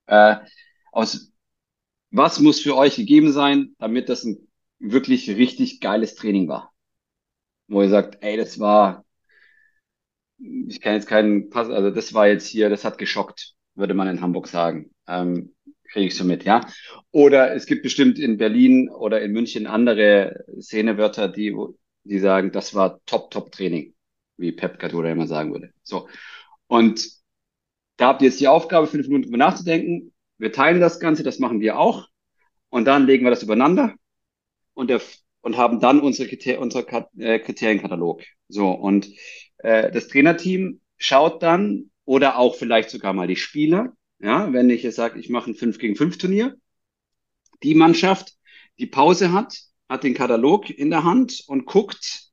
Äh, 0.06 0.36
aus 0.92 1.32
was 2.11 2.40
muss 2.40 2.61
für 2.61 2.76
euch 2.76 2.96
gegeben 2.96 3.32
sein, 3.32 3.74
damit 3.78 4.08
das 4.08 4.24
ein 4.24 4.48
wirklich 4.78 5.28
richtig 5.30 5.80
geiles 5.80 6.14
Training 6.14 6.48
war? 6.48 6.72
Wo 7.68 7.82
ihr 7.82 7.88
sagt, 7.88 8.18
ey, 8.22 8.36
das 8.36 8.58
war, 8.58 9.04
ich 10.38 10.80
kann 10.80 10.94
jetzt 10.94 11.06
keinen 11.06 11.50
Pass, 11.50 11.68
also 11.68 11.90
das 11.90 12.14
war 12.14 12.26
jetzt 12.28 12.46
hier, 12.46 12.68
das 12.68 12.84
hat 12.84 12.98
geschockt, 12.98 13.54
würde 13.74 13.94
man 13.94 14.08
in 14.08 14.20
Hamburg 14.20 14.48
sagen. 14.48 14.90
Ähm, 15.06 15.54
kriege 15.92 16.06
ich 16.06 16.16
so 16.16 16.24
mit, 16.24 16.44
ja. 16.44 16.66
Oder 17.11 17.54
es 17.54 17.66
gibt 17.66 17.82
bestimmt 17.82 18.18
in 18.18 18.38
Berlin 18.38 18.88
oder 18.88 19.20
in 19.22 19.32
München 19.32 19.66
andere 19.66 20.44
Szenewörter, 20.61 21.28
die, 21.28 21.56
die 22.04 22.18
sagen, 22.18 22.52
das 22.52 22.74
war 22.74 23.00
Top-Top-Training, 23.06 23.94
wie 24.36 24.52
Pep 24.52 24.78
Guardiola 24.78 25.11
immer 25.11 25.26
sagen 25.26 25.52
würde. 25.52 25.72
So. 25.82 26.08
Und 26.66 27.08
da 27.96 28.08
habt 28.08 28.22
ihr 28.22 28.28
jetzt 28.28 28.40
die 28.40 28.48
Aufgabe, 28.48 28.86
fünf 28.86 29.06
Minuten 29.06 29.24
drüber 29.24 29.38
nachzudenken. 29.38 30.12
Wir 30.41 30.53
teilen 30.53 30.80
das 30.80 31.01
Ganze, 31.01 31.22
das 31.22 31.38
machen 31.38 31.61
wir 31.61 31.78
auch. 31.78 32.09
Und 32.70 32.86
dann 32.86 33.07
legen 33.07 33.24
wir 33.24 33.30
das 33.30 33.43
übereinander 33.43 33.95
und, 34.72 34.88
der, 34.88 35.03
und 35.43 35.59
haben 35.59 35.80
dann 35.80 36.01
unsere, 36.01 36.28
Kriter 36.28 36.61
unsere 36.61 36.86
äh, 37.18 37.38
Kriterienkatalog. 37.41 38.22
So, 38.49 38.70
und 38.70 39.11
äh, 39.59 39.93
das 39.93 40.09
Trainerteam 40.09 40.80
schaut 40.97 41.43
dann 41.43 41.91
oder 42.07 42.38
auch 42.38 42.57
vielleicht 42.57 42.88
sogar 42.88 43.12
mal 43.12 43.26
die 43.26 43.36
Spieler, 43.36 43.93
ja, 44.18 44.51
wenn 44.53 44.70
ich 44.70 44.82
jetzt 44.82 44.97
sage, 44.97 45.20
ich 45.20 45.28
mache 45.28 45.51
ein 45.51 45.55
5 45.55 45.78
gegen 45.78 45.97
5 45.97 46.16
Turnier, 46.16 46.57
die 47.62 47.74
Mannschaft, 47.74 48.34
die 48.78 48.86
Pause 48.86 49.32
hat, 49.32 49.59
hat 49.91 50.05
den 50.05 50.14
Katalog 50.14 50.70
in 50.70 50.88
der 50.88 51.05
Hand 51.05 51.45
und 51.49 51.66
guckt, 51.66 52.30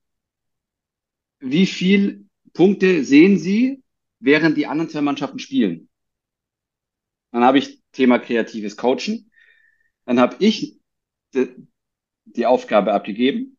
wie 1.40 1.66
viel 1.66 2.26
Punkte 2.54 3.04
sehen 3.04 3.38
sie, 3.38 3.84
während 4.20 4.56
die 4.56 4.66
anderen 4.66 4.90
zwei 4.90 5.02
Mannschaften 5.02 5.40
spielen. 5.40 5.90
Dann 7.32 7.44
habe 7.44 7.58
ich 7.60 7.77
Thema 7.98 8.20
kreatives 8.20 8.78
Coachen. 8.78 9.32
Dann 10.06 10.20
habe 10.20 10.36
ich 10.40 10.78
die, 11.34 11.50
die 12.26 12.46
Aufgabe 12.46 12.94
abgegeben. 12.94 13.58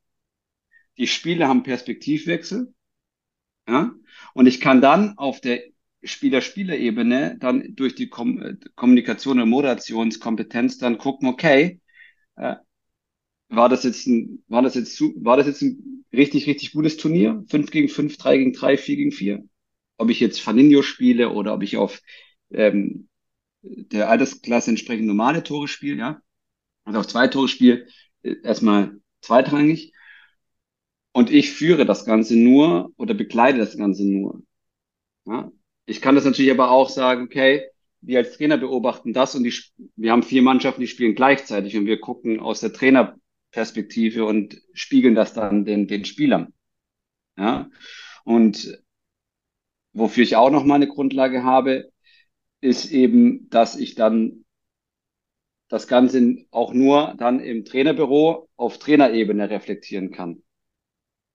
Die 0.97 1.09
Spiele 1.09 1.49
haben 1.49 1.65
Perspektivwechsel. 1.65 2.73
Ja? 3.69 3.93
Und 4.35 4.47
ich 4.47 4.61
kann 4.61 4.81
dann 4.81 5.19
auf 5.19 5.41
der 5.41 5.63
Spieler-Spieler-Ebene 6.05 7.37
dann 7.41 7.75
durch 7.75 7.97
die 7.97 8.09
Kom 8.09 8.59
Kommunikation 8.77 9.41
und 9.41 9.49
Moderationskompetenz 9.49 10.79
dann 10.79 10.99
gucken, 10.99 11.29
okay, 11.29 11.81
äh, 12.37 12.55
war 13.49 13.69
das 13.69 13.83
jetzt 13.83 14.07
ein, 14.07 14.45
war 14.47 14.63
das 14.63 14.77
jetzt 14.77 14.95
zu, 14.95 15.15
war 15.17 15.37
das 15.37 15.49
jetzt 15.49 15.63
ein 15.63 16.05
richtig, 16.13 16.47
richtig 16.47 16.73
gutes 16.73 16.97
Turnier? 16.97 17.45
5 17.49 17.73
gegen 17.73 17.89
5, 17.89 18.17
3 18.17 18.39
gegen 18.39 18.53
3, 18.53 18.77
4 18.77 18.97
gegen 18.97 19.13
4? 19.13 19.45
Ob 19.97 20.11
ich 20.11 20.21
jetzt 20.21 20.41
Faninho 20.41 20.83
spiele 20.83 21.31
oder 21.31 21.55
ob 21.55 21.65
ich 21.65 21.77
auf 21.77 22.01
ähm, 22.51 23.08
der 23.63 24.09
Altersklasse 24.09 24.71
entsprechend 24.71 25.07
normale 25.07 25.43
Tore 25.43 25.69
spiele, 25.69 25.97
ja. 25.97 26.23
Also 26.85 27.01
auf 27.01 27.07
zwei 27.07 27.29
Tore 27.29 27.49
spiele, 27.49 27.87
äh, 28.23 28.37
erstmal 28.43 28.99
zweitrangig. 29.21 29.93
Und 31.13 31.31
ich 31.31 31.51
führe 31.51 31.85
das 31.85 32.05
Ganze 32.05 32.37
nur 32.37 32.93
oder 32.97 33.15
bekleide 33.15 33.59
das 33.59 33.77
Ganze 33.77 34.05
nur. 34.05 34.43
Ja? 35.27 35.51
Ich 35.87 36.01
kann 36.01 36.15
das 36.15 36.25
natürlich 36.25 36.51
aber 36.51 36.71
auch 36.71 36.89
sagen, 36.89 37.25
okay, 37.25 37.65
wir 38.01 38.19
als 38.19 38.37
Trainer 38.37 38.57
beobachten 38.57 39.13
das 39.13 39.35
und 39.35 39.43
die, 39.43 39.53
wir 39.97 40.13
haben 40.13 40.23
vier 40.23 40.43
Mannschaften, 40.43 40.81
die 40.81 40.87
spielen 40.87 41.15
gleichzeitig 41.15 41.77
und 41.77 41.87
wir 41.87 41.99
gucken 41.99 42.41
aus 42.41 42.61
der 42.61 42.73
Trainerperspektive 42.73 44.25
und 44.25 44.61
spiegeln 44.73 45.15
das 45.15 45.35
dann 45.35 45.65
den, 45.65 45.89
den 45.89 46.05
Spielern. 46.05 46.53
Ja? 47.37 47.69
Und 48.25 48.79
wofür 49.93 50.23
ich 50.23 50.37
auch 50.37 50.51
noch 50.51 50.65
mal 50.65 50.77
eine 50.77 50.89
Grundlage 50.89 51.43
habe, 51.43 51.91
ist 52.61 52.91
eben, 52.91 53.49
dass 53.51 53.77
ich 53.77 53.95
dann 53.95 54.45
das 55.69 55.87
Ganze 55.87 56.47
auch 56.51 56.73
nur 56.73 57.15
dann 57.19 57.41
im 57.41 57.65
Trainerbüro 57.65 58.49
auf 58.57 58.79
Trainerebene 58.79 59.51
reflektieren 59.51 60.11
kann. 60.11 60.43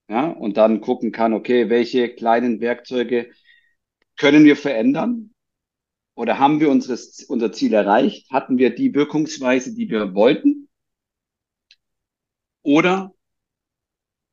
Ja, 0.09 0.27
und 0.29 0.57
dann 0.57 0.81
gucken 0.81 1.11
kann, 1.11 1.33
okay, 1.33 1.69
welche 1.69 2.09
kleinen 2.13 2.59
Werkzeuge 2.59 3.31
können 4.17 4.45
wir 4.45 4.55
verändern? 4.55 5.33
Oder 6.15 6.39
haben 6.39 6.59
wir 6.59 6.69
unseres, 6.69 7.23
unser 7.23 7.51
Ziel 7.51 7.73
erreicht? 7.73 8.29
Hatten 8.31 8.57
wir 8.57 8.75
die 8.75 8.93
Wirkungsweise, 8.93 9.73
die 9.75 9.89
wir 9.89 10.13
wollten? 10.15 10.69
Oder 12.63 13.13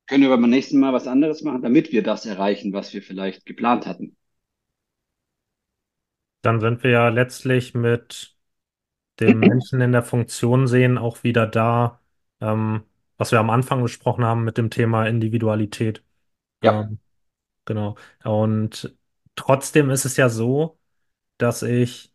können 0.05 0.23
wir 0.23 0.29
beim 0.29 0.47
nächsten 0.47 0.79
Mal 0.79 0.93
was 0.93 1.07
anderes 1.07 1.41
machen, 1.41 1.63
damit 1.63 1.91
wir 1.91 2.03
das 2.03 2.25
erreichen, 2.27 2.71
was 2.73 2.93
wir 2.93 3.01
vielleicht 3.01 3.45
geplant 3.47 3.87
hatten? 3.87 4.15
Dann 6.41 6.59
sind 6.59 6.83
wir 6.83 6.91
ja 6.91 7.09
letztlich 7.09 7.73
mit 7.73 8.35
dem 9.19 9.39
Menschen 9.39 9.81
in 9.81 9.91
der 9.91 10.03
Funktion 10.03 10.67
sehen 10.67 10.97
auch 10.97 11.23
wieder 11.23 11.47
da, 11.47 11.99
ähm, 12.39 12.83
was 13.17 13.31
wir 13.31 13.39
am 13.39 13.49
Anfang 13.49 13.83
besprochen 13.83 14.25
haben 14.25 14.43
mit 14.43 14.57
dem 14.57 14.69
Thema 14.69 15.05
Individualität. 15.07 16.03
Ja. 16.63 16.81
Ähm, 16.81 16.99
genau. 17.65 17.95
Und 18.23 18.95
trotzdem 19.35 19.89
ist 19.91 20.05
es 20.05 20.17
ja 20.17 20.29
so, 20.29 20.79
dass 21.37 21.63
ich, 21.63 22.13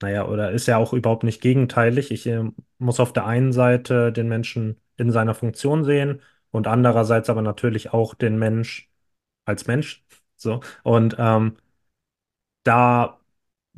naja, 0.00 0.26
oder 0.26 0.52
ist 0.52 0.66
ja 0.66 0.76
auch 0.78 0.92
überhaupt 0.92 1.24
nicht 1.24 1.40
gegenteilig. 1.40 2.10
Ich 2.10 2.26
äh, 2.26 2.44
muss 2.78 3.00
auf 3.00 3.12
der 3.12 3.26
einen 3.26 3.52
Seite 3.52 4.12
den 4.12 4.28
Menschen 4.28 4.80
in 4.96 5.10
seiner 5.10 5.34
Funktion 5.34 5.84
sehen 5.84 6.22
und 6.50 6.66
andererseits 6.66 7.30
aber 7.30 7.42
natürlich 7.42 7.92
auch 7.92 8.14
den 8.14 8.38
Mensch 8.38 8.90
als 9.44 9.66
Mensch. 9.66 10.04
So. 10.36 10.60
Und 10.84 11.16
ähm, 11.18 11.56
da 12.68 13.20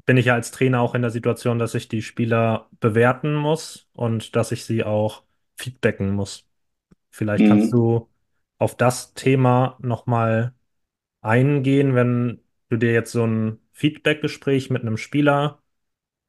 bin 0.06 0.16
ich 0.18 0.26
ja 0.26 0.34
als 0.34 0.50
Trainer 0.52 0.80
auch 0.82 0.94
in 0.94 1.02
der 1.02 1.10
Situation, 1.12 1.58
dass 1.58 1.74
ich 1.74 1.88
die 1.88 2.02
Spieler 2.02 2.70
bewerten 2.80 3.34
muss 3.36 3.88
und 3.94 4.36
dass 4.36 4.52
ich 4.52 4.64
sie 4.64 4.84
auch 4.84 5.24
feedbacken 5.56 6.12
muss. 6.12 6.48
Vielleicht 7.10 7.46
kannst 7.46 7.72
Mhm. 7.72 7.74
du 7.74 8.08
auf 8.58 8.76
das 8.76 9.14
Thema 9.14 9.78
nochmal 9.82 10.54
eingehen, 11.22 11.94
wenn 11.94 12.42
du 12.70 12.76
dir 12.78 12.92
jetzt 12.92 13.12
so 13.12 13.24
ein 13.26 13.60
Feedback-Gespräch 13.72 14.70
mit 14.70 14.82
einem 14.82 14.96
Spieler 14.98 15.62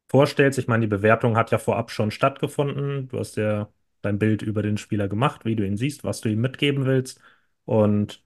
vorstellst. 0.10 0.60
Ich 0.60 0.68
meine, 0.68 0.82
die 0.82 0.88
Bewertung 0.88 1.38
hat 1.38 1.52
ja 1.52 1.58
vorab 1.58 1.92
schon 1.92 2.12
stattgefunden. 2.12 3.08
Du 3.10 3.20
hast 3.20 3.38
ja 3.38 3.72
dein 4.02 4.20
Bild 4.20 4.42
über 4.42 4.62
den 4.64 4.78
Spieler 4.78 5.08
gemacht, 5.08 5.46
wie 5.46 5.56
du 5.56 5.66
ihn 5.66 5.78
siehst, 5.78 6.04
was 6.04 6.22
du 6.22 6.30
ihm 6.30 6.42
mitgeben 6.42 6.86
willst. 6.86 7.20
Und 7.66 8.24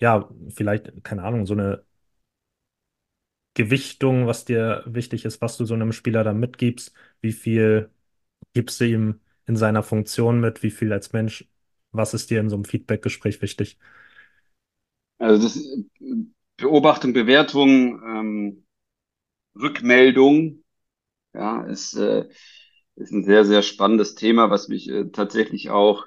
ja, 0.00 0.28
vielleicht, 0.54 1.04
keine 1.04 1.24
Ahnung, 1.24 1.46
so 1.46 1.54
eine 1.54 1.84
Gewichtung, 3.54 4.26
was 4.26 4.44
dir 4.44 4.82
wichtig 4.86 5.24
ist, 5.24 5.40
was 5.40 5.56
du 5.56 5.64
so 5.64 5.74
einem 5.74 5.92
Spieler 5.92 6.24
dann 6.24 6.40
mitgibst, 6.40 6.94
wie 7.20 7.32
viel 7.32 7.90
gibst 8.54 8.80
du 8.80 8.86
ihm 8.86 9.20
in 9.46 9.56
seiner 9.56 9.82
Funktion 9.82 10.40
mit, 10.40 10.62
wie 10.62 10.70
viel 10.72 10.92
als 10.92 11.12
Mensch, 11.12 11.48
was 11.92 12.14
ist 12.14 12.30
dir 12.30 12.40
in 12.40 12.50
so 12.50 12.56
einem 12.56 12.64
Feedback-Gespräch 12.66 13.42
wichtig? 13.42 13.78
Also 15.18 15.42
das 15.42 15.58
Beobachtung, 16.56 17.12
Bewertung, 17.12 18.02
ähm, 18.04 18.66
Rückmeldung, 19.60 20.64
ja, 21.34 21.64
ist, 21.64 21.94
äh, 21.96 22.28
ist 22.96 23.12
ein 23.12 23.24
sehr, 23.24 23.44
sehr 23.46 23.62
spannendes 23.62 24.14
Thema, 24.14 24.50
was 24.50 24.68
mich 24.68 24.88
äh, 24.90 25.06
tatsächlich 25.10 25.70
auch 25.70 26.06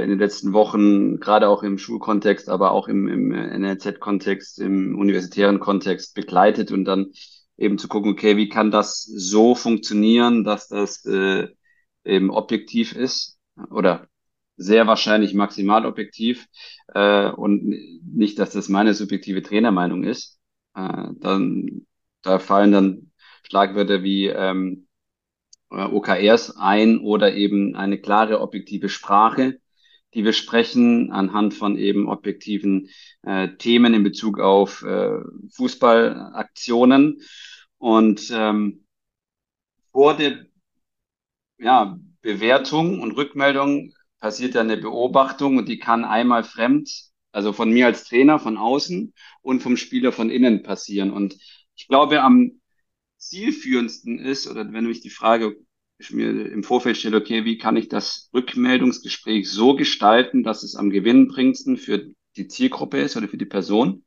in 0.00 0.10
den 0.10 0.18
letzten 0.18 0.52
Wochen, 0.52 1.20
gerade 1.20 1.48
auch 1.48 1.62
im 1.62 1.78
Schulkontext, 1.78 2.48
aber 2.48 2.70
auch 2.70 2.88
im, 2.88 3.08
im 3.08 3.28
NLZ-Kontext, 3.30 4.58
im 4.58 4.98
universitären 4.98 5.60
Kontext 5.60 6.14
begleitet 6.14 6.72
und 6.72 6.84
dann 6.84 7.12
eben 7.56 7.78
zu 7.78 7.88
gucken, 7.88 8.12
okay, 8.12 8.36
wie 8.36 8.48
kann 8.48 8.70
das 8.70 9.02
so 9.04 9.54
funktionieren, 9.54 10.44
dass 10.44 10.68
das 10.68 11.04
äh, 11.04 11.48
eben 12.04 12.30
objektiv 12.30 12.94
ist 12.94 13.38
oder 13.70 14.08
sehr 14.56 14.86
wahrscheinlich 14.86 15.34
maximal 15.34 15.86
objektiv 15.86 16.46
äh, 16.94 17.30
und 17.30 17.64
nicht, 18.04 18.38
dass 18.38 18.50
das 18.50 18.68
meine 18.68 18.94
subjektive 18.94 19.42
Trainermeinung 19.42 20.04
ist. 20.04 20.38
Äh, 20.74 21.08
dann 21.18 21.86
da 22.22 22.38
fallen 22.38 22.72
dann 22.72 23.10
Schlagwörter 23.42 24.02
wie 24.02 24.26
ähm, 24.28 24.86
OKRs 25.70 26.56
ein 26.56 27.00
oder 27.00 27.34
eben 27.34 27.74
eine 27.74 27.98
klare 27.98 28.40
objektive 28.40 28.88
Sprache, 28.88 29.58
die 30.14 30.24
wir 30.24 30.32
sprechen 30.32 31.10
anhand 31.10 31.54
von 31.54 31.76
eben 31.76 32.08
objektiven 32.08 32.88
äh, 33.22 33.48
Themen 33.56 33.94
in 33.94 34.02
Bezug 34.02 34.38
auf 34.38 34.82
äh, 34.82 35.18
Fußballaktionen. 35.54 37.22
Und 37.78 38.30
ähm, 38.32 38.84
vor 39.92 40.16
der 40.16 40.46
ja, 41.58 41.98
Bewertung 42.20 43.00
und 43.00 43.12
Rückmeldung 43.12 43.92
passiert 44.20 44.54
dann 44.54 44.70
eine 44.70 44.80
Beobachtung 44.80 45.56
und 45.56 45.68
die 45.68 45.78
kann 45.78 46.04
einmal 46.04 46.44
fremd, 46.44 46.90
also 47.32 47.52
von 47.52 47.70
mir 47.70 47.86
als 47.86 48.04
Trainer 48.04 48.38
von 48.38 48.56
außen 48.56 49.12
und 49.40 49.62
vom 49.62 49.76
Spieler 49.76 50.12
von 50.12 50.30
innen 50.30 50.62
passieren. 50.62 51.12
Und 51.12 51.36
ich 51.74 51.88
glaube, 51.88 52.22
am 52.22 52.60
zielführendsten 53.16 54.18
ist, 54.18 54.46
oder 54.48 54.72
wenn 54.72 54.86
mich 54.86 55.00
die 55.00 55.10
Frage 55.10 55.56
ich 56.02 56.12
mir 56.12 56.30
im 56.30 56.64
Vorfeld 56.64 56.96
stelle, 56.96 57.16
okay, 57.16 57.44
wie 57.44 57.58
kann 57.58 57.76
ich 57.76 57.88
das 57.88 58.30
Rückmeldungsgespräch 58.34 59.48
so 59.48 59.74
gestalten, 59.74 60.42
dass 60.42 60.62
es 60.62 60.76
am 60.76 60.90
gewinnbringendsten 60.90 61.76
für 61.76 62.12
die 62.36 62.48
Zielgruppe 62.48 63.00
ist 63.00 63.16
oder 63.16 63.28
für 63.28 63.36
die 63.36 63.46
Person, 63.46 64.04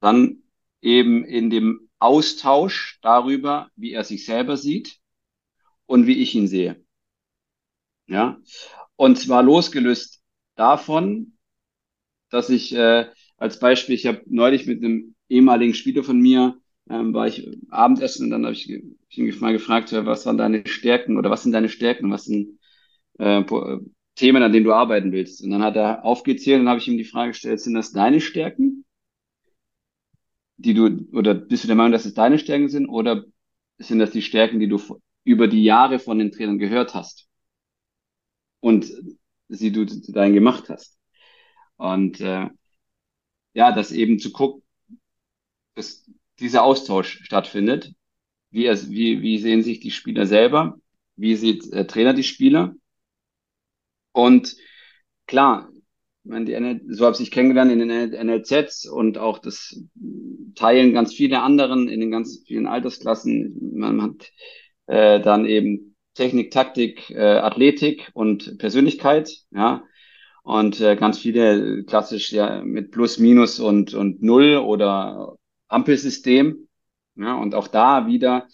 dann 0.00 0.42
eben 0.80 1.24
in 1.24 1.50
dem 1.50 1.88
Austausch 1.98 2.98
darüber, 3.02 3.70
wie 3.76 3.92
er 3.92 4.04
sich 4.04 4.24
selber 4.26 4.56
sieht 4.56 4.98
und 5.86 6.06
wie 6.06 6.20
ich 6.22 6.34
ihn 6.34 6.48
sehe. 6.48 6.84
Ja, 8.06 8.38
und 8.96 9.18
zwar 9.18 9.42
losgelöst 9.42 10.22
davon, 10.54 11.36
dass 12.30 12.50
ich 12.50 12.74
äh, 12.74 13.06
als 13.36 13.58
Beispiel, 13.58 13.94
ich 13.94 14.06
habe 14.06 14.22
neulich 14.26 14.66
mit 14.66 14.82
einem 14.82 15.14
ehemaligen 15.28 15.74
Spieler 15.74 16.04
von 16.04 16.20
mir 16.20 16.60
ähm, 16.90 17.14
war 17.14 17.26
ich 17.26 17.48
Abendessen 17.70 18.24
und 18.26 18.30
dann 18.30 18.44
habe 18.44 18.54
ich, 18.54 18.70
ich 18.70 19.18
ihn 19.18 19.38
mal 19.40 19.52
gefragt, 19.52 19.92
was 19.92 20.26
waren 20.26 20.38
deine 20.38 20.66
Stärken 20.66 21.16
oder 21.16 21.30
was 21.30 21.42
sind 21.42 21.52
deine 21.52 21.68
Stärken, 21.68 22.10
was 22.10 22.24
sind 22.24 22.58
äh, 23.18 23.44
Themen, 24.14 24.42
an 24.42 24.52
denen 24.52 24.64
du 24.64 24.72
arbeiten 24.72 25.12
willst. 25.12 25.42
Und 25.42 25.50
dann 25.50 25.62
hat 25.62 25.76
er 25.76 26.04
aufgezählt 26.04 26.60
und 26.60 26.68
habe 26.68 26.80
ich 26.80 26.88
ihm 26.88 26.98
die 26.98 27.04
Frage 27.04 27.32
gestellt, 27.32 27.60
sind 27.60 27.74
das 27.74 27.92
deine 27.92 28.20
Stärken, 28.20 28.84
die 30.56 30.74
du, 30.74 31.06
oder 31.12 31.34
bist 31.34 31.64
du 31.64 31.66
der 31.68 31.76
Meinung, 31.76 31.92
dass 31.92 32.06
es 32.06 32.14
deine 32.14 32.38
Stärken 32.38 32.68
sind, 32.68 32.88
oder 32.88 33.24
sind 33.78 33.98
das 33.98 34.10
die 34.10 34.22
Stärken, 34.22 34.60
die 34.60 34.68
du 34.68 34.80
über 35.24 35.48
die 35.48 35.64
Jahre 35.64 35.98
von 35.98 36.18
den 36.18 36.32
Trainern 36.32 36.58
gehört 36.58 36.94
hast 36.94 37.28
und 38.60 38.90
sie 39.48 39.72
du 39.72 39.86
zu 39.86 40.12
deinen 40.12 40.34
gemacht 40.34 40.68
hast? 40.68 40.98
Und 41.76 42.20
äh, 42.20 42.48
ja, 43.54 43.72
das 43.72 43.92
eben 43.92 44.18
zu 44.18 44.32
gucken, 44.32 44.62
dass 45.74 46.04
dieser 46.40 46.64
Austausch 46.64 47.22
stattfindet. 47.24 47.92
Wie, 48.50 48.64
wie, 48.64 49.22
wie 49.22 49.38
sehen 49.38 49.62
sich 49.62 49.80
die 49.80 49.90
Spieler 49.90 50.26
selber? 50.26 50.78
Wie 51.16 51.36
sieht 51.36 51.72
der 51.72 51.86
Trainer 51.86 52.14
die 52.14 52.22
Spieler? 52.22 52.74
Und 54.12 54.56
klar, 55.26 55.68
die 56.24 56.52
NL, 56.52 56.80
so 56.88 57.06
habe 57.06 57.16
ich 57.20 57.30
kennengelernt 57.30 57.70
in 57.70 57.78
den 57.78 58.10
NLZs 58.10 58.86
und 58.86 59.18
auch 59.18 59.38
das 59.38 59.80
Teilen 60.54 60.92
ganz 60.92 61.14
viele 61.14 61.42
anderen 61.42 61.88
in 61.88 62.00
den 62.00 62.10
ganz 62.10 62.42
vielen 62.46 62.66
Altersklassen. 62.66 63.72
Man 63.74 64.02
hat 64.02 64.32
äh, 64.86 65.20
dann 65.20 65.46
eben 65.46 65.96
Technik, 66.14 66.50
Taktik, 66.50 67.10
äh, 67.10 67.20
Athletik 67.20 68.10
und 68.14 68.58
Persönlichkeit, 68.58 69.30
ja. 69.50 69.84
Und 70.42 70.80
äh, 70.80 70.94
ganz 70.96 71.18
viele 71.18 71.84
klassisch 71.84 72.32
ja 72.32 72.62
mit 72.62 72.92
Plus, 72.92 73.18
Minus 73.18 73.58
und, 73.58 73.94
und 73.94 74.22
Null 74.22 74.56
oder 74.56 75.36
Ampelsystem. 75.68 76.68
Ja, 77.16 77.36
und 77.36 77.54
auch 77.54 77.68
da 77.68 78.06
wieder, 78.06 78.48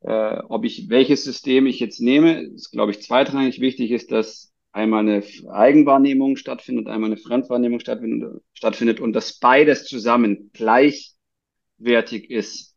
äh, 0.00 0.38
ob 0.48 0.64
ich 0.64 0.88
welches 0.88 1.24
System 1.24 1.66
ich 1.66 1.80
jetzt 1.80 2.00
nehme, 2.00 2.42
ist, 2.42 2.70
glaube 2.70 2.92
ich, 2.92 3.02
zweitrangig 3.02 3.60
wichtig 3.60 3.90
ist, 3.90 4.12
dass 4.12 4.52
einmal 4.72 5.00
eine 5.00 5.22
Eigenwahrnehmung 5.50 6.36
stattfindet, 6.36 6.88
einmal 6.88 7.10
eine 7.10 7.16
Fremdwahrnehmung 7.16 7.80
stattfindet, 7.80 8.42
stattfindet 8.52 9.00
und 9.00 9.12
dass 9.12 9.38
beides 9.38 9.84
zusammen 9.84 10.50
gleichwertig 10.52 12.30
ist. 12.30 12.76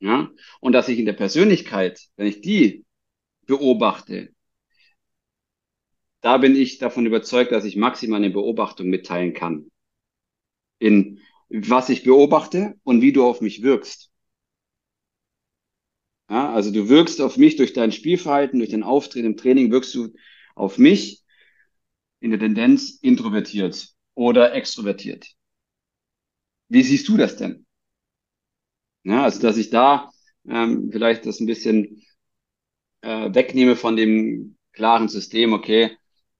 Ja? 0.00 0.30
Und 0.60 0.72
dass 0.72 0.88
ich 0.88 0.98
in 0.98 1.06
der 1.06 1.12
Persönlichkeit, 1.12 2.00
wenn 2.16 2.26
ich 2.26 2.40
die 2.40 2.84
beobachte, 3.46 4.30
da 6.20 6.38
bin 6.38 6.54
ich 6.54 6.78
davon 6.78 7.04
überzeugt, 7.04 7.50
dass 7.50 7.64
ich 7.64 7.76
maximal 7.76 8.18
eine 8.18 8.30
Beobachtung 8.30 8.88
mitteilen 8.88 9.34
kann. 9.34 9.70
In 10.78 11.20
was 11.52 11.88
ich 11.90 12.02
beobachte 12.02 12.74
und 12.82 13.02
wie 13.02 13.12
du 13.12 13.24
auf 13.24 13.40
mich 13.40 13.62
wirkst. 13.62 14.10
Ja, 16.30 16.52
also 16.52 16.70
du 16.70 16.88
wirkst 16.88 17.20
auf 17.20 17.36
mich 17.36 17.56
durch 17.56 17.74
dein 17.74 17.92
Spielverhalten, 17.92 18.58
durch 18.58 18.70
dein 18.70 18.82
Auftreten 18.82 19.26
im 19.26 19.36
Training, 19.36 19.70
wirkst 19.70 19.94
du 19.94 20.14
auf 20.54 20.78
mich 20.78 21.22
in 22.20 22.30
der 22.30 22.40
Tendenz 22.40 22.98
introvertiert 23.02 23.90
oder 24.14 24.54
extrovertiert. 24.54 25.26
Wie 26.68 26.82
siehst 26.82 27.08
du 27.08 27.18
das 27.18 27.36
denn? 27.36 27.66
Ja, 29.04 29.24
also 29.24 29.40
dass 29.40 29.58
ich 29.58 29.68
da 29.68 30.10
ähm, 30.48 30.90
vielleicht 30.90 31.26
das 31.26 31.40
ein 31.40 31.46
bisschen 31.46 32.02
äh, 33.02 33.34
wegnehme 33.34 33.76
von 33.76 33.96
dem 33.96 34.56
klaren 34.72 35.08
System, 35.08 35.52
okay. 35.52 35.96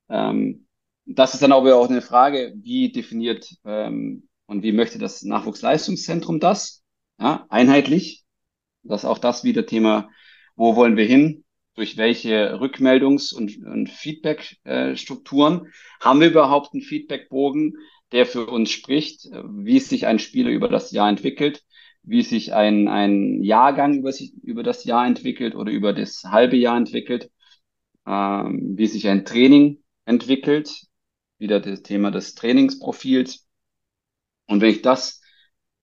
Ähm, 0.08 0.66
das 1.04 1.34
ist 1.34 1.42
dann 1.42 1.52
aber 1.52 1.76
auch 1.76 1.90
eine 1.90 2.02
Frage, 2.02 2.54
wie 2.56 2.92
definiert 2.92 3.54
ähm, 3.64 4.28
und 4.52 4.62
wie 4.62 4.72
möchte 4.72 4.98
das 4.98 5.22
Nachwuchsleistungszentrum 5.22 6.40
das? 6.40 6.84
Ja, 7.18 7.46
einheitlich. 7.48 8.24
Das 8.84 9.02
ist 9.02 9.08
auch 9.08 9.18
das 9.18 9.44
wieder 9.44 9.66
Thema, 9.66 10.08
wo 10.56 10.76
wollen 10.76 10.96
wir 10.96 11.04
hin? 11.04 11.44
durch 11.74 11.96
welche 11.96 12.54
Rückmeldungs- 12.60 13.34
und, 13.34 13.64
und 13.64 13.88
Feedback-Strukturen 13.88 15.72
haben 16.00 16.20
wir 16.20 16.28
überhaupt 16.28 16.74
einen 16.74 16.82
Feedbackbogen, 16.82 17.78
der 18.12 18.26
für 18.26 18.46
uns 18.46 18.70
spricht, 18.70 19.24
wie 19.24 19.80
sich 19.80 20.06
ein 20.06 20.18
Spieler 20.18 20.50
über 20.50 20.68
das 20.68 20.90
Jahr 20.90 21.08
entwickelt, 21.08 21.62
wie 22.02 22.22
sich 22.22 22.52
ein, 22.52 22.88
ein 22.88 23.42
Jahrgang 23.42 23.94
über, 23.98 24.12
sich, 24.12 24.34
über 24.42 24.62
das 24.62 24.84
Jahr 24.84 25.06
entwickelt 25.06 25.54
oder 25.54 25.72
über 25.72 25.92
das 25.92 26.24
halbe 26.24 26.56
Jahr 26.56 26.76
entwickelt, 26.76 27.30
ähm, 28.06 28.74
wie 28.76 28.86
sich 28.86 29.08
ein 29.08 29.24
Training 29.24 29.82
entwickelt, 30.04 30.88
wieder 31.38 31.60
das 31.60 31.82
Thema 31.82 32.10
des 32.10 32.34
Trainingsprofils. 32.34 33.46
Und 34.52 34.60
wenn 34.60 34.70
ich 34.70 34.82
das, 34.82 35.20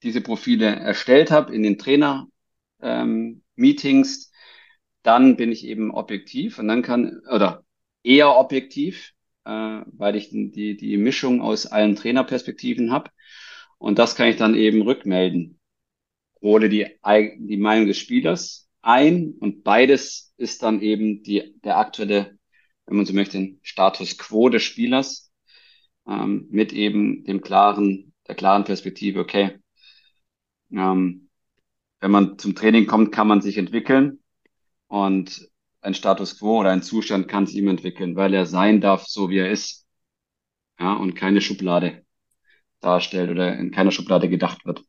diese 0.04 0.22
Profile 0.22 0.68
erstellt 0.68 1.32
habe 1.32 1.56
in 1.56 1.64
den 1.64 1.80
Trainer-Meetings, 1.80 4.26
ähm, 4.26 4.32
dann 5.02 5.38
bin 5.38 5.52
ich 5.52 5.66
eben 5.66 5.90
objektiv 5.92 6.60
und 6.60 6.68
dann 6.68 6.84
kann, 6.84 7.20
oder 7.32 7.66
eher 8.04 8.38
objektiv, 8.38 9.14
äh, 9.46 9.82
weil 9.86 10.16
ich 10.16 10.30
die, 10.30 10.78
die 10.78 10.98
Mischung 10.98 11.42
aus 11.42 11.66
allen 11.66 11.96
Trainerperspektiven 11.96 12.92
habe. 12.92 13.10
Und 13.80 13.98
das 13.98 14.16
kann 14.16 14.28
ich 14.28 14.36
dann 14.36 14.54
eben 14.54 14.84
rückmelden. 14.84 15.60
Hole 16.42 16.70
die, 16.70 16.86
die 17.40 17.58
Meinung 17.58 17.88
des 17.88 17.98
Spielers 17.98 18.70
ein 18.82 19.34
und 19.40 19.64
beides 19.64 20.34
ist 20.38 20.62
dann 20.62 20.82
eben 20.82 21.24
die, 21.24 21.56
der 21.64 21.78
aktuelle, 21.78 22.38
wenn 22.86 22.98
man 22.98 23.08
so 23.08 23.14
möchte, 23.14 23.56
Status 23.64 24.16
quo 24.18 24.50
des 24.50 24.62
Spielers 24.62 25.32
ähm, 26.08 26.48
mit 26.52 26.72
eben 26.72 27.24
dem 27.24 27.42
klaren, 27.42 28.09
der 28.30 28.36
klaren 28.36 28.64
Perspektive, 28.64 29.20
okay, 29.20 29.60
ähm, 30.72 31.30
wenn 32.00 32.12
man 32.12 32.38
zum 32.38 32.56
Training 32.56 32.88
kommt, 32.88 33.12
kann 33.12 33.28
man 33.28 33.42
sich 33.42 33.58
entwickeln. 33.58 34.20
Und 34.88 35.50
ein 35.82 35.94
Status 35.94 36.40
quo 36.40 36.60
oder 36.60 36.72
ein 36.72 36.84
Zustand 36.84 37.28
kann 37.28 37.46
sich 37.48 37.58
ihm 37.58 37.68
entwickeln, 37.68 38.16
weil 38.16 38.34
er 38.34 38.46
sein 38.46 38.82
darf, 38.82 39.06
so 39.08 39.30
wie 39.30 39.40
er 39.40 39.52
ist. 39.52 39.86
Ja, 40.80 40.94
und 40.94 41.16
keine 41.16 41.42
Schublade 41.42 42.06
darstellt 42.80 43.30
oder 43.32 43.58
in 43.58 43.72
keiner 43.72 43.92
Schublade 43.92 44.30
gedacht 44.30 44.66
wird. 44.66 44.86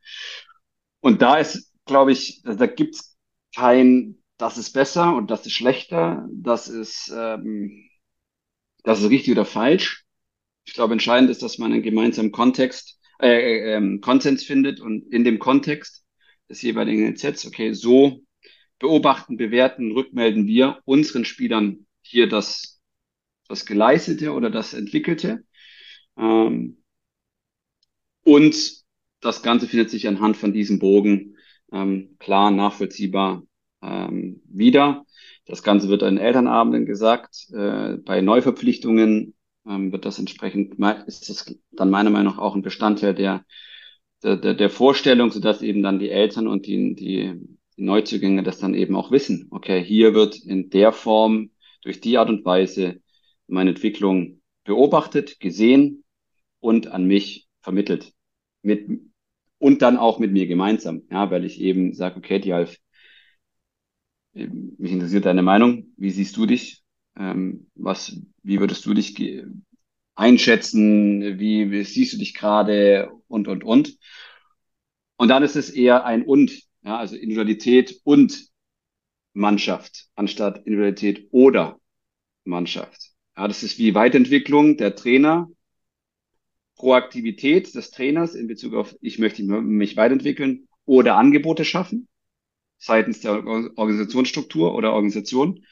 Und 1.01 1.23
da 1.23 1.39
ist, 1.39 1.73
glaube 1.87 2.13
ich, 2.13 2.43
da 2.45 2.67
gibt's 2.67 3.17
kein, 3.55 4.23
das 4.37 4.59
ist 4.59 4.73
besser 4.73 5.17
und 5.17 5.31
das 5.31 5.47
ist 5.47 5.55
schlechter, 5.55 6.29
das 6.33 6.69
ist, 6.69 7.13
ähm, 7.17 7.89
das 8.85 9.01
ist 9.01 9.11
richtig 9.11 9.33
oder 9.33 9.45
falsch. 9.45 10.05
Ich 10.65 10.75
glaube, 10.75 10.93
entscheidend 10.93 11.31
ist, 11.31 11.43
dass 11.43 11.59
man 11.59 11.73
einen 11.73 11.83
gemeinsamen 11.83 12.31
Kontext, 12.33 13.00
äh, 13.23 13.29
äh, 13.29 13.75
ähm, 13.77 14.01
Konsens 14.01 14.45
findet 14.45 14.81
und 14.81 15.13
in 15.13 15.25
dem 15.25 15.39
Kontext 15.39 16.05
des 16.49 16.63
jeweiligen 16.63 17.17
Sets, 17.17 17.47
okay, 17.47 17.73
so 17.73 18.23
beobachten, 18.79 19.37
bewerten, 19.37 19.93
rückmelden 19.93 20.47
wir 20.47 20.81
unseren 20.85 21.25
Spielern 21.25 21.87
hier 22.03 22.29
das, 22.29 22.81
das 23.49 23.67
Geleistete 23.67 24.33
oder 24.33 24.51
das 24.51 24.75
Entwickelte. 24.75 25.45
Ähm, 26.17 26.83
und 28.25 28.81
das 29.21 29.43
Ganze 29.43 29.67
findet 29.67 29.91
sich 29.91 30.09
anhand 30.09 30.37
von 30.37 30.53
diesem 30.53 30.79
Bogen 30.79 31.37
ähm, 31.73 32.17
klar, 32.19 32.51
nachvollziehbar 32.51 33.43
ähm, 33.83 34.43
wieder. 34.47 35.05
Das 35.47 35.63
Ganze 35.63 35.89
wird 35.89 36.03
an 36.03 36.19
Elternabenden 36.19 36.87
gesagt. 36.87 37.49
Äh, 37.53 37.99
bei 37.99 38.21
Neuverpflichtungen 38.21 39.35
ähm, 39.67 39.93
wird 39.93 40.05
das 40.05 40.19
entsprechend, 40.19 40.79
ist 41.07 41.29
das 41.29 41.55
dann 41.73 41.91
meiner 41.91 42.11
Meinung 42.11 42.35
nach 42.35 42.39
auch 42.41 42.55
ein 42.55 42.63
Bestandteil 42.63 43.15
der, 43.15 43.45
der, 44.23 44.37
der 44.37 44.71
Vorstellung, 44.71 45.31
sodass 45.31 45.63
eben 45.63 45.83
dann 45.83 45.99
die 45.99 46.11
Eltern 46.11 46.47
und 46.47 46.67
die, 46.67 46.95
die 46.95 47.41
die 47.81 47.87
Neuzugänge 47.87 48.43
das 48.43 48.59
dann 48.59 48.75
eben 48.75 48.95
auch 48.95 49.11
wissen. 49.11 49.49
Okay, 49.51 49.83
hier 49.83 50.13
wird 50.15 50.37
in 50.45 50.69
der 50.69 50.93
Form, 50.93 51.51
durch 51.83 52.01
die 52.01 52.19
Art 52.19 52.29
und 52.29 52.45
Weise 52.45 53.01
meine 53.47 53.71
Entwicklung 53.71 54.43
beobachtet, 54.65 55.41
gesehen 55.41 56.05
und 56.61 56.89
an 56.89 57.07
mich 57.07 57.49
vermittelt. 57.63 58.13
Mit, 58.61 58.87
und 59.57 59.81
dann 59.81 59.97
auch 59.97 60.19
mit 60.19 60.31
mir 60.31 60.47
gemeinsam, 60.47 61.05
ja, 61.11 61.31
weil 61.31 61.47
ich 61.47 61.59
eben 61.59 61.95
sage, 61.95 62.19
okay, 62.19 62.39
Dialf, 62.39 62.77
mich 64.35 64.93
interessiert 64.93 65.25
deine 65.25 65.43
Meinung. 65.43 65.95
Wie 65.97 66.11
siehst 66.11 66.37
du 66.37 66.45
dich? 66.45 66.80
Ähm, 67.21 67.67
was, 67.75 68.17
wie 68.43 68.61
würdest 68.61 68.87
du 68.87 68.95
dich 68.95 69.15
einschätzen? 70.15 71.39
Wie, 71.39 71.71
wie 71.71 71.85
siehst 71.85 72.15
du 72.15 72.19
dich 72.19 72.35
gerade? 72.35 73.11
Und, 73.29 73.47
und, 73.47 73.63
und. 73.63 73.99
Und 75.17 75.29
dann 75.29 75.43
ist 75.43 75.55
es 75.55 75.71
eher 75.71 76.05
ein 76.05 76.23
Und. 76.25 76.63
Ja, 76.83 76.97
also 76.97 77.15
Individualität 77.15 78.01
und 78.05 78.49
Mannschaft 79.35 80.09
anstatt 80.15 80.59
Individualität 80.65 81.29
oder 81.31 81.79
Mannschaft. 82.45 83.11
Ja, 83.37 83.47
das 83.47 83.63
ist 83.63 83.79
wie 83.79 83.95
Weiterentwicklung 83.95 84.79
der 84.79 84.97
Trainer, 84.97 85.51
Proaktivität 86.77 87.75
des 87.75 87.91
Trainers 87.91 88.35
in 88.35 88.47
Bezug 88.47 88.73
auf, 88.73 88.97
ich 89.03 89.19
möchte 89.19 89.43
mich 89.43 89.99
weiterentwickeln 89.99 90.69
oder 90.87 91.17
Angebote 91.17 91.67
schaffen 91.67 92.09
seitens 92.79 93.21
der 93.21 93.45
Organisationsstruktur 93.45 94.75
oder 94.75 94.95
Organisation. 94.95 95.67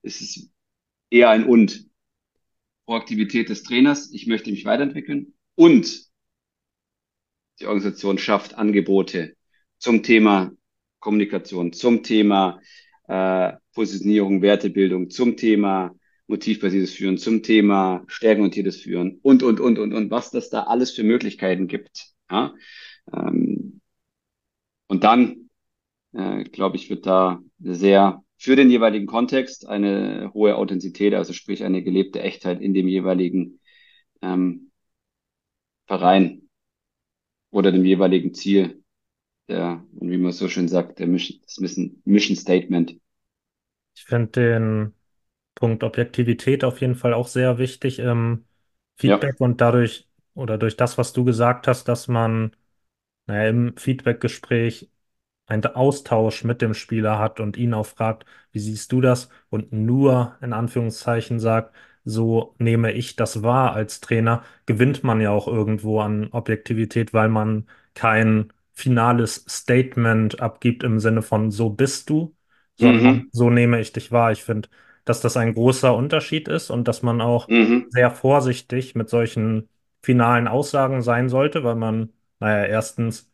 Es 0.00 0.22
ist 0.22 0.50
eher 1.10 1.30
ein 1.30 1.44
und. 1.44 1.86
Proaktivität 2.86 3.48
des 3.48 3.62
Trainers, 3.62 4.12
ich 4.12 4.26
möchte 4.26 4.50
mich 4.50 4.64
weiterentwickeln 4.64 5.34
und 5.54 6.04
die 7.60 7.66
Organisation 7.66 8.18
schafft 8.18 8.54
Angebote 8.54 9.36
zum 9.78 10.02
Thema 10.02 10.52
Kommunikation, 10.98 11.72
zum 11.72 12.02
Thema 12.02 12.60
äh, 13.06 13.52
Positionierung, 13.74 14.42
Wertebildung, 14.42 15.10
zum 15.10 15.36
Thema 15.36 15.94
motivbasiertes 16.26 16.94
Führen, 16.94 17.18
zum 17.18 17.42
Thema 17.42 18.04
stärkenorientiertes 18.06 18.80
Führen 18.80 19.18
und, 19.22 19.42
und, 19.42 19.60
und, 19.60 19.78
und, 19.78 19.92
und, 19.92 20.10
was 20.10 20.30
das 20.30 20.50
da 20.50 20.64
alles 20.64 20.90
für 20.90 21.04
Möglichkeiten 21.04 21.68
gibt. 21.68 22.08
Ja? 22.30 22.54
Ähm, 23.12 23.80
und 24.88 25.04
dann, 25.04 25.50
äh, 26.12 26.44
glaube 26.44 26.76
ich, 26.76 26.90
wird 26.90 27.06
da 27.06 27.40
sehr 27.60 28.23
für 28.36 28.56
den 28.56 28.70
jeweiligen 28.70 29.06
Kontext 29.06 29.66
eine 29.66 30.30
hohe 30.34 30.56
Authentizität, 30.56 31.14
also 31.14 31.32
sprich 31.32 31.64
eine 31.64 31.82
gelebte 31.82 32.20
Echtheit 32.20 32.60
in 32.60 32.74
dem 32.74 32.88
jeweiligen 32.88 33.60
ähm, 34.22 34.70
Verein 35.86 36.48
oder 37.50 37.72
dem 37.72 37.84
jeweiligen 37.84 38.34
Ziel, 38.34 38.82
der, 39.48 39.84
wie 39.92 40.18
man 40.18 40.32
so 40.32 40.48
schön 40.48 40.68
sagt, 40.68 40.98
der 40.98 41.06
Mission, 41.06 41.40
das 41.44 41.58
Mission, 41.58 42.02
Mission 42.04 42.36
Statement. 42.36 42.96
Ich 43.94 44.04
finde 44.04 44.28
den 44.28 44.94
Punkt 45.54 45.84
Objektivität 45.84 46.64
auf 46.64 46.80
jeden 46.80 46.96
Fall 46.96 47.14
auch 47.14 47.28
sehr 47.28 47.58
wichtig 47.58 48.00
im 48.00 48.44
Feedback 48.96 49.36
ja. 49.38 49.46
und 49.46 49.60
dadurch 49.60 50.08
oder 50.34 50.58
durch 50.58 50.76
das, 50.76 50.98
was 50.98 51.12
du 51.12 51.24
gesagt 51.24 51.68
hast, 51.68 51.84
dass 51.86 52.08
man 52.08 52.56
naja, 53.26 53.48
im 53.48 53.76
Feedback-Gespräch 53.76 54.90
einen 55.46 55.66
Austausch 55.66 56.44
mit 56.44 56.62
dem 56.62 56.74
Spieler 56.74 57.18
hat 57.18 57.40
und 57.40 57.56
ihn 57.56 57.74
auch 57.74 57.86
fragt, 57.86 58.24
wie 58.52 58.58
siehst 58.58 58.92
du 58.92 59.00
das? 59.00 59.28
Und 59.50 59.72
nur 59.72 60.36
in 60.40 60.52
Anführungszeichen 60.52 61.38
sagt, 61.38 61.74
so 62.04 62.54
nehme 62.58 62.92
ich 62.92 63.16
das 63.16 63.42
wahr 63.42 63.72
als 63.72 64.00
Trainer, 64.00 64.42
gewinnt 64.66 65.04
man 65.04 65.20
ja 65.20 65.30
auch 65.30 65.48
irgendwo 65.48 66.00
an 66.00 66.28
Objektivität, 66.32 67.14
weil 67.14 67.28
man 67.28 67.66
kein 67.94 68.52
finales 68.72 69.44
Statement 69.48 70.40
abgibt 70.40 70.82
im 70.82 70.98
Sinne 70.98 71.22
von 71.22 71.50
so 71.50 71.70
bist 71.70 72.10
du, 72.10 72.34
sondern 72.76 73.04
mhm. 73.04 73.28
so 73.32 73.50
nehme 73.50 73.80
ich 73.80 73.92
dich 73.92 74.12
wahr. 74.12 74.32
Ich 74.32 74.42
finde, 74.42 74.68
dass 75.04 75.20
das 75.20 75.36
ein 75.36 75.54
großer 75.54 75.94
Unterschied 75.94 76.48
ist 76.48 76.70
und 76.70 76.88
dass 76.88 77.02
man 77.02 77.20
auch 77.20 77.48
mhm. 77.48 77.86
sehr 77.90 78.10
vorsichtig 78.10 78.94
mit 78.94 79.08
solchen 79.08 79.68
finalen 80.02 80.48
Aussagen 80.48 81.02
sein 81.02 81.28
sollte, 81.28 81.64
weil 81.64 81.76
man, 81.76 82.12
naja, 82.40 82.66
erstens 82.66 83.30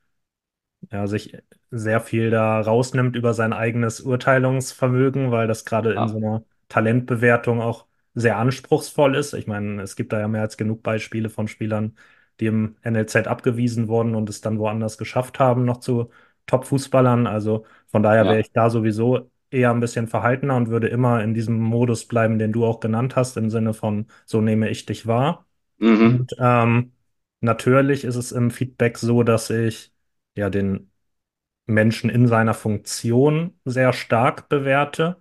ja, 0.90 1.06
sich 1.06 1.36
sehr 1.70 2.00
viel 2.00 2.30
da 2.30 2.60
rausnimmt 2.60 3.16
über 3.16 3.34
sein 3.34 3.52
eigenes 3.52 4.00
Urteilungsvermögen, 4.00 5.30
weil 5.30 5.46
das 5.46 5.64
gerade 5.64 5.94
ja. 5.94 6.02
in 6.02 6.08
so 6.08 6.16
einer 6.16 6.42
Talentbewertung 6.68 7.60
auch 7.60 7.86
sehr 8.14 8.38
anspruchsvoll 8.38 9.14
ist. 9.14 9.34
Ich 9.34 9.46
meine, 9.46 9.82
es 9.82 9.96
gibt 9.96 10.12
da 10.12 10.20
ja 10.20 10.28
mehr 10.28 10.42
als 10.42 10.56
genug 10.56 10.82
Beispiele 10.82 11.30
von 11.30 11.48
Spielern, 11.48 11.96
die 12.40 12.46
im 12.46 12.76
NLZ 12.82 13.28
abgewiesen 13.28 13.88
wurden 13.88 14.14
und 14.14 14.28
es 14.28 14.40
dann 14.40 14.58
woanders 14.58 14.98
geschafft 14.98 15.38
haben, 15.38 15.64
noch 15.64 15.78
zu 15.78 16.10
Top-Fußballern. 16.46 17.26
Also 17.26 17.64
von 17.86 18.02
daher 18.02 18.24
ja. 18.24 18.30
wäre 18.30 18.40
ich 18.40 18.52
da 18.52 18.70
sowieso 18.70 19.30
eher 19.50 19.70
ein 19.70 19.80
bisschen 19.80 20.08
verhaltener 20.08 20.56
und 20.56 20.68
würde 20.68 20.88
immer 20.88 21.22
in 21.22 21.34
diesem 21.34 21.58
Modus 21.60 22.06
bleiben, 22.06 22.38
den 22.38 22.52
du 22.52 22.64
auch 22.64 22.80
genannt 22.80 23.16
hast, 23.16 23.36
im 23.36 23.50
Sinne 23.50 23.74
von, 23.74 24.06
so 24.24 24.40
nehme 24.40 24.68
ich 24.70 24.86
dich 24.86 25.06
wahr. 25.06 25.46
Mhm. 25.78 26.06
Und 26.06 26.36
ähm, 26.38 26.92
natürlich 27.40 28.04
ist 28.04 28.16
es 28.16 28.32
im 28.32 28.50
Feedback 28.50 28.98
so, 28.98 29.22
dass 29.22 29.50
ich 29.50 29.92
ja 30.34 30.50
den 30.50 30.89
Menschen 31.70 32.10
in 32.10 32.26
seiner 32.26 32.54
Funktion 32.54 33.54
sehr 33.64 33.92
stark 33.92 34.48
bewerte, 34.48 35.16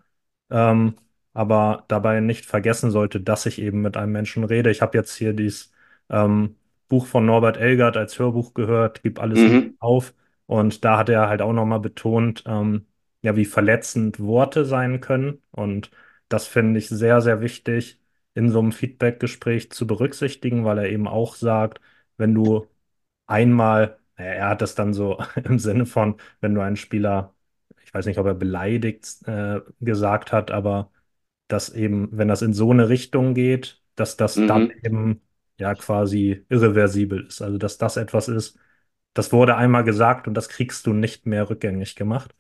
ähm, 0.50 0.96
aber 1.34 1.86
dabei 1.88 2.20
nicht 2.22 2.46
vergessen 2.46 2.92
sollte, 2.92 3.22
dass 3.22 3.46
ich 3.46 3.62
eben 3.62 3.82
mit 3.82 3.98
einem 3.98 4.12
Menschen 4.12 4.44
rede. 4.44 4.72
Ich 4.72 4.82
habe 4.82 4.98
jetzt 4.98 5.16
hier 5.16 5.34
dieses 5.34 5.72
ähm, 6.10 6.56
Buch 6.88 7.06
von 7.06 7.26
Norbert 7.26 7.58
Elgert 7.58 7.98
als 7.98 8.20
Hörbuch 8.20 8.54
gehört, 8.54 9.04
Gib 9.04 9.20
alles 9.20 9.40
mhm. 9.40 9.76
auf. 9.80 10.14
Und 10.48 10.84
da 10.84 10.98
hat 10.98 11.10
er 11.10 11.30
halt 11.30 11.42
auch 11.42 11.54
nochmal 11.54 11.80
betont, 11.80 12.44
ähm, 12.48 12.88
ja, 13.22 13.36
wie 13.36 13.46
verletzend 13.46 14.20
Worte 14.20 14.66
sein 14.66 15.00
können. 15.02 15.42
Und 15.52 15.92
das 16.30 16.48
finde 16.48 16.80
ich 16.80 16.90
sehr, 16.90 17.22
sehr 17.22 17.42
wichtig 17.42 18.00
in 18.34 18.50
so 18.50 18.60
einem 18.60 18.72
Feedback-Gespräch 18.72 19.72
zu 19.72 19.86
berücksichtigen, 19.88 20.66
weil 20.66 20.80
er 20.80 20.90
eben 20.90 21.08
auch 21.08 21.36
sagt, 21.36 21.82
wenn 22.18 22.34
du 22.34 22.68
einmal, 23.28 23.99
er 24.26 24.50
hat 24.50 24.62
das 24.62 24.76
dann 24.76 24.94
so 24.94 25.20
im 25.44 25.60
Sinne 25.60 25.86
von, 25.86 26.18
wenn 26.42 26.56
du 26.56 26.62
einen 26.62 26.76
Spieler, 26.78 27.36
ich 27.84 27.94
weiß 27.94 28.06
nicht, 28.06 28.20
ob 28.20 28.26
er 28.28 28.36
beleidigt 28.36 29.28
äh, 29.28 29.62
gesagt 29.80 30.32
hat, 30.32 30.52
aber 30.52 30.92
dass 31.48 31.70
eben, 31.70 32.10
wenn 32.12 32.28
das 32.28 32.42
in 32.42 32.54
so 32.54 32.72
eine 32.72 32.90
Richtung 32.90 33.34
geht, 33.34 33.82
dass 33.96 34.18
das 34.18 34.38
mhm. 34.38 34.48
dann 34.48 34.72
eben 34.84 35.22
ja 35.60 35.76
quasi 35.76 36.46
irreversibel 36.50 37.26
ist. 37.28 37.42
Also 37.42 37.58
dass 37.58 37.78
das 37.78 37.98
etwas 37.98 38.28
ist, 38.30 38.58
das 39.14 39.32
wurde 39.34 39.56
einmal 39.58 39.84
gesagt 39.84 40.28
und 40.28 40.34
das 40.36 40.50
kriegst 40.50 40.86
du 40.88 40.94
nicht 40.94 41.26
mehr 41.26 41.50
rückgängig 41.50 41.96
gemacht. 41.96 42.36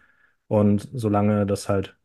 Und 0.48 0.90
solange 0.94 1.46
das 1.46 1.70
halt 1.70 1.98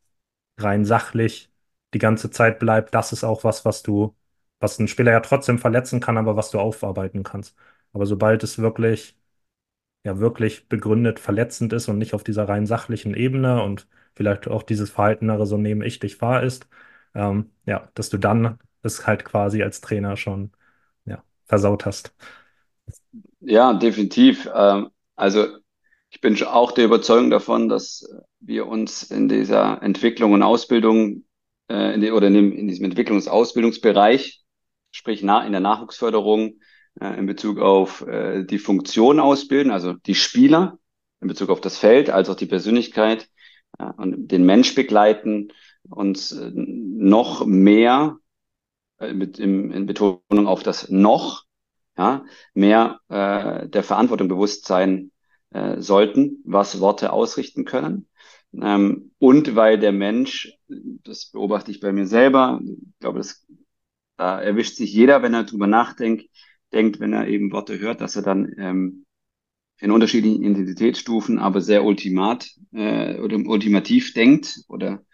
rein 0.58 0.84
sachlich 0.84 1.52
die 1.94 1.98
ganze 1.98 2.30
Zeit 2.30 2.58
bleibt, 2.58 2.94
das 2.94 3.12
ist 3.12 3.24
auch 3.24 3.44
was, 3.44 3.64
was 3.64 3.82
du, 3.82 4.16
was 4.60 4.78
ein 4.78 4.88
Spieler 4.88 5.12
ja 5.12 5.20
trotzdem 5.20 5.58
verletzen 5.58 6.00
kann, 6.00 6.18
aber 6.18 6.36
was 6.36 6.50
du 6.50 6.58
aufarbeiten 6.60 7.22
kannst. 7.22 7.56
Aber 7.92 8.06
sobald 8.06 8.42
es 8.42 8.58
wirklich, 8.58 9.16
ja, 10.04 10.18
wirklich 10.20 10.68
begründet 10.68 11.18
verletzend 11.18 11.72
ist 11.72 11.88
und 11.88 11.98
nicht 11.98 12.14
auf 12.14 12.24
dieser 12.24 12.48
rein 12.48 12.66
sachlichen 12.66 13.14
Ebene 13.14 13.62
und 13.62 13.88
vielleicht 14.14 14.48
auch 14.48 14.62
dieses 14.62 14.90
Verhaltenere, 14.90 15.46
so 15.46 15.56
nehme 15.56 15.86
ich 15.86 15.98
dich 15.98 16.20
wahr 16.20 16.42
ist, 16.42 16.68
ähm, 17.14 17.50
ja, 17.66 17.88
dass 17.94 18.10
du 18.10 18.18
dann 18.18 18.58
es 18.82 19.06
halt 19.06 19.24
quasi 19.24 19.62
als 19.62 19.80
Trainer 19.80 20.16
schon, 20.16 20.52
ja, 21.06 21.24
versaut 21.46 21.86
hast. 21.86 22.14
Ja, 23.40 23.74
definitiv. 23.74 24.48
Ähm, 24.54 24.90
also 25.16 25.46
ich 26.10 26.20
bin 26.20 26.40
auch 26.44 26.72
der 26.72 26.84
Überzeugung 26.84 27.30
davon, 27.30 27.68
dass 27.68 28.08
wir 28.40 28.66
uns 28.66 29.02
in 29.02 29.28
dieser 29.28 29.82
Entwicklung 29.82 30.32
und 30.32 30.42
Ausbildung 30.42 31.24
äh, 31.68 31.94
in 31.94 32.00
die, 32.00 32.10
oder 32.12 32.28
in, 32.28 32.34
dem, 32.34 32.52
in 32.52 32.68
diesem 32.68 32.86
Entwicklungs- 32.86 33.26
und 33.26 33.32
Ausbildungsbereich, 33.32 34.42
sprich 34.92 35.22
in 35.22 35.28
der 35.28 35.60
Nachwuchsförderung, 35.60 36.60
äh, 37.00 37.18
in 37.18 37.26
Bezug 37.26 37.58
auf 37.58 38.06
äh, 38.06 38.44
die 38.44 38.58
Funktion 38.58 39.20
ausbilden, 39.20 39.72
also 39.72 39.92
die 39.92 40.14
Spieler, 40.14 40.78
in 41.20 41.28
Bezug 41.28 41.50
auf 41.50 41.60
das 41.60 41.78
Feld, 41.78 42.10
als 42.10 42.28
auch 42.28 42.36
die 42.36 42.46
Persönlichkeit 42.46 43.28
äh, 43.78 43.90
und 43.96 44.28
den 44.28 44.44
Mensch 44.44 44.74
begleiten, 44.74 45.48
uns 45.88 46.32
äh, 46.32 46.50
noch 46.54 47.46
mehr 47.46 48.18
äh, 48.98 49.12
mit 49.12 49.38
im, 49.38 49.70
in 49.70 49.86
Betonung 49.86 50.46
auf 50.46 50.62
das 50.62 50.90
noch, 50.90 51.44
ja, 51.96 52.24
mehr 52.54 53.00
äh, 53.08 53.68
der 53.68 53.82
Verantwortung 53.82 54.28
bewusst 54.28 54.66
sein 54.66 55.12
äh, 55.50 55.80
sollten, 55.80 56.42
was 56.44 56.80
Worte 56.80 57.12
ausrichten 57.12 57.64
können. 57.64 58.08
Ähm, 58.60 59.12
und 59.18 59.56
weil 59.56 59.78
der 59.78 59.92
Mensch, 59.92 60.52
das 60.68 61.30
beobachte 61.30 61.70
ich 61.70 61.80
bei 61.80 61.92
mir 61.92 62.06
selber, 62.06 62.60
ich 62.62 62.98
glaube, 63.00 63.18
das, 63.18 63.46
da 64.16 64.40
erwischt 64.40 64.76
sich 64.76 64.92
jeder, 64.92 65.22
wenn 65.22 65.34
er 65.34 65.44
drüber 65.44 65.66
nachdenkt, 65.66 66.28
denkt, 66.72 67.00
wenn 67.00 67.12
er 67.12 67.28
eben 67.28 67.52
Worte 67.52 67.78
hört, 67.78 68.00
dass 68.00 68.16
er 68.16 68.22
dann 68.22 68.52
ähm, 68.58 69.06
in 69.80 69.90
unterschiedlichen 69.90 70.42
Intensitätsstufen, 70.44 71.38
aber 71.38 71.60
sehr 71.60 71.84
ultimat 71.84 72.48
äh, 72.72 73.18
oder 73.20 73.36
ultimativ 73.38 74.14
denkt 74.14 74.60
oder 74.68 75.04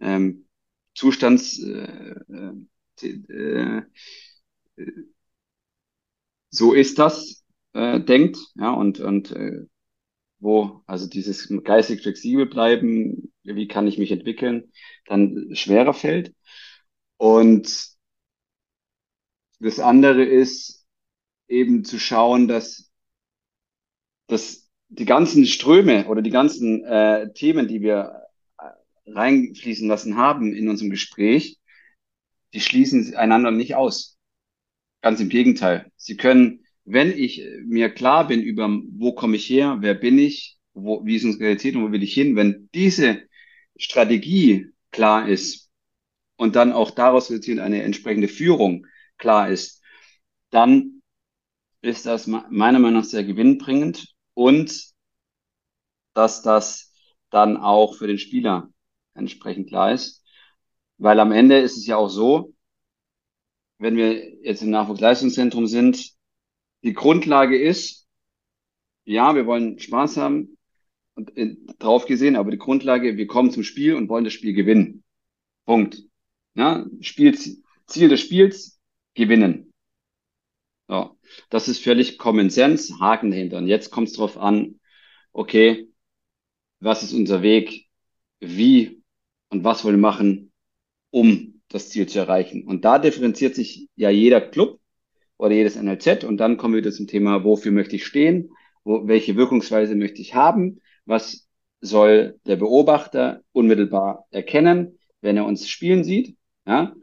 ähm, 0.00 0.46
Zustands 0.94 1.60
äh, 1.62 2.14
äh, 3.00 3.32
äh, 3.32 3.82
so 6.50 6.72
ist 6.72 6.98
das 6.98 7.44
äh, 7.74 8.00
denkt, 8.00 8.38
ja, 8.54 8.70
und, 8.72 9.00
und 9.00 9.30
äh, 9.32 9.66
wo, 10.40 10.82
also 10.86 11.08
dieses 11.08 11.48
geistig 11.64 12.02
flexibel 12.02 12.46
bleiben, 12.46 13.32
wie 13.44 13.68
kann 13.68 13.86
ich 13.86 13.98
mich 13.98 14.12
entwickeln, 14.12 14.72
dann 15.06 15.50
schwerer 15.54 15.94
fällt. 15.94 16.34
Und 17.18 17.96
das 19.60 19.78
andere 19.80 20.24
ist 20.24 20.77
eben 21.48 21.84
zu 21.84 21.98
schauen, 21.98 22.48
dass, 22.48 22.90
dass 24.26 24.68
die 24.88 25.04
ganzen 25.04 25.46
Ströme 25.46 26.06
oder 26.06 26.22
die 26.22 26.30
ganzen 26.30 26.84
äh, 26.84 27.32
Themen, 27.32 27.68
die 27.68 27.80
wir 27.80 28.22
äh, 28.58 29.10
reinfließen 29.10 29.88
lassen 29.88 30.16
haben 30.16 30.54
in 30.54 30.68
unserem 30.68 30.90
Gespräch, 30.90 31.58
die 32.54 32.60
schließen 32.60 33.14
einander 33.16 33.50
nicht 33.50 33.74
aus. 33.74 34.18
Ganz 35.02 35.20
im 35.20 35.28
Gegenteil. 35.28 35.90
Sie 35.96 36.16
können 36.16 36.64
wenn 36.90 37.10
ich 37.16 37.44
mir 37.66 37.90
klar 37.90 38.26
bin 38.26 38.42
über, 38.42 38.68
wo 38.92 39.12
komme 39.12 39.36
ich 39.36 39.48
her, 39.48 39.76
wer 39.80 39.94
bin 39.94 40.18
ich, 40.18 40.56
wo, 40.72 41.04
wie 41.04 41.16
ist 41.16 41.24
unsere 41.24 41.44
Realität 41.44 41.76
und 41.76 41.82
wo 41.84 41.92
will 41.92 42.02
ich 42.02 42.14
hin, 42.14 42.34
wenn 42.34 42.70
diese 42.74 43.22
Strategie 43.76 44.68
klar 44.90 45.28
ist 45.28 45.70
und 46.36 46.56
dann 46.56 46.72
auch 46.72 46.90
daraus 46.90 47.30
resultierend 47.30 47.60
eine 47.60 47.82
entsprechende 47.82 48.28
Führung 48.28 48.86
klar 49.18 49.50
ist, 49.50 49.82
dann 50.50 50.97
ist 51.88 52.06
das 52.06 52.26
meiner 52.26 52.78
Meinung 52.78 53.00
nach 53.00 53.04
sehr 53.04 53.24
gewinnbringend 53.24 54.14
und 54.34 54.92
dass 56.14 56.42
das 56.42 56.92
dann 57.30 57.56
auch 57.56 57.94
für 57.96 58.06
den 58.06 58.18
Spieler 58.18 58.70
entsprechend 59.14 59.68
klar 59.68 59.92
ist. 59.92 60.24
Weil 60.98 61.20
am 61.20 61.32
Ende 61.32 61.58
ist 61.58 61.76
es 61.76 61.86
ja 61.86 61.96
auch 61.96 62.08
so, 62.08 62.54
wenn 63.78 63.96
wir 63.96 64.42
jetzt 64.42 64.62
im 64.62 64.70
Nachwuchsleistungszentrum 64.70 65.66
sind, 65.66 66.12
die 66.82 66.92
Grundlage 66.92 67.60
ist, 67.60 68.06
ja, 69.04 69.34
wir 69.34 69.46
wollen 69.46 69.78
Spaß 69.78 70.16
haben 70.16 70.58
und, 71.14 71.36
äh, 71.36 71.56
drauf 71.78 72.06
gesehen, 72.06 72.36
aber 72.36 72.50
die 72.50 72.58
Grundlage, 72.58 73.16
wir 73.16 73.26
kommen 73.26 73.50
zum 73.50 73.62
Spiel 73.62 73.94
und 73.94 74.08
wollen 74.08 74.24
das 74.24 74.32
Spiel 74.32 74.52
gewinnen. 74.52 75.04
Punkt. 75.64 76.02
Ja, 76.54 76.86
Spiel, 77.00 77.38
Ziel 77.86 78.08
des 78.08 78.20
Spiels, 78.20 78.80
gewinnen. 79.14 79.67
Ja, 80.88 81.14
das 81.50 81.68
ist 81.68 81.82
völlig 81.82 82.18
Common 82.18 82.50
Sense, 82.50 82.98
Haken 82.98 83.30
dahinter. 83.30 83.58
Und 83.58 83.66
jetzt 83.66 83.90
kommt 83.90 84.08
es 84.08 84.14
darauf 84.14 84.38
an, 84.38 84.80
okay, 85.32 85.88
was 86.80 87.02
ist 87.02 87.12
unser 87.12 87.42
Weg, 87.42 87.86
wie 88.40 89.02
und 89.50 89.64
was 89.64 89.84
wollen 89.84 89.96
wir 89.96 90.00
machen, 90.00 90.52
um 91.10 91.60
das 91.68 91.90
Ziel 91.90 92.06
zu 92.08 92.18
erreichen. 92.18 92.64
Und 92.64 92.84
da 92.84 92.98
differenziert 92.98 93.54
sich 93.54 93.88
ja 93.96 94.10
jeder 94.10 94.40
Club 94.40 94.80
oder 95.36 95.54
jedes 95.54 95.76
NLZ 95.76 96.24
und 96.24 96.38
dann 96.38 96.56
kommen 96.56 96.74
wir 96.74 96.80
wieder 96.80 96.92
zum 96.92 97.06
Thema, 97.06 97.44
wofür 97.44 97.72
möchte 97.72 97.96
ich 97.96 98.06
stehen, 98.06 98.50
wo, 98.84 99.06
welche 99.06 99.36
Wirkungsweise 99.36 99.94
möchte 99.94 100.20
ich 100.20 100.34
haben, 100.34 100.80
was 101.04 101.48
soll 101.80 102.40
der 102.46 102.56
Beobachter 102.56 103.42
unmittelbar 103.52 104.26
erkennen, 104.30 104.98
wenn 105.20 105.36
er 105.36 105.46
uns 105.46 105.68
spielen 105.68 106.04
sieht, 106.04 106.36
ja, 106.66 106.94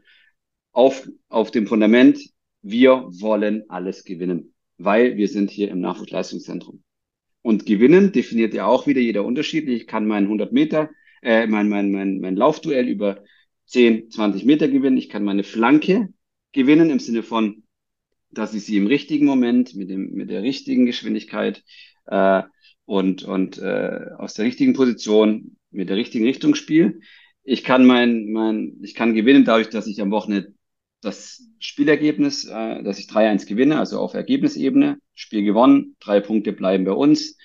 auf, 0.72 1.08
auf 1.28 1.50
dem 1.50 1.66
Fundament, 1.66 2.18
wir 2.68 3.06
wollen 3.20 3.64
alles 3.68 4.04
gewinnen, 4.04 4.54
weil 4.76 5.16
wir 5.16 5.28
sind 5.28 5.50
hier 5.50 5.70
im 5.70 5.80
Nachwuchsleistungszentrum. 5.80 6.82
Und 7.42 7.64
gewinnen 7.64 8.10
definiert 8.10 8.54
ja 8.54 8.66
auch 8.66 8.88
wieder 8.88 9.00
jeder 9.00 9.24
unterschiedlich. 9.24 9.82
Ich 9.82 9.86
kann 9.86 10.06
meinen 10.06 10.24
100 10.24 10.52
Meter, 10.52 10.90
äh, 11.22 11.46
mein, 11.46 11.68
mein, 11.68 11.92
mein, 11.92 12.18
mein 12.18 12.34
Laufduell 12.34 12.88
über 12.88 13.22
10, 13.66 14.10
20 14.10 14.44
Meter 14.44 14.66
gewinnen. 14.66 14.96
Ich 14.96 15.08
kann 15.08 15.22
meine 15.22 15.44
Flanke 15.44 16.08
gewinnen 16.50 16.90
im 16.90 16.98
Sinne 16.98 17.22
von, 17.22 17.62
dass 18.32 18.52
ich 18.52 18.64
sie 18.64 18.76
im 18.76 18.88
richtigen 18.88 19.26
Moment 19.26 19.76
mit 19.76 19.90
dem, 19.90 20.12
mit 20.12 20.28
der 20.28 20.42
richtigen 20.42 20.86
Geschwindigkeit 20.86 21.62
äh, 22.06 22.42
und, 22.84 23.22
und 23.22 23.58
äh, 23.58 24.10
aus 24.18 24.34
der 24.34 24.44
richtigen 24.44 24.72
Position 24.72 25.56
mit 25.70 25.88
der 25.88 25.96
richtigen 25.96 26.24
Richtung 26.24 26.56
spiele. 26.56 26.98
Ich 27.44 27.62
kann 27.62 27.86
mein, 27.86 28.32
mein, 28.32 28.78
ich 28.82 28.94
kann 28.94 29.14
gewinnen 29.14 29.44
dadurch, 29.44 29.68
dass 29.68 29.86
ich 29.86 30.00
am 30.00 30.10
Wochenende 30.10 30.55
das 31.06 31.42
Spielergebnis, 31.58 32.44
äh, 32.44 32.82
dass 32.82 32.98
ich 32.98 33.06
3-1 33.06 33.46
gewinne, 33.46 33.78
also 33.78 34.00
auf 34.00 34.14
Ergebnisebene, 34.14 34.98
Spiel 35.14 35.44
gewonnen, 35.44 35.96
drei 36.00 36.20
Punkte 36.20 36.52
bleiben 36.52 36.84
bei 36.84 36.92
uns, 36.92 37.36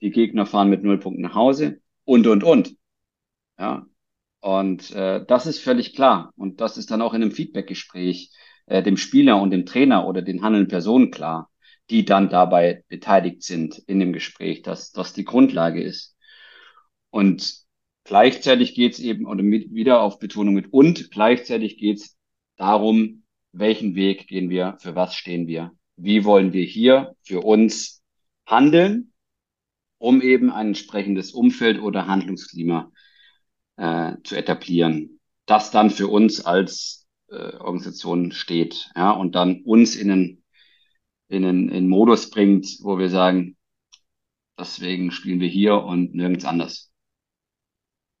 die 0.00 0.10
Gegner 0.10 0.46
fahren 0.46 0.70
mit 0.70 0.82
null 0.82 0.98
Punkten 0.98 1.22
nach 1.22 1.34
Hause 1.34 1.80
und, 2.04 2.26
und, 2.26 2.44
und. 2.44 2.76
Ja, 3.58 3.86
und 4.40 4.90
äh, 4.92 5.24
das 5.26 5.46
ist 5.46 5.60
völlig 5.60 5.94
klar. 5.94 6.32
Und 6.36 6.60
das 6.60 6.76
ist 6.76 6.90
dann 6.90 7.02
auch 7.02 7.14
in 7.14 7.22
einem 7.22 7.32
Feedbackgespräch 7.32 8.30
äh, 8.66 8.82
dem 8.82 8.96
Spieler 8.96 9.40
und 9.40 9.50
dem 9.50 9.66
Trainer 9.66 10.06
oder 10.06 10.22
den 10.22 10.42
handelnden 10.42 10.68
Personen 10.68 11.10
klar, 11.10 11.50
die 11.90 12.04
dann 12.04 12.28
dabei 12.28 12.84
beteiligt 12.88 13.42
sind 13.42 13.78
in 13.86 13.98
dem 13.98 14.12
Gespräch, 14.12 14.62
dass 14.62 14.92
das 14.92 15.14
die 15.14 15.24
Grundlage 15.24 15.82
ist. 15.82 16.16
Und 17.10 17.64
gleichzeitig 18.04 18.74
geht 18.74 18.92
es 18.94 19.00
eben, 19.00 19.26
oder 19.26 19.42
mit, 19.42 19.72
wieder 19.72 20.00
auf 20.02 20.18
Betonung 20.18 20.54
mit 20.54 20.72
und, 20.72 21.10
gleichzeitig 21.10 21.78
geht 21.78 21.98
es 21.98 22.15
darum, 22.56 23.24
welchen 23.52 23.94
Weg 23.94 24.28
gehen 24.28 24.50
wir, 24.50 24.76
für 24.80 24.94
was 24.94 25.14
stehen 25.14 25.46
wir, 25.46 25.72
wie 25.96 26.24
wollen 26.24 26.52
wir 26.52 26.64
hier 26.64 27.14
für 27.22 27.40
uns 27.40 28.02
handeln, 28.46 29.12
um 29.98 30.20
eben 30.20 30.50
ein 30.50 30.68
entsprechendes 30.68 31.32
Umfeld 31.32 31.80
oder 31.80 32.06
Handlungsklima 32.06 32.90
äh, 33.76 34.14
zu 34.24 34.36
etablieren, 34.36 35.20
das 35.46 35.70
dann 35.70 35.90
für 35.90 36.08
uns 36.08 36.44
als 36.44 37.06
äh, 37.28 37.56
Organisation 37.56 38.32
steht, 38.32 38.90
ja, 38.94 39.10
und 39.10 39.34
dann 39.34 39.62
uns 39.62 39.96
in 39.96 40.10
einen, 40.10 40.44
in 41.28 41.44
einen, 41.44 41.68
in 41.70 41.88
Modus 41.88 42.30
bringt, 42.30 42.66
wo 42.82 42.98
wir 42.98 43.08
sagen, 43.08 43.56
deswegen 44.58 45.10
spielen 45.10 45.40
wir 45.40 45.48
hier 45.48 45.76
und 45.82 46.14
nirgends 46.14 46.44
anders. 46.44 46.90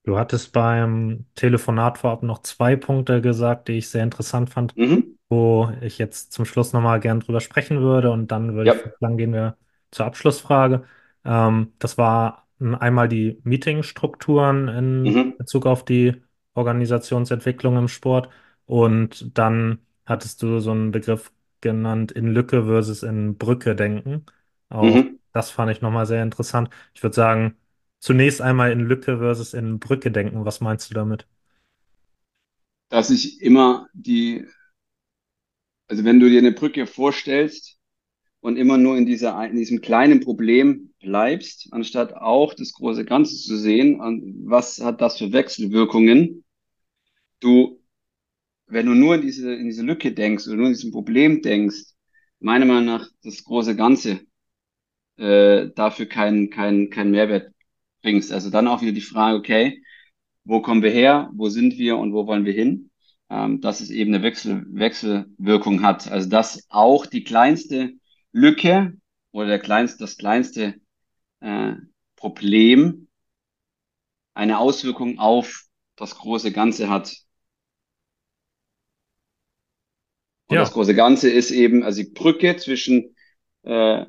Du 0.06 0.18
hattest 0.18 0.52
beim 0.52 1.26
Telefonat 1.34 1.98
vorab 1.98 2.22
noch 2.24 2.40
zwei 2.42 2.76
Punkte 2.76 3.20
gesagt, 3.20 3.68
die 3.68 3.74
ich 3.78 3.88
sehr 3.90 4.04
interessant 4.04 4.50
fand, 4.50 4.74
Mhm. 4.76 5.16
wo 5.28 5.70
ich 5.80 5.98
jetzt 5.98 6.32
zum 6.32 6.44
Schluss 6.44 6.72
nochmal 6.72 7.00
gern 7.00 7.20
drüber 7.20 7.40
sprechen 7.40 7.80
würde 7.80 8.10
und 8.12 8.30
dann 8.32 8.54
würde 8.54 8.70
Ja. 8.70 8.74
ich 8.74 8.82
sagen, 9.00 9.16
gehen 9.18 9.32
wir 9.32 9.58
zur 9.90 10.06
Abschlussfrage. 10.06 10.84
Ähm, 11.24 11.72
das 11.80 11.98
war 11.98 12.48
einmal 12.60 13.08
die 13.08 13.40
Meetingstrukturen 13.44 14.68
in 14.68 15.06
Mhm. 15.10 15.34
Bezug 15.38 15.66
auf 15.66 15.84
die 15.84 16.22
Organisationsentwicklung 16.54 17.76
im 17.76 17.88
Sport 17.88 18.30
und 18.66 19.36
dann 19.38 19.80
hattest 20.06 20.42
du 20.42 20.60
so 20.60 20.70
einen 20.72 20.92
Begriff 20.92 21.32
genannt, 21.60 22.12
in 22.12 22.28
Lücke 22.28 22.64
versus 22.66 23.02
in 23.02 23.38
Brücke 23.38 23.74
denken. 23.76 24.24
Auch 24.68 24.94
Mhm. 24.94 25.18
das 25.32 25.50
fand 25.50 25.70
ich 25.72 25.80
nochmal 25.82 26.06
sehr 26.06 26.22
interessant. 26.22 26.70
Ich 26.94 27.02
würde 27.02 27.14
sagen, 27.16 27.56
Zunächst 28.00 28.40
einmal 28.40 28.72
in 28.72 28.80
Lücke 28.80 29.18
versus 29.18 29.54
in 29.54 29.78
Brücke 29.78 30.10
denken. 30.10 30.44
Was 30.44 30.60
meinst 30.60 30.90
du 30.90 30.94
damit? 30.94 31.26
Dass 32.88 33.10
ich 33.10 33.40
immer 33.42 33.88
die, 33.92 34.46
also 35.88 36.04
wenn 36.04 36.20
du 36.20 36.28
dir 36.28 36.38
eine 36.38 36.52
Brücke 36.52 36.86
vorstellst 36.86 37.78
und 38.40 38.56
immer 38.56 38.78
nur 38.78 38.96
in 38.96 39.06
dieser, 39.06 39.44
in 39.48 39.56
diesem 39.56 39.80
kleinen 39.80 40.20
Problem 40.20 40.94
bleibst, 41.00 41.68
anstatt 41.72 42.14
auch 42.14 42.54
das 42.54 42.72
große 42.74 43.04
Ganze 43.04 43.36
zu 43.36 43.56
sehen, 43.56 43.98
was 44.46 44.78
hat 44.80 45.00
das 45.00 45.18
für 45.18 45.32
Wechselwirkungen? 45.32 46.44
Du, 47.40 47.82
wenn 48.66 48.86
du 48.86 48.94
nur 48.94 49.16
in 49.16 49.22
diese, 49.22 49.54
in 49.54 49.66
diese 49.66 49.82
Lücke 49.82 50.12
denkst 50.12 50.46
oder 50.46 50.56
nur 50.56 50.66
in 50.66 50.74
diesem 50.74 50.92
Problem 50.92 51.42
denkst, 51.42 51.94
meiner 52.40 52.66
Meinung 52.66 52.86
nach 52.86 53.08
das 53.22 53.44
große 53.44 53.76
Ganze 53.76 54.20
äh, 55.16 55.68
dafür 55.74 56.06
keinen 56.06 56.50
keinen 56.50 56.90
keinen 56.90 57.10
Mehrwert 57.10 57.52
bringst. 58.02 58.32
Also 58.32 58.50
dann 58.50 58.68
auch 58.68 58.82
wieder 58.82 58.92
die 58.92 59.00
Frage, 59.00 59.36
okay, 59.38 59.82
wo 60.44 60.60
kommen 60.62 60.82
wir 60.82 60.90
her, 60.90 61.30
wo 61.34 61.48
sind 61.48 61.78
wir 61.78 61.96
und 61.98 62.12
wo 62.12 62.26
wollen 62.26 62.44
wir 62.44 62.52
hin? 62.52 62.90
Ähm, 63.30 63.60
dass 63.60 63.80
es 63.80 63.90
eben 63.90 64.14
eine 64.14 64.22
Wechsel, 64.22 64.64
Wechselwirkung 64.70 65.82
hat. 65.82 66.10
Also 66.10 66.28
dass 66.28 66.64
auch 66.68 67.06
die 67.06 67.24
kleinste 67.24 67.94
Lücke 68.32 68.94
oder 69.32 69.48
der 69.48 69.58
kleinste, 69.58 69.98
das 69.98 70.16
kleinste 70.16 70.76
äh, 71.40 71.74
Problem 72.16 73.08
eine 74.34 74.58
Auswirkung 74.58 75.18
auf 75.18 75.64
das 75.96 76.16
große 76.16 76.52
Ganze 76.52 76.88
hat. 76.88 77.16
Und 80.46 80.56
Ja. 80.56 80.62
das 80.62 80.72
große 80.72 80.94
Ganze 80.94 81.30
ist 81.30 81.50
eben, 81.50 81.82
also 81.82 82.02
die 82.02 82.10
Brücke 82.10 82.56
zwischen 82.56 83.16
äh, 83.62 84.04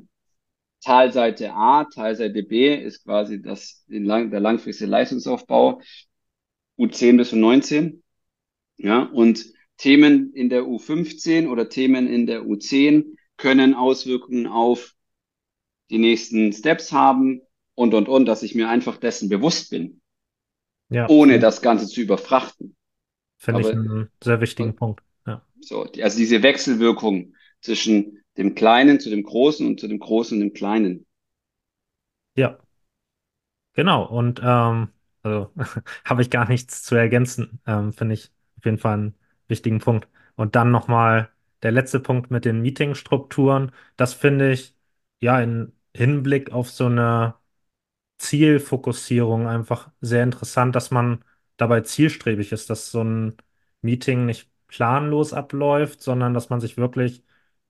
Talseite 0.82 1.54
A, 1.54 1.86
Talseite 1.86 2.44
B 2.44 2.76
ist 2.76 3.04
quasi 3.04 3.42
das, 3.42 3.84
lang, 3.88 4.32
der 4.32 4.40
langfristige 4.40 4.90
Leistungsaufbau 4.90 5.82
U10 6.78 7.18
bis 7.18 7.34
U19. 7.34 8.02
Ja, 8.78 9.04
und 9.04 9.46
Themen 9.78 10.34
in 10.34 10.50
der 10.50 10.64
U15 10.64 11.48
oder 11.48 11.70
Themen 11.70 12.08
in 12.08 12.28
der 12.28 12.44
U10 12.44 13.16
können 13.38 13.74
Auswirkungen 13.74 14.48
auf 14.48 14.94
die 15.90 15.98
nächsten 15.98 16.52
Steps 16.54 16.92
haben 16.92 17.42
und, 17.76 17.94
und, 17.94 18.10
und, 18.10 18.26
dass 18.26 18.44
ich 18.44 18.56
mir 18.56 18.70
einfach 18.70 18.98
dessen 18.98 19.30
bewusst 19.30 19.70
bin, 19.70 20.02
Ja, 20.90 21.08
ohne 21.10 21.40
das 21.40 21.62
Ganze 21.62 21.88
zu 21.88 22.02
überfrachten. 22.02 22.76
finde 23.38 23.62
ich 23.62 23.68
einen 23.68 24.10
sehr 24.24 24.42
wichtigen 24.42 24.76
Punkt. 24.76 25.02
Ja. 25.26 25.44
So, 25.62 25.84
also 25.84 26.18
diese 26.18 26.44
Wechselwirkung 26.44 27.36
zwischen 27.62 28.24
dem 28.38 28.56
Kleinen 28.56 29.00
zu 29.00 29.10
dem 29.10 29.24
Großen 29.24 29.66
und 29.68 29.80
zu 29.80 29.88
dem 29.88 30.00
Großen 30.00 30.40
dem 30.40 30.54
Kleinen. 30.54 31.06
Ja, 32.36 32.58
genau. 33.74 34.04
Und 34.06 34.42
ähm, 34.44 34.90
also 35.24 35.52
habe 36.06 36.22
ich 36.22 36.30
gar 36.30 36.48
nichts 36.48 36.84
zu 36.84 36.96
ergänzen. 36.96 37.62
Ähm, 37.66 37.94
finde 37.94 38.16
ich 38.16 38.32
auf 38.58 38.66
jeden 38.66 38.78
Fall 38.78 38.94
einen 38.94 39.16
wichtigen 39.48 39.80
Punkt. 39.80 40.08
Und 40.36 40.56
dann 40.56 40.72
nochmal 40.72 41.30
der 41.64 41.72
letzte 41.72 42.00
Punkt 42.00 42.32
mit 42.32 42.46
den 42.46 42.62
Meetingstrukturen. 42.62 43.72
Das 43.96 44.14
finde 44.14 44.52
ich 44.52 44.76
ja 45.20 45.40
in 45.42 45.74
Hinblick 45.96 46.52
auf 46.52 46.70
so 46.70 46.86
eine 46.86 47.36
Zielfokussierung 48.20 49.48
einfach 49.48 49.92
sehr 50.02 50.24
interessant, 50.24 50.76
dass 50.76 50.92
man 50.92 51.24
dabei 51.58 51.82
zielstrebig 51.82 52.52
ist, 52.54 52.70
dass 52.70 52.92
so 52.92 53.04
ein 53.04 53.38
Meeting 53.82 54.26
nicht 54.26 54.50
planlos 54.68 55.34
abläuft, 55.34 56.02
sondern 56.02 56.34
dass 56.34 56.50
man 56.50 56.62
sich 56.62 56.78
wirklich 56.78 57.24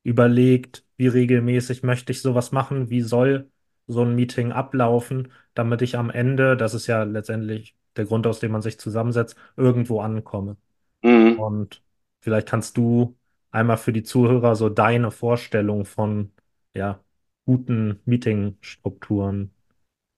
überlegt, 0.07 0.85
wie 0.95 1.07
regelmäßig 1.07 1.83
möchte 1.83 2.13
ich 2.13 2.21
sowas 2.21 2.53
machen, 2.53 2.89
wie 2.89 3.01
soll 3.01 3.51
so 3.87 4.03
ein 4.03 4.15
Meeting 4.15 4.53
ablaufen, 4.53 5.33
damit 5.53 5.81
ich 5.81 5.97
am 5.97 6.09
Ende, 6.09 6.55
das 6.55 6.73
ist 6.73 6.87
ja 6.87 7.03
letztendlich 7.03 7.75
der 7.97 8.05
Grund, 8.05 8.25
aus 8.25 8.39
dem 8.39 8.53
man 8.53 8.61
sich 8.61 8.79
zusammensetzt, 8.79 9.35
irgendwo 9.57 9.99
ankomme. 9.99 10.55
Mhm. 11.03 11.37
Und 11.37 11.83
vielleicht 12.21 12.47
kannst 12.47 12.77
du 12.77 13.17
einmal 13.51 13.75
für 13.75 13.91
die 13.91 14.03
Zuhörer 14.03 14.55
so 14.55 14.69
deine 14.69 15.11
Vorstellung 15.11 15.83
von 15.83 16.31
ja, 16.73 17.03
guten 17.45 17.99
Meetingstrukturen 18.05 19.51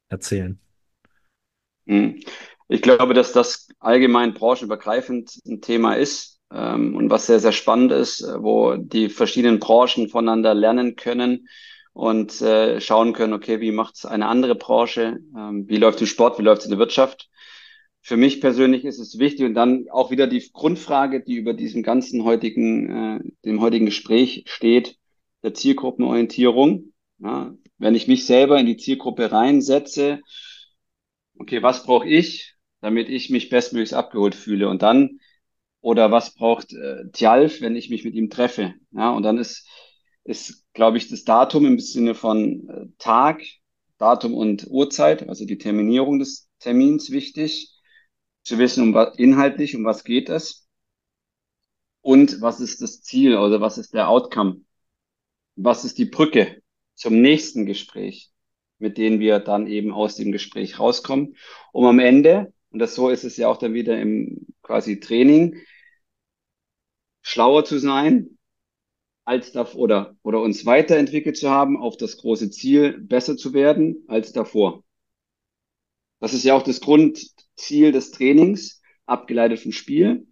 erzählen. 0.08 0.60
Mhm. 1.86 2.22
Ich 2.68 2.84
glaube, 2.84 3.16
dass 3.16 3.34
das 3.34 3.70
allgemein 3.80 4.36
branchenübergreifend 4.36 5.40
ein 5.48 5.62
Thema 5.62 5.96
ist 5.96 6.39
und 6.50 7.10
was 7.10 7.28
sehr, 7.28 7.40
sehr 7.40 7.52
spannend 7.52 7.92
ist, 7.92 8.22
äh, 8.22 8.42
wo 8.42 8.76
die 8.76 9.10
verschiedenen 9.10 9.60
Branchen 9.60 10.10
voneinander 10.10 10.54
lernen 10.54 10.96
können 10.96 11.48
und 11.94 12.42
äh, 12.42 12.80
schauen 12.82 13.14
können, 13.14 13.34
okay, 13.34 13.60
wie 13.62 13.72
macht 13.72 13.96
es 13.96 14.06
eine 14.06 14.28
andere 14.28 14.56
Branche, 14.56 15.20
ähm, 15.38 15.68
wie 15.68 15.78
läuft 15.78 16.02
im 16.02 16.08
Sport, 16.08 16.40
wie 16.40 16.44
läuft 16.44 16.62
es 16.62 16.66
in 16.66 16.72
der 16.72 16.80
Wirtschaft. 16.80 17.30
Für 18.02 18.18
mich 18.18 18.42
persönlich 18.42 18.86
ist 18.86 19.00
es 19.00 19.20
wichtig 19.20 19.46
und 19.46 19.54
dann 19.54 19.88
auch 19.92 20.10
wieder 20.10 20.26
die 20.26 20.50
Grundfrage, 20.54 21.22
die 21.22 21.36
über 21.36 21.54
diesem 21.54 21.84
ganzen 21.84 22.24
heutigen, 22.24 22.90
äh, 22.90 23.20
dem 23.46 23.62
heutigen 23.62 23.86
Gespräch 23.86 24.44
steht, 24.48 24.98
der 25.44 25.54
Zielgruppenorientierung. 25.54 26.94
Ja, 27.20 27.54
wenn 27.78 27.96
ich 27.96 28.08
mich 28.08 28.26
selber 28.26 28.60
in 28.60 28.66
die 28.66 28.78
Zielgruppe 28.78 29.32
reinsetze, 29.32 30.22
okay, 31.38 31.62
was 31.62 31.84
brauche 31.84 32.08
ich, 32.08 32.56
damit 32.82 33.10
ich 33.10 33.30
mich 33.30 33.50
bestmöglichst 33.50 33.94
abgeholt 33.94 34.36
fühle? 34.36 34.70
Und 34.70 34.82
dann, 34.82 35.20
oder 35.82 36.12
was 36.12 36.34
braucht 36.34 36.74
äh, 36.74 37.10
Tjalf, 37.12 37.62
wenn 37.62 37.76
ich 37.76 37.90
mich 37.90 38.04
mit 38.04 38.16
ihm 38.16 38.30
treffe? 38.30 38.76
Ja, 38.92 39.12
und 39.12 39.24
dann 39.24 39.38
ist, 39.38 39.68
ist, 40.24 40.66
glaube 40.74 40.98
ich, 40.98 41.10
das 41.10 41.24
Datum 41.24 41.66
im 41.66 41.80
Sinne 41.80 42.16
von 42.16 42.70
äh, 42.70 42.86
Tag, 42.98 43.42
Datum 43.98 44.34
und 44.34 44.68
Uhrzeit, 44.70 45.28
also 45.28 45.46
die 45.46 45.58
Terminierung 45.58 46.20
des 46.20 46.50
Termins 46.60 47.12
wichtig, 47.12 47.74
zu 48.44 48.58
wissen, 48.58 48.84
um 48.84 48.94
was 48.94 49.18
inhaltlich, 49.18 49.76
um 49.76 49.86
was 49.86 50.04
geht 50.04 50.30
es. 50.30 50.68
Und 52.02 52.42
was 52.42 52.60
ist 52.60 52.82
das 52.82 53.02
Ziel, 53.02 53.36
also 53.36 53.60
was 53.62 53.78
ist 53.78 53.94
der 53.94 54.10
Outcome, 54.10 54.62
was 55.56 55.84
ist 55.86 55.98
die 55.98 56.06
Brücke 56.06 56.62
zum 56.96 57.22
nächsten 57.22 57.66
Gespräch, 57.66 58.32
mit 58.78 58.98
denen 58.98 59.20
wir 59.20 59.40
dann 59.40 59.68
eben 59.68 59.92
aus 59.92 60.16
dem 60.16 60.32
Gespräch 60.32 60.80
rauskommen, 60.80 61.36
um 61.74 61.86
am 61.86 62.00
Ende, 62.00 62.54
und 62.72 62.80
das 62.80 62.96
so 62.96 63.10
ist 63.10 63.24
es 63.24 63.38
ja 63.38 63.48
auch 63.48 63.58
dann 63.58 63.74
wieder 63.74 64.00
im 64.00 64.48
quasi 64.62 65.00
Training, 65.00 65.58
schlauer 67.22 67.66
zu 67.66 67.80
sein, 67.80 68.38
als 69.26 69.52
davor 69.52 69.80
oder, 69.82 70.18
oder 70.24 70.42
uns 70.42 70.66
weiterentwickelt 70.66 71.38
zu 71.38 71.50
haben, 71.50 71.78
auf 71.78 71.98
das 71.98 72.18
große 72.18 72.50
Ziel 72.50 73.00
besser 73.00 73.38
zu 73.38 73.54
werden 73.54 74.04
als 74.08 74.32
davor. 74.32 74.84
Das 76.20 76.34
ist 76.34 76.44
ja 76.44 76.54
auch 76.54 76.64
das 76.64 76.82
Grundziel 76.82 77.92
des 77.92 78.12
Trainings, 78.12 78.82
abgeleitet 79.06 79.60
vom 79.60 79.72
Spiel. 79.72 80.28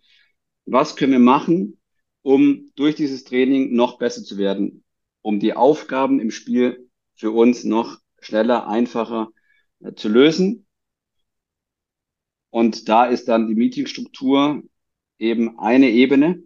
Was 0.65 0.95
können 0.95 1.13
wir 1.13 1.19
machen, 1.19 1.79
um 2.21 2.71
durch 2.75 2.95
dieses 2.95 3.23
Training 3.23 3.73
noch 3.73 3.97
besser 3.97 4.23
zu 4.23 4.37
werden, 4.37 4.83
um 5.21 5.39
die 5.39 5.53
Aufgaben 5.53 6.19
im 6.19 6.31
Spiel 6.31 6.89
für 7.15 7.31
uns 7.31 7.63
noch 7.63 7.99
schneller, 8.19 8.67
einfacher 8.67 9.29
äh, 9.79 9.93
zu 9.93 10.09
lösen? 10.09 10.66
Und 12.57 12.89
da 12.89 13.05
ist 13.05 13.27
dann 13.27 13.47
die 13.47 13.53
Meetingstruktur 13.53 14.63
eben 15.19 15.59
eine 15.59 15.91
Ebene. 15.91 16.41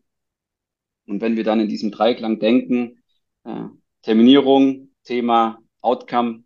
Und 1.08 1.22
wenn 1.22 1.38
wir 1.38 1.46
dann 1.46 1.62
in 1.62 1.70
diesem 1.70 1.90
Dreiklang 1.90 2.38
denken, 2.38 3.02
äh, 3.46 3.68
Terminierung, 4.02 4.90
Thema, 5.06 5.60
Outcome, 5.80 6.44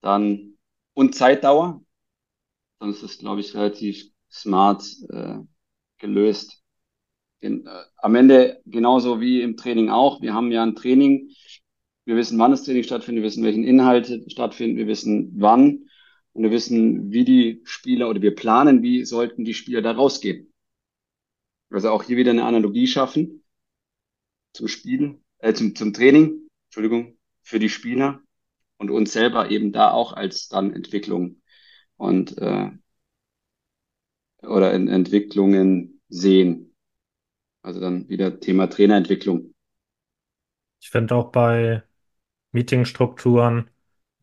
dann 0.00 0.54
und 0.94 1.14
Zeitdauer, 1.14 1.82
dann 2.78 2.88
ist 2.88 3.02
das, 3.02 3.18
glaube 3.18 3.42
ich, 3.42 3.54
relativ 3.54 4.02
smart 4.30 4.82
äh, 5.10 5.40
gelöst. 5.98 6.62
Den, 7.42 7.66
äh, 7.66 7.82
am 7.98 8.14
Ende 8.14 8.62
genauso 8.64 9.20
wie 9.20 9.42
im 9.42 9.58
Training 9.58 9.90
auch. 9.90 10.22
Wir 10.22 10.32
haben 10.32 10.52
ja 10.52 10.62
ein 10.62 10.74
Training. 10.74 11.28
Wir 12.06 12.16
wissen, 12.16 12.38
wann 12.38 12.52
das 12.52 12.64
Training 12.64 12.84
stattfindet. 12.84 13.24
Wir 13.24 13.26
wissen, 13.26 13.44
welchen 13.44 13.64
Inhalte 13.64 14.24
stattfinden. 14.30 14.78
Wir 14.78 14.86
wissen, 14.86 15.34
wann. 15.36 15.89
Und 16.32 16.44
wir 16.44 16.50
wissen, 16.50 17.10
wie 17.10 17.24
die 17.24 17.60
Spieler 17.64 18.08
oder 18.08 18.22
wir 18.22 18.34
planen, 18.34 18.82
wie 18.82 19.04
sollten 19.04 19.44
die 19.44 19.54
Spieler 19.54 19.82
da 19.82 19.92
rausgehen. 19.92 20.52
Also 21.70 21.90
auch 21.90 22.02
hier 22.02 22.16
wieder 22.16 22.30
eine 22.30 22.44
Analogie 22.44 22.86
schaffen 22.86 23.44
zum 24.52 24.68
Spiel, 24.68 25.20
äh, 25.38 25.52
zum, 25.52 25.74
zum 25.74 25.92
Training, 25.92 26.48
Entschuldigung, 26.66 27.18
für 27.42 27.58
die 27.58 27.68
Spieler 27.68 28.20
und 28.78 28.90
uns 28.90 29.12
selber 29.12 29.50
eben 29.50 29.72
da 29.72 29.90
auch 29.90 30.12
als 30.12 30.48
dann 30.48 30.72
Entwicklung 30.72 31.42
und 31.96 32.36
äh, 32.38 32.70
oder 34.42 34.72
in 34.72 34.88
Entwicklungen 34.88 36.00
sehen. 36.08 36.74
Also 37.62 37.80
dann 37.80 38.08
wieder 38.08 38.40
Thema 38.40 38.68
Trainerentwicklung. 38.68 39.54
Ich 40.80 40.90
finde 40.90 41.14
auch 41.14 41.30
bei 41.30 41.82
Meetingstrukturen, 42.52 43.70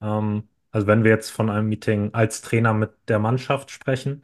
ähm, 0.01 0.49
also 0.71 0.87
wenn 0.87 1.03
wir 1.03 1.11
jetzt 1.11 1.29
von 1.31 1.49
einem 1.49 1.69
Meeting 1.69 2.13
als 2.13 2.41
Trainer 2.41 2.73
mit 2.73 2.91
der 3.07 3.19
Mannschaft 3.19 3.71
sprechen, 3.71 4.21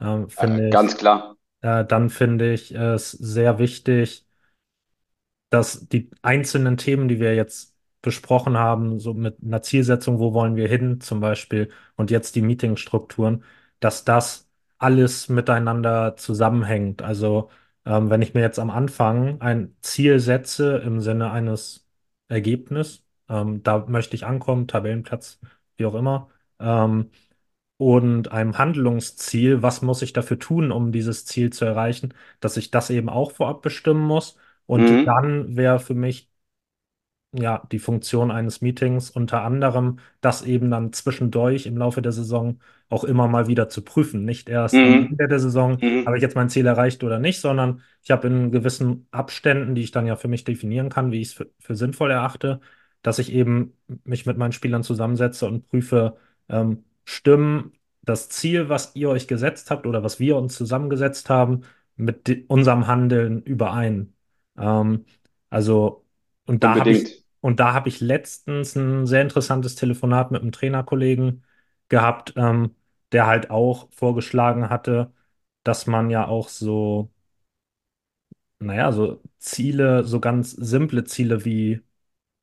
ähm, 0.00 0.28
finde 0.30 0.68
äh, 0.68 0.70
ganz 0.70 0.96
klar. 0.96 1.36
äh, 1.62 1.84
dann 1.84 2.10
finde 2.10 2.52
ich 2.52 2.72
es 2.74 3.12
sehr 3.12 3.58
wichtig, 3.58 4.26
dass 5.50 5.88
die 5.88 6.10
einzelnen 6.22 6.76
Themen, 6.76 7.08
die 7.08 7.20
wir 7.20 7.34
jetzt 7.34 7.76
besprochen 8.02 8.56
haben, 8.56 8.98
so 8.98 9.14
mit 9.14 9.38
einer 9.44 9.62
Zielsetzung, 9.62 10.18
wo 10.18 10.32
wollen 10.32 10.56
wir 10.56 10.68
hin 10.68 11.00
zum 11.00 11.20
Beispiel 11.20 11.70
und 11.96 12.10
jetzt 12.10 12.34
die 12.36 12.42
Meetingstrukturen, 12.42 13.44
dass 13.80 14.04
das 14.04 14.48
alles 14.78 15.28
miteinander 15.28 16.16
zusammenhängt. 16.16 17.02
Also 17.02 17.50
ähm, 17.84 18.08
wenn 18.10 18.22
ich 18.22 18.32
mir 18.34 18.40
jetzt 18.40 18.58
am 18.58 18.70
Anfang 18.70 19.40
ein 19.40 19.76
Ziel 19.82 20.18
setze 20.20 20.78
im 20.78 21.00
Sinne 21.00 21.30
eines 21.30 21.86
Ergebnisses, 22.28 23.04
ähm, 23.28 23.62
da 23.62 23.86
möchte 23.86 24.16
ich 24.16 24.24
ankommen, 24.26 24.66
Tabellenplatz, 24.68 25.40
wie 25.80 25.86
auch 25.86 25.94
immer, 25.96 26.28
ähm, 26.60 27.10
und 27.78 28.32
einem 28.32 28.58
Handlungsziel, 28.58 29.62
was 29.62 29.82
muss 29.82 30.02
ich 30.02 30.12
dafür 30.12 30.38
tun, 30.38 30.70
um 30.72 30.92
dieses 30.92 31.24
Ziel 31.26 31.50
zu 31.52 31.64
erreichen, 31.64 32.14
dass 32.40 32.56
ich 32.58 32.70
das 32.70 32.90
eben 32.90 33.08
auch 33.08 33.32
vorab 33.32 33.62
bestimmen 33.62 34.02
muss. 34.02 34.36
Und 34.66 34.90
mhm. 34.90 35.04
dann 35.06 35.56
wäre 35.56 35.80
für 35.80 35.94
mich 35.94 36.30
ja, 37.32 37.62
die 37.70 37.78
Funktion 37.78 38.30
eines 38.32 38.60
Meetings 38.60 39.10
unter 39.10 39.42
anderem, 39.42 40.00
das 40.20 40.42
eben 40.42 40.70
dann 40.70 40.92
zwischendurch 40.92 41.66
im 41.66 41.76
Laufe 41.76 42.02
der 42.02 42.10
Saison 42.12 42.58
auch 42.88 43.04
immer 43.04 43.28
mal 43.28 43.46
wieder 43.46 43.68
zu 43.68 43.82
prüfen. 43.82 44.24
Nicht 44.24 44.48
erst 44.48 44.74
am 44.74 44.80
Mhm. 44.82 45.06
Ende 45.10 45.28
der 45.28 45.38
Saison, 45.38 45.78
Mhm. 45.80 46.06
habe 46.06 46.16
ich 46.16 46.22
jetzt 46.22 46.34
mein 46.34 46.48
Ziel 46.48 46.66
erreicht 46.66 47.04
oder 47.04 47.20
nicht, 47.20 47.40
sondern 47.40 47.82
ich 48.02 48.10
habe 48.10 48.26
in 48.26 48.50
gewissen 48.50 49.06
Abständen, 49.12 49.74
die 49.76 49.82
ich 49.82 49.92
dann 49.92 50.06
ja 50.06 50.16
für 50.16 50.26
mich 50.28 50.42
definieren 50.44 50.88
kann, 50.88 51.12
wie 51.12 51.20
ich 51.20 51.28
es 51.28 51.34
für, 51.34 51.50
für 51.60 51.76
sinnvoll 51.76 52.10
erachte, 52.10 52.60
dass 53.02 53.18
ich 53.18 53.32
eben 53.32 53.74
mich 54.04 54.26
mit 54.26 54.36
meinen 54.38 54.52
Spielern 54.52 54.82
zusammensetze 54.82 55.46
und 55.46 55.68
prüfe, 55.68 56.16
ähm, 56.48 56.84
stimmen 57.04 57.72
das 58.02 58.28
Ziel, 58.28 58.68
was 58.68 58.94
ihr 58.96 59.10
euch 59.10 59.28
gesetzt 59.28 59.70
habt 59.70 59.86
oder 59.86 60.02
was 60.02 60.20
wir 60.20 60.36
uns 60.36 60.54
zusammengesetzt 60.56 61.28
haben, 61.30 61.62
mit 61.96 62.44
unserem 62.48 62.86
Handeln 62.86 63.42
überein. 63.42 64.14
Ähm, 64.58 65.04
also, 65.50 66.06
und 66.46 66.64
da 66.64 66.78
habe 66.78 66.92
ich 66.94 67.10
und 67.40 67.58
da 67.60 67.72
habe 67.72 67.88
ich 67.88 68.00
letztens 68.00 68.76
ein 68.76 69.06
sehr 69.06 69.22
interessantes 69.22 69.74
Telefonat 69.74 70.30
mit 70.30 70.42
einem 70.42 70.52
Trainerkollegen 70.52 71.44
gehabt, 71.88 72.34
ähm, 72.36 72.74
der 73.12 73.26
halt 73.26 73.50
auch 73.50 73.90
vorgeschlagen 73.92 74.68
hatte, 74.68 75.12
dass 75.64 75.86
man 75.86 76.10
ja 76.10 76.26
auch 76.26 76.48
so, 76.50 77.10
naja, 78.58 78.92
so 78.92 79.22
Ziele, 79.38 80.04
so 80.04 80.20
ganz 80.20 80.50
simple 80.52 81.04
Ziele 81.04 81.44
wie, 81.44 81.80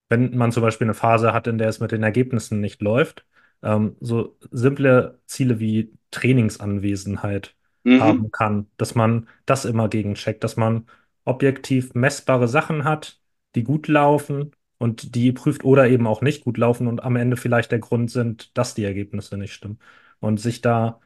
wenn 0.10 0.36
man 0.38 0.52
zum 0.52 0.64
Beispiel 0.64 0.86
eine 0.86 0.94
Phase 0.94 1.34
hat, 1.34 1.48
in 1.48 1.58
der 1.58 1.70
es 1.70 1.80
mit 1.80 1.92
den 1.92 2.04
Ergebnissen 2.04 2.60
nicht 2.62 2.82
läuft, 2.82 3.26
ähm, 3.64 3.96
so 4.00 4.38
simple 4.52 5.20
Ziele 5.26 5.60
wie 5.60 5.94
Trainingsanwesenheit 6.12 7.56
Mhm. 7.86 8.22
haben 8.22 8.32
kann, 8.32 8.68
dass 8.78 8.96
man 8.96 9.28
das 9.46 9.66
immer 9.66 9.90
gegencheckt, 9.90 10.44
dass 10.44 10.56
man 10.58 10.88
objektiv 11.26 11.94
messbare 11.94 12.48
Sachen 12.48 12.84
hat, 12.84 13.20
die 13.56 13.64
gut 13.64 13.88
laufen 13.88 14.52
und 14.78 15.16
die 15.16 15.32
prüft 15.32 15.64
oder 15.64 15.88
eben 15.88 16.06
auch 16.08 16.22
nicht 16.22 16.44
gut 16.44 16.58
laufen 16.58 16.88
und 16.88 17.04
am 17.04 17.16
Ende 17.16 17.38
vielleicht 17.38 17.72
der 17.72 17.80
Grund 17.80 18.12
sind, 18.12 18.56
dass 18.58 18.76
die 18.76 18.84
Ergebnisse 18.84 19.38
nicht 19.38 19.54
stimmen. 19.54 19.80
Und 20.20 20.40
sich 20.40 20.62
da 20.62 21.00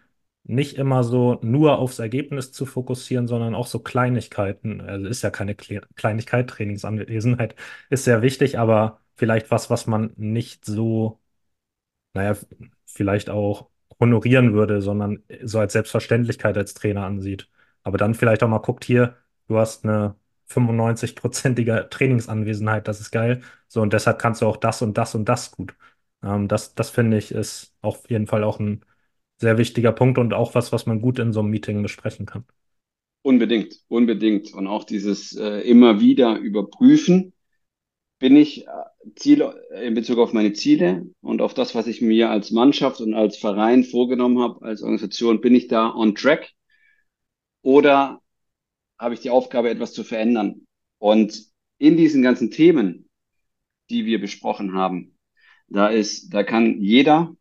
nicht 0.43 0.75
immer 0.77 1.03
so 1.03 1.39
nur 1.43 1.77
aufs 1.79 1.99
Ergebnis 1.99 2.51
zu 2.51 2.65
fokussieren, 2.65 3.27
sondern 3.27 3.55
auch 3.55 3.67
so 3.67 3.79
Kleinigkeiten. 3.79 4.81
Also 4.81 5.07
ist 5.07 5.21
ja 5.21 5.29
keine 5.29 5.55
Kle 5.55 5.81
Kleinigkeit, 5.95 6.49
Trainingsanwesenheit 6.49 7.55
ist 7.89 8.05
sehr 8.05 8.21
wichtig, 8.21 8.57
aber 8.59 8.99
vielleicht 9.15 9.51
was, 9.51 9.69
was 9.69 9.87
man 9.87 10.13
nicht 10.17 10.65
so, 10.65 11.19
naja, 12.13 12.35
vielleicht 12.85 13.29
auch 13.29 13.69
honorieren 13.99 14.53
würde, 14.53 14.81
sondern 14.81 15.23
so 15.43 15.59
als 15.59 15.73
Selbstverständlichkeit 15.73 16.57
als 16.57 16.73
Trainer 16.73 17.05
ansieht. 17.05 17.49
Aber 17.83 17.97
dann 17.97 18.15
vielleicht 18.15 18.43
auch 18.43 18.47
mal 18.49 18.59
guckt 18.59 18.83
hier, 18.85 19.17
du 19.47 19.57
hast 19.57 19.85
eine 19.85 20.15
95-prozentige 20.45 21.89
Trainingsanwesenheit, 21.89 22.87
das 22.87 22.99
ist 23.01 23.11
geil. 23.11 23.41
So, 23.67 23.81
und 23.81 23.93
deshalb 23.93 24.19
kannst 24.19 24.41
du 24.41 24.47
auch 24.47 24.57
das 24.57 24.81
und 24.81 24.97
das 24.97 25.15
und 25.15 25.25
das 25.29 25.51
gut. 25.51 25.75
Ähm, 26.23 26.47
das, 26.47 26.75
das 26.75 26.89
finde 26.89 27.17
ich 27.17 27.31
ist 27.31 27.75
auf 27.81 28.09
jeden 28.09 28.27
Fall 28.27 28.43
auch 28.43 28.59
ein 28.59 28.83
sehr 29.41 29.57
wichtiger 29.57 29.91
Punkt 29.91 30.17
und 30.17 30.33
auch 30.33 30.55
was, 30.55 30.71
was 30.71 30.85
man 30.85 31.01
gut 31.01 31.19
in 31.19 31.33
so 31.33 31.41
einem 31.41 31.49
Meeting 31.49 31.81
besprechen 31.83 32.25
kann. 32.25 32.45
Unbedingt, 33.23 33.75
unbedingt. 33.87 34.53
Und 34.53 34.67
auch 34.67 34.83
dieses 34.83 35.35
äh, 35.35 35.61
immer 35.61 35.99
wieder 35.99 36.37
überprüfen, 36.37 37.33
bin 38.19 38.35
ich 38.35 38.67
äh, 38.67 38.71
Ziel 39.15 39.45
in 39.83 39.93
Bezug 39.95 40.19
auf 40.19 40.33
meine 40.33 40.53
Ziele 40.53 41.07
und 41.21 41.41
auf 41.41 41.53
das, 41.53 41.75
was 41.75 41.87
ich 41.87 42.01
mir 42.01 42.29
als 42.29 42.51
Mannschaft 42.51 43.01
und 43.01 43.13
als 43.13 43.37
Verein 43.37 43.83
vorgenommen 43.83 44.39
habe, 44.39 44.65
als 44.65 44.81
Organisation, 44.83 45.41
bin 45.41 45.55
ich 45.55 45.67
da 45.67 45.93
on 45.93 46.15
track? 46.15 46.51
Oder 47.63 48.21
habe 48.99 49.13
ich 49.15 49.21
die 49.21 49.29
Aufgabe, 49.29 49.69
etwas 49.69 49.93
zu 49.93 50.03
verändern? 50.03 50.67
Und 50.99 51.45
in 51.79 51.97
diesen 51.97 52.21
ganzen 52.23 52.51
Themen, 52.51 53.09
die 53.89 54.05
wir 54.05 54.21
besprochen 54.21 54.73
haben, 54.73 55.17
Da 55.69 55.89
ist, 55.89 56.33
da 56.33 56.43
kann 56.43 56.81
jeder 56.81 57.35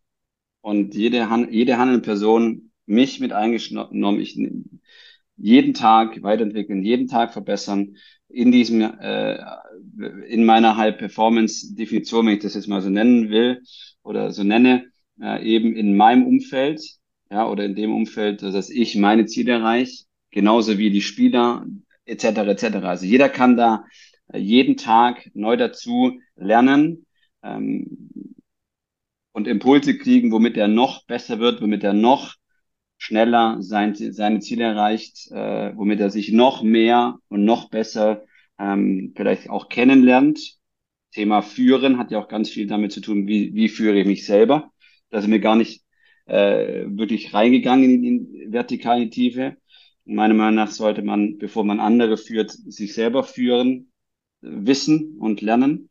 und 0.60 0.94
jede, 0.94 1.28
jede 1.50 1.78
handelnde 1.78 2.04
Person, 2.04 2.70
mich 2.86 3.20
mit 3.20 3.32
eingenommen, 3.32 4.20
ich 4.20 4.36
jeden 5.36 5.74
Tag 5.74 6.22
weiterentwickeln, 6.22 6.82
jeden 6.82 7.08
Tag 7.08 7.32
verbessern 7.32 7.96
in 8.28 8.52
diesem, 8.52 8.82
äh, 8.82 9.38
in 10.28 10.44
meiner 10.44 10.76
High-Performance-Definition, 10.76 12.26
wenn 12.26 12.34
ich 12.34 12.42
das 12.42 12.54
jetzt 12.54 12.68
mal 12.68 12.82
so 12.82 12.90
nennen 12.90 13.30
will 13.30 13.62
oder 14.02 14.32
so 14.32 14.44
nenne, 14.44 14.86
äh, 15.20 15.42
eben 15.44 15.74
in 15.74 15.96
meinem 15.96 16.26
Umfeld, 16.26 16.80
ja, 17.30 17.48
oder 17.48 17.64
in 17.64 17.74
dem 17.74 17.94
Umfeld, 17.94 18.42
dass 18.42 18.70
ich 18.70 18.96
meine 18.96 19.26
Ziele 19.26 19.52
erreiche, 19.52 20.04
genauso 20.30 20.78
wie 20.78 20.90
die 20.90 21.00
Spieler, 21.00 21.64
etc., 22.04 22.24
etc. 22.24 22.64
Also 22.82 23.06
jeder 23.06 23.28
kann 23.28 23.56
da 23.56 23.84
äh, 24.32 24.38
jeden 24.38 24.76
Tag 24.76 25.30
neu 25.34 25.56
dazu 25.56 26.18
lernen 26.36 27.06
ähm, 27.42 28.10
und 29.32 29.46
Impulse 29.46 29.96
kriegen, 29.96 30.32
womit 30.32 30.56
er 30.56 30.68
noch 30.68 31.06
besser 31.06 31.38
wird, 31.38 31.62
womit 31.62 31.84
er 31.84 31.92
noch 31.92 32.34
schneller 32.98 33.56
sein, 33.60 33.94
seine 33.94 34.40
Ziele 34.40 34.64
erreicht, 34.64 35.30
äh, 35.30 35.72
womit 35.76 36.00
er 36.00 36.10
sich 36.10 36.32
noch 36.32 36.62
mehr 36.62 37.18
und 37.28 37.44
noch 37.44 37.70
besser 37.70 38.24
ähm, 38.58 39.14
vielleicht 39.16 39.48
auch 39.48 39.68
kennenlernt. 39.68 40.58
Thema 41.12 41.42
Führen 41.42 41.98
hat 41.98 42.10
ja 42.10 42.20
auch 42.20 42.28
ganz 42.28 42.50
viel 42.50 42.66
damit 42.66 42.92
zu 42.92 43.00
tun, 43.00 43.26
wie, 43.26 43.54
wie 43.54 43.68
führe 43.68 43.98
ich 43.98 44.06
mich 44.06 44.26
selber. 44.26 44.70
Da 45.10 45.20
sind 45.20 45.32
wir 45.32 45.40
gar 45.40 45.56
nicht 45.56 45.82
äh, 46.26 46.84
wirklich 46.86 47.34
reingegangen 47.34 47.90
in 47.90 48.02
die 48.32 48.46
vertikale 48.52 49.08
Tiefe. 49.10 49.56
Meiner 50.04 50.34
Meinung 50.34 50.56
nach 50.56 50.70
sollte 50.70 51.02
man, 51.02 51.38
bevor 51.38 51.64
man 51.64 51.80
andere 51.80 52.16
führt, 52.16 52.50
sich 52.50 52.94
selber 52.94 53.24
führen, 53.24 53.90
wissen 54.40 55.16
und 55.18 55.40
lernen. 55.40 55.88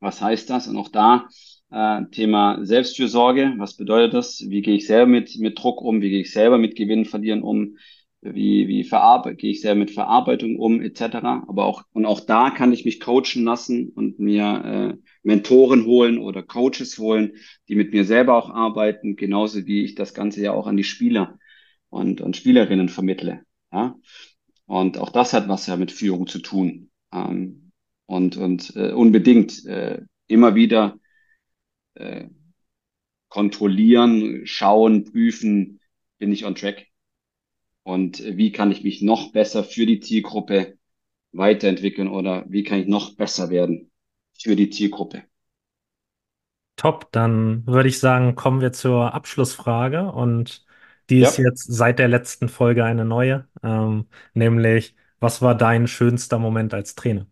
Was 0.00 0.20
heißt 0.20 0.50
das? 0.50 0.68
Und 0.68 0.76
auch 0.76 0.88
da 0.88 1.28
äh, 1.74 2.06
Thema 2.10 2.64
Selbstfürsorge. 2.64 3.54
Was 3.58 3.76
bedeutet 3.76 4.14
das? 4.14 4.44
Wie 4.48 4.62
gehe 4.62 4.76
ich 4.76 4.86
selber 4.86 5.06
mit, 5.06 5.36
mit 5.38 5.58
Druck 5.58 5.82
um? 5.82 6.00
Wie 6.00 6.10
gehe 6.10 6.20
ich 6.20 6.32
selber 6.32 6.56
mit 6.56 6.76
Gewinnen, 6.76 7.04
Verlieren 7.04 7.42
um? 7.42 7.76
Wie, 8.20 8.68
wie 8.68 8.84
verarbeite, 8.84 9.36
gehe 9.36 9.50
ich 9.50 9.60
selber 9.60 9.80
mit 9.80 9.90
Verarbeitung 9.90 10.56
um, 10.56 10.80
etc. 10.80 11.16
Aber 11.46 11.66
auch, 11.66 11.82
und 11.92 12.06
auch 12.06 12.20
da 12.20 12.48
kann 12.50 12.72
ich 12.72 12.86
mich 12.86 13.00
coachen 13.00 13.44
lassen 13.44 13.90
und 13.90 14.18
mir 14.18 14.96
äh, 14.96 15.02
Mentoren 15.22 15.84
holen 15.84 16.18
oder 16.18 16.42
Coaches 16.42 16.96
holen, 16.98 17.32
die 17.68 17.74
mit 17.74 17.92
mir 17.92 18.04
selber 18.04 18.36
auch 18.36 18.48
arbeiten, 18.48 19.16
genauso 19.16 19.66
wie 19.66 19.84
ich 19.84 19.94
das 19.94 20.14
Ganze 20.14 20.40
ja 20.40 20.52
auch 20.52 20.66
an 20.66 20.78
die 20.78 20.84
Spieler 20.84 21.38
und, 21.90 22.22
und 22.22 22.36
Spielerinnen 22.36 22.88
vermittle. 22.88 23.42
Ja? 23.70 23.96
Und 24.64 24.96
auch 24.96 25.10
das 25.10 25.34
hat 25.34 25.48
was 25.48 25.66
ja 25.66 25.76
mit 25.76 25.92
Führung 25.92 26.26
zu 26.26 26.38
tun. 26.38 26.90
Ähm, 27.12 27.72
und 28.06 28.38
und 28.38 28.74
äh, 28.76 28.92
unbedingt 28.92 29.66
äh, 29.66 30.00
immer 30.28 30.54
wieder 30.54 30.98
äh, 31.94 32.28
kontrollieren, 33.28 34.46
schauen, 34.46 35.04
prüfen, 35.04 35.80
bin 36.18 36.32
ich 36.32 36.44
on 36.46 36.54
track? 36.54 36.86
Und 37.84 38.20
wie 38.24 38.52
kann 38.52 38.72
ich 38.72 38.84
mich 38.84 39.02
noch 39.02 39.32
besser 39.32 39.64
für 39.64 39.86
die 39.86 40.00
Zielgruppe 40.00 40.78
weiterentwickeln 41.32 42.08
oder 42.08 42.44
wie 42.48 42.64
kann 42.64 42.80
ich 42.80 42.88
noch 42.88 43.16
besser 43.16 43.50
werden 43.50 43.92
für 44.38 44.56
die 44.56 44.70
Zielgruppe? 44.70 45.24
Top, 46.76 47.10
dann 47.12 47.66
würde 47.66 47.88
ich 47.88 48.00
sagen, 48.00 48.34
kommen 48.34 48.60
wir 48.60 48.72
zur 48.72 49.14
Abschlussfrage 49.14 50.10
und 50.12 50.64
die 51.08 51.20
ist 51.20 51.36
Ja, 51.36 51.38
jetzt 51.38 51.64
seit 51.72 51.98
der 51.98 52.08
letzten 52.08 52.48
Folge 52.48 52.84
eine 52.84 53.04
neue, 53.04 53.48
ähm, 53.62 54.08
nämlich, 54.34 54.96
was 55.20 55.40
war 55.40 55.54
dein 55.56 55.86
schönster 55.86 56.38
Moment 56.38 56.74
als 56.74 56.94
Trainer? 56.96 57.26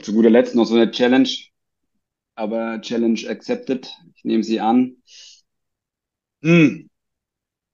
Zu 0.00 0.12
guter 0.12 0.30
Letzt 0.30 0.54
noch 0.54 0.64
so 0.64 0.74
eine 0.74 0.90
Challenge, 0.90 1.28
aber 2.34 2.80
Challenge 2.80 3.20
accepted. 3.28 3.88
Ich 4.14 4.24
nehme 4.24 4.42
sie 4.42 4.60
an. 4.60 4.96
Hm. 6.42 6.90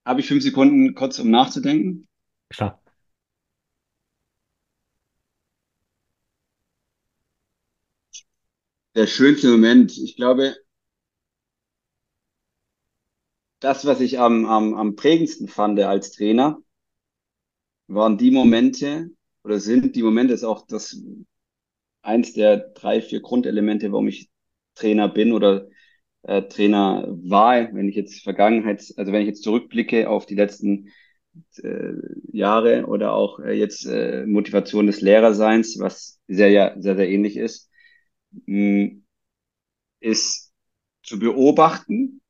Habe 0.04 0.20
ich 0.20 0.26
fünf 0.26 0.42
Sekunden 0.42 0.94
kurz, 0.94 1.18
um 1.18 1.30
nachzudenken? 1.30 2.08
Klar. 2.48 2.80
Der 8.94 9.06
schönste 9.06 9.48
Moment, 9.50 9.96
ich 9.96 10.16
glaube, 10.16 10.54
das, 13.60 13.86
was 13.86 14.00
ich 14.00 14.18
am, 14.18 14.44
am, 14.44 14.74
am 14.74 14.96
prägendsten 14.96 15.48
fand 15.48 15.80
als 15.80 16.12
Trainer, 16.12 16.60
waren 17.86 18.18
die 18.18 18.30
Momente 18.30 19.10
oder 19.44 19.60
sind 19.60 19.96
die 19.96 20.02
Momente, 20.02 20.34
ist 20.34 20.44
auch 20.44 20.66
das 20.66 21.00
eins 22.02 22.32
der 22.34 22.58
drei, 22.58 23.00
vier 23.02 23.20
Grundelemente, 23.20 23.92
warum 23.92 24.08
ich 24.08 24.30
Trainer 24.74 25.08
bin 25.08 25.32
oder 25.32 25.68
äh, 26.22 26.42
Trainer 26.42 27.06
war, 27.08 27.72
wenn 27.74 27.88
ich 27.88 27.96
jetzt 27.96 28.22
Vergangenheit, 28.22 28.82
also 28.96 29.12
wenn 29.12 29.22
ich 29.22 29.28
jetzt 29.28 29.42
zurückblicke 29.42 30.08
auf 30.08 30.26
die 30.26 30.34
letzten 30.34 30.90
äh, 31.62 31.92
Jahre 32.32 32.86
oder 32.86 33.12
auch 33.14 33.40
äh, 33.40 33.52
jetzt 33.52 33.86
äh, 33.86 34.26
Motivation 34.26 34.86
des 34.86 35.00
Lehrerseins, 35.00 35.78
was 35.78 36.20
sehr, 36.28 36.50
ja, 36.50 36.74
sehr, 36.80 36.96
sehr 36.96 37.08
ähnlich 37.08 37.36
ist, 37.36 37.70
mh, 38.46 39.02
ist 40.00 40.52
zu 41.02 41.18
beobachten, 41.18 42.20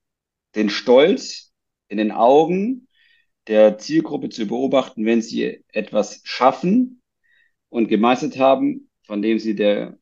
den 0.54 0.70
Stolz 0.70 1.52
in 1.88 1.98
den 1.98 2.12
Augen 2.12 2.88
der 3.48 3.78
Zielgruppe 3.78 4.28
zu 4.30 4.46
beobachten, 4.46 5.06
wenn 5.06 5.22
sie 5.22 5.64
etwas 5.68 6.20
schaffen 6.24 7.02
und 7.70 7.88
gemeistert 7.88 8.38
haben, 8.38 8.90
von 9.12 9.20
dem 9.20 9.38
sie 9.38 9.54
der 9.54 9.98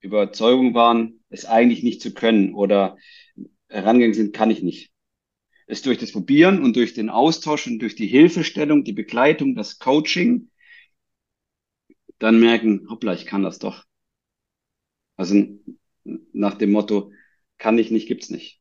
Überzeugung 0.00 0.74
waren, 0.74 1.20
es 1.28 1.44
eigentlich 1.44 1.84
nicht 1.84 2.02
zu 2.02 2.12
können 2.12 2.54
oder 2.54 2.98
herangegangen 3.68 4.14
sind, 4.14 4.34
kann 4.34 4.50
ich 4.50 4.64
nicht. 4.64 4.90
Es 5.68 5.82
durch 5.82 5.98
das 5.98 6.10
Probieren 6.10 6.60
und 6.60 6.74
durch 6.74 6.92
den 6.92 7.08
Austausch 7.08 7.68
und 7.68 7.78
durch 7.78 7.94
die 7.94 8.08
Hilfestellung, 8.08 8.82
die 8.82 8.94
Begleitung, 8.94 9.54
das 9.54 9.78
Coaching, 9.78 10.50
dann 12.18 12.40
merken, 12.40 12.88
hoppla, 12.90 13.14
ich 13.14 13.26
kann 13.26 13.44
das 13.44 13.60
doch. 13.60 13.84
Also 15.14 15.60
nach 16.02 16.54
dem 16.54 16.72
Motto, 16.72 17.12
kann 17.58 17.78
ich 17.78 17.92
nicht, 17.92 18.08
gibt's 18.08 18.30
nicht. 18.30 18.60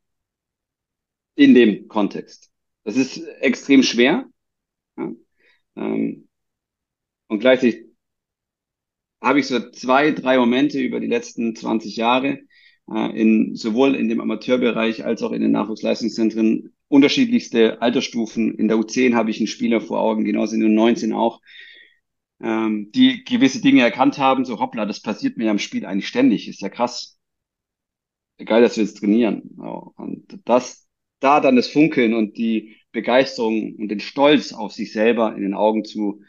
In 1.34 1.56
dem 1.56 1.88
Kontext. 1.88 2.52
Das 2.84 2.98
ist 2.98 3.18
extrem 3.18 3.82
schwer. 3.82 4.30
Ja, 4.96 5.12
ähm, 5.76 6.28
und 7.26 7.40
gleichzeitig 7.40 7.95
habe 9.26 9.40
ich 9.40 9.48
so 9.48 9.72
zwei, 9.72 10.12
drei 10.12 10.38
Momente 10.38 10.80
über 10.80 11.00
die 11.00 11.08
letzten 11.08 11.56
20 11.56 11.96
Jahre, 11.96 12.42
äh, 12.94 13.20
in, 13.20 13.56
sowohl 13.56 13.96
in 13.96 14.08
dem 14.08 14.22
Amateurbereich 14.22 15.04
als 15.04 15.24
auch 15.24 15.32
in 15.32 15.42
den 15.42 15.52
Nachwuchsleistungszentren, 15.52 16.76
unterschiedlichste 16.90 17.82
Altersstufen. 17.82 18.54
In 18.54 18.68
der 18.68 18.78
U10 18.78 19.16
habe 19.16 19.32
ich 19.32 19.40
einen 19.40 19.48
Spieler 19.48 19.82
vor 19.82 20.00
Augen, 20.00 20.26
genauso 20.26 20.54
in 20.54 20.62
der 20.62 20.70
U19 20.70 21.16
auch, 21.16 21.42
ähm, 22.40 22.92
die 22.94 23.24
gewisse 23.24 23.62
Dinge 23.62 23.82
erkannt 23.82 24.20
haben, 24.20 24.46
so 24.46 24.60
hoppla, 24.60 24.86
das 24.86 25.02
passiert 25.02 25.38
mir 25.38 25.46
ja 25.46 25.52
im 25.52 25.60
Spiel 25.60 25.88
eigentlich 25.88 26.08
ständig, 26.08 26.48
ist 26.48 26.62
ja 26.62 26.70
krass. 26.70 27.18
Geil, 28.38 28.62
dass 28.62 28.78
wir 28.78 28.84
jetzt 28.84 29.00
trainieren. 29.00 29.42
Und 29.96 30.40
das, 30.46 30.88
da 31.20 31.40
dann 31.40 31.56
das 31.56 31.68
Funkeln 31.68 32.14
und 32.14 32.38
die 32.38 32.76
Begeisterung 32.92 33.74
und 33.76 33.88
den 33.88 34.02
Stolz 34.02 34.54
auf 34.54 34.72
sich 34.72 34.92
selber 34.92 35.36
in 35.36 35.42
den 35.42 35.56
Augen 35.56 35.84
zu, 35.84 36.22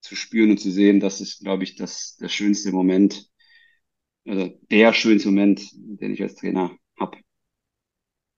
zu 0.00 0.16
spüren 0.16 0.50
und 0.52 0.58
zu 0.60 0.70
sehen, 0.70 1.00
das 1.00 1.20
ist, 1.20 1.40
glaube 1.40 1.64
ich, 1.64 1.76
das, 1.76 2.16
der 2.20 2.28
schönste 2.28 2.72
Moment, 2.72 3.28
also 4.26 4.48
der 4.70 4.92
schönste 4.94 5.28
Moment, 5.30 5.62
den 5.74 6.12
ich 6.14 6.22
als 6.22 6.36
Trainer 6.36 6.76
habe. 6.98 7.18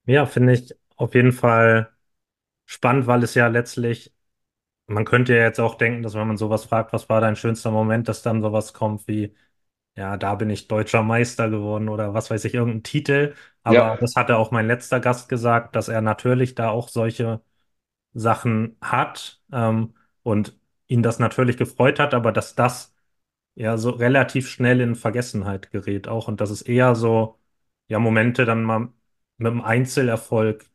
Ja, 0.04 0.26
finde 0.26 0.52
ich 0.54 0.74
auf 0.96 1.14
jeden 1.14 1.32
Fall 1.32 1.92
spannend, 2.66 3.06
weil 3.06 3.22
es 3.24 3.34
ja 3.34 3.48
letztlich, 3.48 4.14
man 4.86 5.04
könnte 5.06 5.34
ja 5.36 5.42
jetzt 5.44 5.60
auch 5.60 5.76
denken, 5.76 6.02
dass 6.02 6.14
wenn 6.14 6.28
man 6.28 6.36
sowas 6.38 6.66
fragt, 6.66 6.92
was 6.92 7.08
war 7.08 7.20
dein 7.20 7.36
schönster 7.36 7.70
Moment, 7.72 8.08
dass 8.08 8.22
dann 8.22 8.42
sowas 8.42 8.74
kommt 8.74 9.08
wie, 9.08 9.36
ja, 9.96 10.16
da 10.18 10.36
bin 10.36 10.50
ich 10.50 10.68
deutscher 10.68 11.02
Meister 11.02 11.50
geworden 11.50 11.88
oder 11.90 12.14
was 12.14 12.30
weiß 12.30 12.44
ich, 12.46 12.54
irgendein 12.54 12.84
Titel. 12.84 13.34
Aber 13.64 13.82
Ja, 13.82 13.98
das 14.00 14.16
hatte 14.16 14.36
auch 14.38 14.50
mein 14.52 14.66
letzter 14.68 15.00
Gast 15.00 15.28
gesagt, 15.28 15.76
dass 15.76 15.88
er 15.88 16.02
natürlich 16.02 16.54
da 16.56 16.70
auch 16.70 16.88
solche 16.88 17.42
Sachen 18.14 18.76
hat 18.82 19.42
ähm, 19.52 19.94
und 20.22 20.58
ihn 20.92 21.02
das 21.02 21.18
natürlich 21.18 21.56
gefreut 21.56 21.98
hat, 21.98 22.14
aber 22.14 22.32
dass 22.32 22.54
das 22.54 22.94
ja 23.54 23.76
so 23.78 23.90
relativ 23.90 24.48
schnell 24.48 24.80
in 24.80 24.94
Vergessenheit 24.96 25.70
gerät 25.72 26.08
auch 26.08 26.28
und 26.28 26.40
dass 26.40 26.50
es 26.50 26.62
eher 26.62 26.94
so 26.94 27.38
ja 27.88 27.98
Momente 27.98 28.44
dann 28.46 28.64
mal 28.64 28.90
mit 29.38 29.48
einem 29.52 29.60
Einzelerfolg 29.62 30.66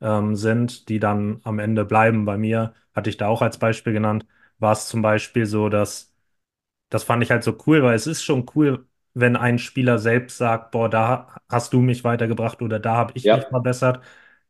ähm, 0.00 0.36
sind, 0.36 0.88
die 0.88 0.98
dann 1.00 1.40
am 1.44 1.58
Ende 1.58 1.84
bleiben. 1.84 2.24
Bei 2.24 2.38
mir 2.38 2.74
hatte 2.94 3.10
ich 3.10 3.16
da 3.18 3.28
auch 3.28 3.42
als 3.42 3.58
Beispiel 3.58 3.92
genannt, 3.92 4.26
war 4.58 4.72
es 4.72 4.88
zum 4.88 5.02
Beispiel 5.02 5.46
so, 5.46 5.68
dass 5.68 6.12
das 6.88 7.04
fand 7.04 7.22
ich 7.22 7.30
halt 7.30 7.42
so 7.44 7.56
cool, 7.66 7.82
weil 7.82 7.94
es 7.94 8.06
ist 8.06 8.22
schon 8.22 8.46
cool, 8.54 8.86
wenn 9.14 9.36
ein 9.36 9.58
Spieler 9.58 9.98
selbst 9.98 10.38
sagt, 10.38 10.70
boah, 10.72 10.88
da 10.88 11.36
hast 11.48 11.72
du 11.72 11.80
mich 11.80 12.04
weitergebracht 12.04 12.62
oder 12.62 12.78
da 12.80 12.96
habe 12.96 13.12
ich 13.16 13.30
mich 13.30 13.44
ja, 13.44 13.48
verbessert. 13.48 14.02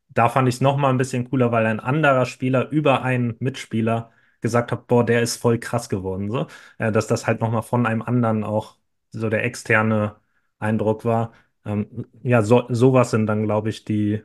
Da 0.09 0.29
fand 0.29 0.47
ich 0.49 0.55
es 0.55 0.61
nochmal 0.61 0.91
ein 0.93 0.97
bisschen 0.97 1.29
cooler, 1.29 1.51
weil 1.51 1.65
ein 1.65 1.79
anderer 1.79 2.25
Spieler 2.25 2.69
über 2.69 3.01
einen 3.03 3.35
Mitspieler 3.39 4.11
gesagt 4.43 4.71
habe, 4.71 4.83
boah, 4.87 5.05
der 5.05 5.23
ist 5.23 5.37
voll 5.37 5.59
krass 5.59 5.89
geworden, 5.89 6.29
so, 6.31 6.47
äh, 6.77 6.91
dass 6.93 7.07
das 7.07 7.27
halt 7.27 7.41
nochmal 7.41 7.63
von 7.63 7.87
einem 7.87 8.03
anderen 8.03 8.45
auch 8.45 8.77
so 9.11 9.31
der 9.31 9.45
externe 9.45 10.17
Eindruck 10.59 11.05
war. 11.05 11.33
Ähm, 11.65 12.07
ja, 12.23 12.43
so, 12.43 12.65
sowas 12.69 13.11
sind 13.11 13.25
dann, 13.27 13.45
glaube 13.45 13.69
ich, 13.71 13.85
die 13.85 14.23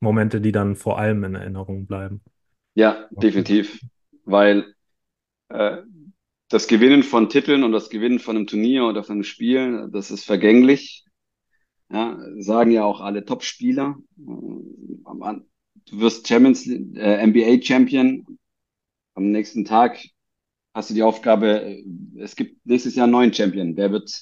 Momente, 0.00 0.40
die 0.40 0.52
dann 0.52 0.76
vor 0.76 0.98
allem 1.00 1.24
in 1.24 1.34
Erinnerung 1.34 1.86
bleiben. 1.86 2.22
Ja, 2.74 3.08
definitiv, 3.10 3.80
weil 4.24 4.74
äh, 5.48 5.78
das 6.48 6.68
Gewinnen 6.68 7.02
von 7.02 7.28
Titeln 7.28 7.64
und 7.64 7.72
das 7.72 7.90
Gewinnen 7.90 8.20
von 8.20 8.36
einem 8.36 8.46
Turnier 8.46 8.86
oder 8.86 9.04
von 9.04 9.16
einem 9.16 9.24
Spiel, 9.24 9.88
das 9.92 10.10
ist 10.10 10.24
vergänglich. 10.24 11.04
Ja, 11.90 12.18
sagen 12.38 12.70
ja 12.70 12.84
auch 12.84 13.00
alle 13.00 13.24
Top-Spieler. 13.24 13.96
Du 15.90 16.00
wirst 16.00 16.28
Champions, 16.28 16.66
äh, 16.66 17.22
NBA 17.22 17.62
Champion. 17.62 18.26
Am 19.18 19.32
nächsten 19.32 19.64
Tag 19.64 19.98
hast 20.72 20.90
du 20.90 20.94
die 20.94 21.02
Aufgabe, 21.02 21.82
es 22.18 22.36
gibt 22.36 22.64
nächstes 22.64 22.94
Jahr 22.94 23.02
einen 23.02 23.12
neuen 23.14 23.34
Champion. 23.34 23.76
Wer 23.76 23.90
wird? 23.90 24.12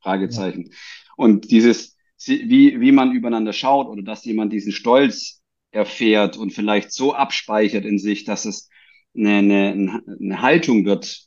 Fragezeichen. 0.00 0.64
Ja. 0.64 0.76
Und 1.14 1.52
dieses, 1.52 1.96
wie, 2.26 2.80
wie 2.80 2.90
man 2.90 3.12
übereinander 3.12 3.52
schaut 3.52 3.86
oder 3.86 4.02
dass 4.02 4.24
jemand 4.24 4.52
diesen 4.52 4.72
Stolz 4.72 5.44
erfährt 5.70 6.36
und 6.36 6.52
vielleicht 6.52 6.90
so 6.90 7.14
abspeichert 7.14 7.84
in 7.84 8.00
sich, 8.00 8.24
dass 8.24 8.44
es 8.44 8.68
eine, 9.16 9.36
eine, 9.36 10.02
eine 10.20 10.42
Haltung 10.42 10.84
wird, 10.86 11.20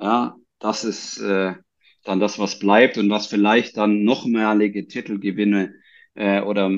ja, 0.00 0.36
das 0.60 0.84
ist 0.84 1.18
äh, 1.18 1.54
dann 2.04 2.20
das, 2.20 2.38
was 2.38 2.60
bleibt 2.60 2.96
und 2.96 3.10
was 3.10 3.26
vielleicht 3.26 3.76
dann 3.76 4.04
nochmalige 4.04 4.86
Titelgewinne 4.86 5.74
äh, 6.14 6.42
oder 6.42 6.70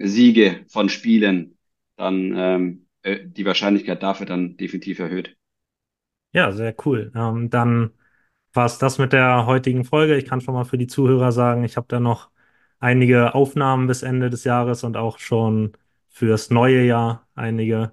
Siege 0.00 0.64
von 0.66 0.88
Spielen 0.88 1.58
dann 1.94 2.34
ähm, 2.36 2.81
äh, 3.02 3.20
die 3.24 3.44
Wahrscheinlichkeit 3.44 4.02
dafür 4.02 4.26
dann 4.26 4.56
definitiv 4.56 4.98
erhöht. 4.98 5.36
Ja, 6.32 6.52
sehr 6.52 6.74
cool. 6.86 7.12
Ähm, 7.14 7.50
dann 7.50 7.92
war 8.52 8.66
es 8.66 8.78
das 8.78 8.98
mit 8.98 9.12
der 9.12 9.46
heutigen 9.46 9.84
Folge. 9.84 10.16
Ich 10.16 10.26
kann 10.26 10.40
schon 10.40 10.54
mal 10.54 10.64
für 10.64 10.78
die 10.78 10.86
Zuhörer 10.86 11.32
sagen, 11.32 11.64
ich 11.64 11.76
habe 11.76 11.86
da 11.88 12.00
noch 12.00 12.30
einige 12.80 13.34
Aufnahmen 13.34 13.86
bis 13.86 14.02
Ende 14.02 14.30
des 14.30 14.44
Jahres 14.44 14.84
und 14.84 14.96
auch 14.96 15.18
schon 15.18 15.72
fürs 16.08 16.50
neue 16.50 16.84
Jahr 16.84 17.26
einige 17.34 17.92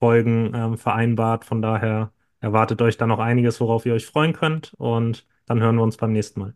Folgen 0.00 0.52
ähm, 0.54 0.78
vereinbart. 0.78 1.44
Von 1.44 1.62
daher 1.62 2.12
erwartet 2.40 2.80
euch 2.82 2.96
da 2.96 3.06
noch 3.06 3.18
einiges, 3.18 3.60
worauf 3.60 3.86
ihr 3.86 3.94
euch 3.94 4.06
freuen 4.06 4.32
könnt. 4.32 4.74
Und 4.78 5.26
dann 5.46 5.60
hören 5.60 5.76
wir 5.76 5.82
uns 5.82 5.96
beim 5.96 6.12
nächsten 6.12 6.40
Mal. 6.40 6.54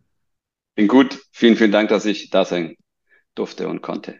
Bin 0.75 0.87
gut. 0.87 1.19
Vielen, 1.31 1.55
vielen 1.57 1.71
Dank, 1.71 1.89
dass 1.89 2.05
ich 2.05 2.31
da 2.31 2.43
sein 2.43 2.75
durfte 3.35 3.67
und 3.69 3.81
konnte. 3.81 4.19